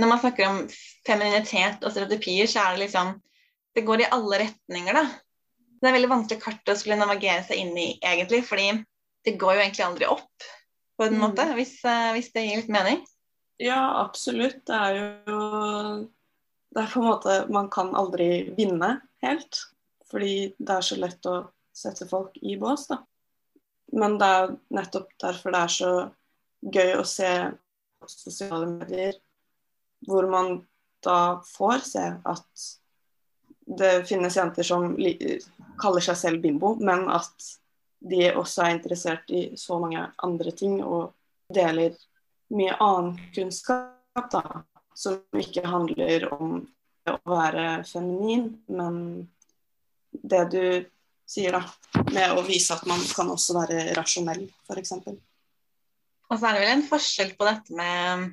når 0.00 0.08
man 0.08 0.20
snakker 0.22 0.48
om 0.48 0.58
femininitet 1.06 1.84
og 1.84 1.92
stereotypier, 1.92 2.48
så 2.48 2.64
er 2.64 2.74
det 2.76 2.86
liksom 2.86 3.14
Det 3.72 3.86
går 3.88 4.02
i 4.02 4.10
alle 4.12 4.38
retninger, 4.42 4.92
da. 4.92 5.06
Det 5.80 5.88
er 5.88 5.94
veldig 5.96 6.10
vanskelig 6.10 6.42
kart 6.42 6.68
å 6.68 6.74
skulle 6.76 6.98
navigere 7.00 7.40
seg 7.46 7.56
inn 7.62 7.72
i, 7.80 7.86
egentlig, 8.04 8.42
fordi 8.44 8.66
det 9.24 9.38
går 9.40 9.54
jo 9.56 9.62
egentlig 9.62 9.86
aldri 9.86 10.08
opp, 10.12 10.44
på 11.00 11.06
en 11.06 11.14
Mm. 11.16 11.22
måte, 11.24 11.46
hvis, 11.56 11.78
eh, 11.84 12.12
hvis 12.12 12.28
det 12.34 12.44
gir 12.44 12.56
litt 12.60 12.68
mening. 12.68 13.00
Ja, 13.58 14.04
absolutt. 14.04 14.64
Det 14.66 14.74
er 14.76 15.22
jo 15.26 16.08
Det 16.74 16.82
er 16.82 16.86
på 16.88 17.00
en 17.00 17.08
måte 17.08 17.50
Man 17.50 17.68
kan 17.70 17.94
aldri 17.94 18.54
vinne 18.56 19.00
helt. 19.22 19.58
Fordi 20.10 20.54
det 20.58 20.70
er 20.70 20.80
så 20.80 20.96
lett 21.00 21.22
å 21.28 21.50
sette 21.72 22.08
folk 22.08 22.36
i 22.42 22.56
bås, 22.56 22.86
da. 22.88 22.98
Men 23.92 24.18
det 24.20 24.28
er 24.28 24.54
nettopp 24.72 25.10
derfor 25.20 25.54
det 25.54 25.62
er 25.62 25.74
så 25.76 25.92
gøy 26.62 26.94
å 26.96 27.06
se 27.08 27.32
sosiale 28.08 28.66
medier 28.70 29.18
hvor 30.06 30.26
man 30.30 30.62
da 31.02 31.42
får 31.46 31.84
se 31.86 32.04
at 32.28 32.68
det 33.78 33.92
finnes 34.08 34.36
jenter 34.36 34.66
som 34.66 34.94
kaller 35.80 36.04
seg 36.04 36.18
selv 36.18 36.42
bimbo, 36.42 36.74
men 36.82 37.06
at 37.10 37.46
de 38.02 38.32
også 38.34 38.64
er 38.64 38.76
interessert 38.76 39.30
i 39.30 39.42
så 39.58 39.78
mange 39.82 40.02
andre 40.26 40.54
ting 40.58 40.80
og 40.82 41.12
deler 41.52 41.94
mye 42.52 42.74
annen 42.82 43.14
kunnskap 43.34 44.30
da, 44.32 44.64
som 44.94 45.20
ikke 45.38 45.64
handler 45.66 46.26
om 46.34 46.58
å 47.08 47.16
være 47.28 47.82
feminin, 47.88 48.48
men 48.66 48.98
det 50.12 50.42
du 50.52 50.64
sier 51.32 51.56
da, 51.56 51.62
med 52.12 52.36
å 52.36 52.44
vise 52.46 52.74
at 52.74 52.84
man 52.88 53.00
kan 53.14 53.30
også 53.32 53.56
være 53.56 53.92
rasjonell, 53.96 54.44
f.eks. 54.68 54.94
Og 55.02 56.38
så 56.38 56.48
er 56.48 56.56
det 56.56 56.62
vel 56.62 56.74
en 56.76 56.86
forskjell 56.88 57.34
på 57.38 57.48
dette 57.48 57.76
med 57.76 58.30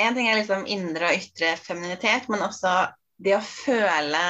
En 0.00 0.14
ting 0.16 0.24
er 0.24 0.38
liksom 0.38 0.62
indre 0.72 1.10
og 1.10 1.18
ytre 1.20 1.50
femininitet, 1.60 2.30
men 2.32 2.40
også 2.46 2.70
det 3.20 3.34
å 3.36 3.44
føle 3.44 4.22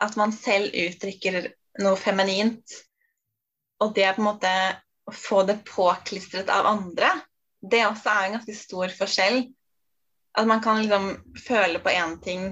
at 0.00 0.14
man 0.16 0.32
selv 0.32 0.72
uttrykker 0.72 1.50
noe 1.84 1.98
feminint. 2.00 2.64
Og 3.84 3.92
det 3.92 4.06
på 4.16 4.22
en 4.22 4.28
måte 4.30 4.52
å 5.04 5.12
få 5.12 5.42
det 5.44 5.58
påklistret 5.68 6.48
av 6.48 6.70
andre, 6.70 7.10
det 7.60 7.84
også 7.86 8.08
er 8.08 8.24
en 8.24 8.38
ganske 8.38 8.56
stor 8.56 8.94
forskjell. 8.96 9.42
At 10.32 10.48
man 10.48 10.62
kan 10.64 10.80
liksom 10.80 11.36
føle 11.44 11.82
på 11.84 11.92
én 11.92 12.16
ting, 12.24 12.48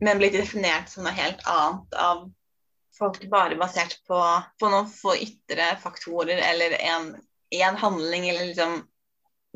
men 0.00 0.22
bli 0.22 0.32
definert 0.32 0.88
som 0.88 1.04
noe 1.04 1.12
helt 1.12 1.44
annet 1.44 2.00
av 2.08 2.24
folk 2.98 3.22
bare 3.30 3.58
basert 3.60 3.98
på, 4.08 4.18
på 4.60 4.70
noen 4.72 4.88
få 4.90 5.16
ytre 5.16 5.72
faktorer 5.82 6.42
eller 6.50 6.76
en 6.82 7.78
handling 7.80 8.28
eller 8.28 8.50
liksom 8.50 8.78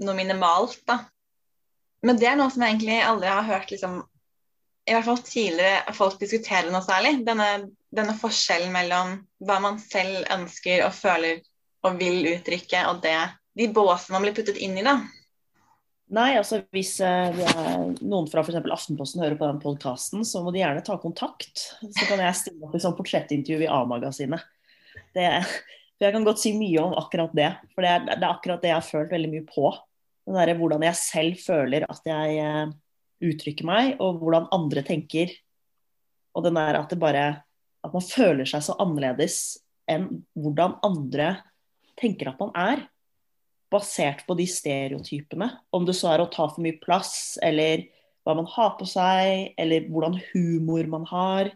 noe 0.05 0.17
minimalt, 0.17 0.81
da. 0.89 1.01
Men 2.05 2.19
det 2.21 2.29
er 2.31 2.37
noe 2.39 2.53
som 2.53 2.63
jeg 2.63 2.77
egentlig 2.77 3.01
aldri 3.03 3.33
har 3.33 3.49
hørt 3.49 3.73
liksom 3.73 4.03
i 4.87 4.95
hvert 4.95 5.07
fall 5.09 5.23
tidligere 5.27 5.95
folk 5.97 6.19
diskuterer 6.21 6.71
noe 6.71 6.85
særlig. 6.85 7.17
Denne, 7.27 7.49
denne 7.91 8.15
forskjellen 8.21 8.71
mellom 8.75 9.17
hva 9.43 9.57
man 9.65 9.81
selv 9.83 10.29
ønsker 10.31 10.85
og 10.87 10.95
føler 10.95 11.41
og 11.87 11.99
vil 11.99 12.29
uttrykke, 12.31 12.85
og 12.91 13.03
det, 13.03 13.17
de 13.59 13.67
båsene 13.75 14.17
man 14.17 14.27
blir 14.27 14.37
puttet 14.37 14.61
inn 14.63 14.79
i, 14.79 14.85
da. 14.87 15.01
Nei, 16.15 16.37
altså 16.39 16.61
hvis 16.71 16.93
eh, 17.03 17.39
noen 18.07 18.29
fra 18.31 18.45
f.eks. 18.45 18.61
Aftenposten 18.63 19.25
hører 19.25 19.39
på 19.41 19.49
den 19.49 19.59
podkasten, 19.63 20.23
så 20.29 20.43
må 20.45 20.53
de 20.55 20.61
gjerne 20.61 20.85
ta 20.87 20.95
kontakt. 21.03 21.65
Så 21.83 22.07
kan 22.07 22.23
jeg 22.23 22.39
stille 22.39 22.69
opp 22.69 22.77
i 22.79 22.83
sånn 22.83 22.95
portrettintervju 22.95 23.67
i 23.67 23.71
A-magasinet. 23.75 24.45
For 25.97 26.07
jeg 26.07 26.15
kan 26.15 26.27
godt 26.29 26.43
si 26.43 26.53
mye 26.55 26.83
om 26.85 26.95
akkurat 27.01 27.35
det. 27.35 27.51
For 27.75 27.83
det 27.83 27.91
er, 27.91 28.07
det 28.13 28.21
er 28.21 28.31
akkurat 28.31 28.63
det 28.63 28.71
jeg 28.71 28.79
har 28.79 28.87
følt 28.87 29.15
veldig 29.17 29.33
mye 29.33 29.47
på. 29.49 29.73
Den 30.27 30.39
der, 30.39 30.55
hvordan 30.61 30.85
jeg 30.87 31.01
selv 31.01 31.43
føler 31.43 31.87
at 31.91 32.07
jeg 32.07 32.39
eh, 32.45 32.75
uttrykker 33.27 33.67
meg, 33.67 33.97
og 34.03 34.21
hvordan 34.23 34.47
andre 34.55 34.87
tenker. 34.87 35.35
Og 36.37 36.47
den 36.47 36.59
der 36.59 36.83
at 36.83 36.93
det 36.93 37.01
bare 37.01 37.27
At 37.87 37.93
man 37.95 38.03
føler 38.03 38.49
seg 38.49 38.65
så 38.67 38.75
annerledes 38.83 39.61
enn 39.87 40.09
hvordan 40.35 40.73
andre 40.85 41.29
tenker 41.97 42.33
at 42.33 42.41
man 42.43 42.51
er. 42.59 42.81
Basert 43.77 44.25
på 44.27 44.37
de 44.39 44.47
stereotypene. 44.49 45.51
Om 45.75 45.87
det 45.89 45.97
så 45.99 46.15
er 46.15 46.25
å 46.25 46.31
ta 46.33 46.49
for 46.49 46.65
mye 46.65 46.79
plass, 46.83 47.37
eller 47.45 47.87
hva 48.27 48.35
man 48.39 48.49
har 48.51 48.75
på 48.79 48.89
seg, 48.91 49.53
eller 49.61 49.87
hvordan 49.93 50.19
humor 50.33 50.89
man 50.97 51.07
har. 51.11 51.53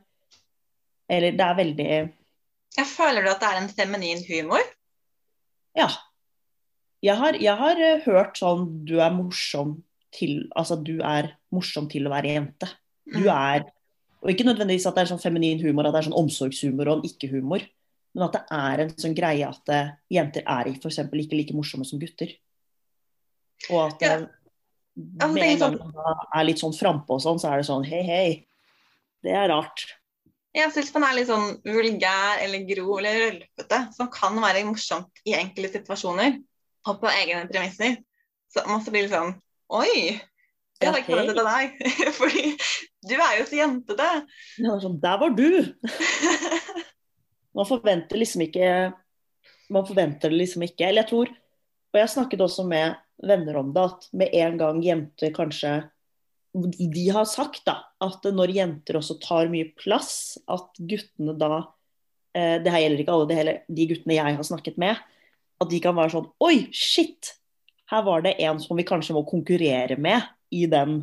Eller 1.10 1.34
det 1.34 1.46
er 1.46 1.58
veldig 1.58 1.88
Jeg 2.76 2.86
føler 2.86 3.24
du 3.26 3.32
at 3.32 3.40
det 3.42 3.48
er 3.48 3.58
en 3.64 3.72
feminin 3.74 4.22
humor? 4.28 4.62
Ja. 5.74 5.88
Jeg 7.02 7.16
har, 7.16 7.38
jeg 7.40 7.56
har 7.56 7.80
eh, 7.80 8.02
hørt 8.04 8.36
sånn 8.36 8.66
Du 8.84 8.98
er 9.00 9.12
morsom 9.14 9.78
til 10.12 10.50
Altså, 10.58 10.76
du 10.76 10.98
er 11.06 11.30
morsom 11.54 11.86
til 11.90 12.06
å 12.06 12.12
være 12.12 12.34
jente. 12.34 12.68
Du 13.08 13.24
Mm. 13.24 13.34
er 13.34 13.64
Og 14.22 14.28
ikke 14.30 14.44
nødvendigvis 14.44 14.84
at 14.86 14.94
det 14.94 15.02
er 15.02 15.10
sånn 15.14 15.22
feminin 15.22 15.62
humor, 15.62 15.86
at 15.86 15.94
det 15.94 16.02
er 16.02 16.10
sånn 16.10 16.18
omsorgshumor 16.20 16.90
og 16.90 16.98
en 16.98 17.08
ikke-humor. 17.08 17.62
Men 18.14 18.26
at 18.26 18.34
det 18.34 18.42
er 18.56 18.82
en 18.84 18.92
sånn 18.98 19.14
greie 19.14 19.46
at 19.46 19.70
eh, 19.70 19.92
jenter 20.10 20.42
er 20.42 20.70
f.eks. 20.74 20.98
ikke 21.06 21.38
like 21.38 21.54
morsomme 21.54 21.86
som 21.86 22.00
gutter. 22.02 22.32
Og 23.70 23.80
at 23.86 24.02
Ja. 24.06 24.18
eh, 24.18 24.28
Altså, 25.00 25.32
med 25.32 25.40
det 25.40 25.48
en 25.54 25.58
gang 25.78 25.94
man 25.94 26.18
er 26.34 26.44
litt 26.44 26.58
sånn 26.60 26.74
frampå 26.76 27.14
og 27.14 27.22
sånn, 27.22 27.38
så 27.40 27.52
er 27.52 27.60
det 27.60 27.66
sånn 27.68 27.84
hei, 27.86 28.00
hei. 28.04 28.46
Det 29.22 29.32
er 29.32 29.46
rart. 29.48 29.84
Jeg 30.52 30.72
syns 30.74 30.90
man 30.96 31.06
er 31.06 31.14
litt 31.14 31.28
sånn 31.30 31.54
vulgær 31.64 32.42
eller 32.42 32.64
grov 32.68 32.98
eller 32.98 33.20
rølpete, 33.22 33.78
som 33.94 34.10
kan 34.12 34.36
være 34.42 34.64
morsomt 34.66 35.22
i 35.24 35.36
enkelte 35.38 35.78
situasjoner, 35.78 36.40
og 36.90 36.98
på 37.00 37.08
egne 37.14 37.46
premisser. 37.48 38.00
Så 38.50 38.66
man 38.66 38.82
blir 38.84 39.06
litt 39.06 39.14
sånn 39.14 39.36
Oi! 39.70 40.18
Det 40.80 40.88
hadde 40.88 40.98
jeg 40.98 41.04
ikke 41.06 41.14
Ja, 41.14 41.22
forventet 41.22 41.40
av 41.40 41.48
deg. 41.54 41.66
Fordi 42.18 42.44
du 43.06 43.14
er 43.14 43.34
jo 43.38 43.46
så 43.46 43.58
jentete. 43.60 44.08
Er 44.58 44.80
sånn, 44.82 45.00
Der 45.00 45.18
var 45.22 45.30
du! 45.38 45.50
Man 47.56 47.68
forventer 47.68 48.20
liksom 48.20 48.44
ikke 48.46 48.66
Man 49.70 49.86
forventer 49.86 50.32
det 50.32 50.40
liksom 50.40 50.64
ikke. 50.66 50.88
Eller 50.88 51.04
jeg 51.04 51.10
tror 51.12 51.32
Og 51.90 52.00
jeg 52.00 52.12
snakket 52.14 52.44
også 52.44 52.66
med 52.68 52.98
venner 53.20 53.58
om 53.60 53.72
det, 53.74 53.82
at 53.84 54.06
med 54.16 54.36
en 54.40 54.54
gang 54.60 54.78
jenter 54.84 55.34
kanskje 55.36 55.74
De 56.54 57.06
har 57.12 57.28
sagt 57.28 57.66
da 57.68 57.80
at 58.00 58.24
når 58.24 58.54
jenter 58.56 58.96
også 58.96 59.18
tar 59.20 59.50
mye 59.52 59.68
plass, 59.76 60.38
at 60.48 60.78
guttene 60.78 61.34
da 61.38 61.50
eh, 62.34 62.56
Det 62.62 62.72
her 62.72 62.84
gjelder 62.86 63.02
ikke 63.04 63.16
alle, 63.16 63.28
det 63.28 63.36
gjelder 63.38 63.60
de 63.68 63.86
guttene 63.90 64.16
jeg 64.16 64.38
har 64.38 64.48
snakket 64.48 64.80
med. 64.80 65.02
At 65.60 65.68
de 65.70 65.82
kan 65.84 65.98
være 65.98 66.14
sånn 66.16 66.30
Oi, 66.46 66.70
shit! 66.72 67.34
Her 67.90 68.04
var 68.06 68.22
det 68.24 68.36
en 68.40 68.60
som 68.62 68.78
vi 68.78 68.86
kanskje 68.86 69.16
må 69.16 69.24
konkurrere 69.28 69.98
med 69.98 70.22
i 70.54 70.64
den 70.70 71.02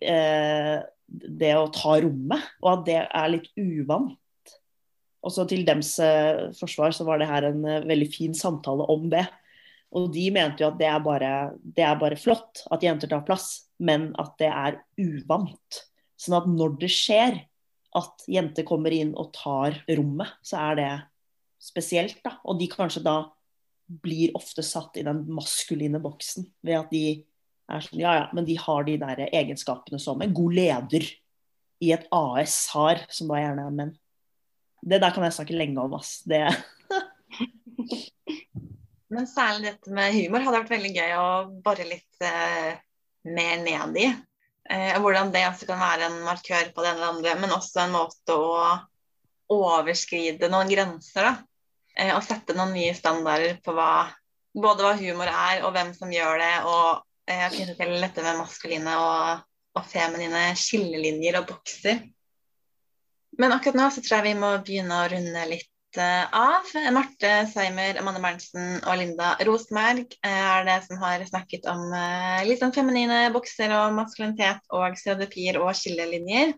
eh, 0.00 0.80
det 1.06 1.54
å 1.58 1.70
ta 1.74 1.98
rommet, 2.02 2.42
og 2.62 2.70
at 2.70 2.84
det 2.86 3.00
er 3.04 3.32
litt 3.32 3.50
uvant. 3.58 4.14
Også 5.24 5.46
til 5.48 5.64
dems 5.66 5.94
eh, 6.02 6.50
forsvar 6.58 6.92
så 6.94 7.06
var 7.08 7.20
det 7.20 7.30
her 7.30 7.48
en 7.48 7.64
eh, 7.64 7.86
veldig 7.88 8.10
fin 8.12 8.36
samtale 8.36 8.86
om 8.92 9.08
det. 9.12 9.24
Og 9.94 10.10
de 10.12 10.26
mente 10.34 10.64
jo 10.64 10.70
at 10.72 10.78
det 10.80 10.88
er, 10.90 11.00
bare, 11.02 11.32
det 11.62 11.84
er 11.86 11.98
bare 12.00 12.18
flott 12.18 12.64
at 12.74 12.82
jenter 12.82 13.10
tar 13.10 13.24
plass, 13.26 13.68
men 13.78 14.10
at 14.20 14.34
det 14.42 14.50
er 14.50 14.80
uvant. 14.98 15.84
Sånn 16.18 16.38
at 16.40 16.48
når 16.50 16.78
det 16.82 16.90
skjer 16.92 17.38
at 17.94 18.24
jenter 18.30 18.66
kommer 18.66 18.94
inn 18.94 19.12
og 19.14 19.30
tar 19.36 19.78
rommet, 19.94 20.34
så 20.42 20.58
er 20.72 20.80
det 20.80 20.90
spesielt, 21.62 22.18
da. 22.26 22.36
Og 22.44 22.58
de 22.58 22.68
kanskje 22.70 23.04
da 23.06 23.20
blir 23.86 24.34
ofte 24.36 24.64
satt 24.64 24.98
i 24.98 25.04
den 25.06 25.22
maskuline 25.30 26.00
boksen 26.02 26.48
ved 26.64 26.78
at 26.80 26.92
de 26.92 27.04
er 27.70 27.84
sånn 27.84 28.00
Ja, 28.00 28.14
ja, 28.18 28.24
men 28.36 28.44
de 28.48 28.56
har 28.60 28.84
de 28.84 28.96
der 29.00 29.26
egenskapene 29.30 30.00
som 30.02 30.20
en 30.20 30.34
god 30.36 30.56
leder 30.58 31.06
i 31.84 31.92
et 31.94 32.08
AS 32.12 32.66
har, 32.74 33.04
som 33.12 33.30
da 33.30 33.40
gjerne 33.40 33.64
er 33.68 33.76
menn. 33.78 33.94
Det 34.84 35.00
der 35.00 35.14
kan 35.14 35.24
jeg 35.24 35.36
snakke 35.38 35.56
lenge 35.56 35.80
om, 35.80 35.94
ass. 35.96 36.18
Det 36.28 36.44
Men 39.14 39.28
særlig 39.30 39.70
dette 39.70 39.92
med 39.94 40.16
humor 40.16 40.42
hadde 40.44 40.60
vært 40.60 40.74
veldig 40.74 40.92
gøy 40.96 41.12
å 41.16 41.28
bore 41.64 41.84
litt 41.86 42.24
eh, 42.24 42.72
mer 43.30 43.60
ned 43.62 43.98
i. 44.00 44.08
Eh, 44.70 44.96
hvordan 45.00 45.30
det 45.32 45.44
også 45.46 45.68
kan 45.68 45.80
være 45.80 46.08
en 46.08 46.18
markør 46.26 46.70
på 46.74 46.82
det 46.82 46.90
ene 46.90 46.98
eller 46.98 47.12
andre, 47.12 47.34
men 47.40 47.54
også 47.54 47.84
en 47.84 47.94
måte 47.94 48.36
å 48.36 48.58
overskride 49.54 50.50
noen 50.52 50.72
grenser. 50.72 51.28
da. 51.28 51.34
Eh, 51.94 52.12
og 52.16 52.24
sette 52.26 52.56
noen 52.56 52.74
nye 52.74 52.94
standarder 52.96 53.60
på 53.64 53.74
hva, 53.76 54.08
både 54.56 54.86
hva 54.86 54.94
humor 54.98 55.30
er, 55.30 55.62
og 55.62 55.74
hvem 55.76 55.94
som 55.96 56.12
gjør 56.12 56.40
det. 56.42 56.54
Og 56.68 57.30
eh, 57.30 57.46
knyttet 57.54 57.80
til 57.80 57.96
dette 58.00 58.26
med 58.26 58.40
maskuline 58.40 58.98
og, 59.00 59.44
og 59.78 59.88
feminine 59.88 60.50
skillelinjer 60.58 61.40
og 61.40 61.48
bokser. 61.52 62.02
Men 63.38 63.54
akkurat 63.54 63.78
nå 63.78 63.86
så 63.90 64.02
tror 64.02 64.20
jeg 64.20 64.32
vi 64.32 64.40
må 64.40 64.50
begynne 64.64 64.98
å 65.00 65.08
runde 65.10 65.44
litt 65.50 65.98
eh, 65.98 66.24
av. 66.30 66.70
Marte 66.94 67.32
Seimer, 67.50 67.98
Amanda 68.00 68.22
Berntsen 68.22 68.78
og 68.82 69.00
Linda 69.00 69.34
Rosenberg 69.46 70.16
eh, 70.20 70.30
er 70.30 70.68
det 70.68 70.78
som 70.86 71.00
har 71.02 71.24
snakket 71.28 71.66
om 71.70 71.88
eh, 71.90 72.44
litt 72.48 72.62
sånn 72.62 72.74
feminine 72.76 73.26
bokser 73.34 73.74
og 73.74 73.96
maskulinitet 73.98 74.62
og 74.74 74.98
stereotypier 75.00 75.60
og 75.62 75.74
skillelinjer. 75.78 76.54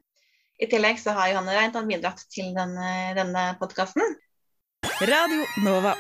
I 0.57 0.71
tillegg 0.73 1.01
så 1.01 1.17
har 1.17 1.33
Johanne 1.33 1.57
Reintan 1.57 1.89
bidratt 1.89 2.23
til 2.33 2.55
denne, 2.57 3.13
denne 3.17 3.51
podkasten. 3.61 4.17
Radio 5.05 5.45
Nova. 5.65 5.97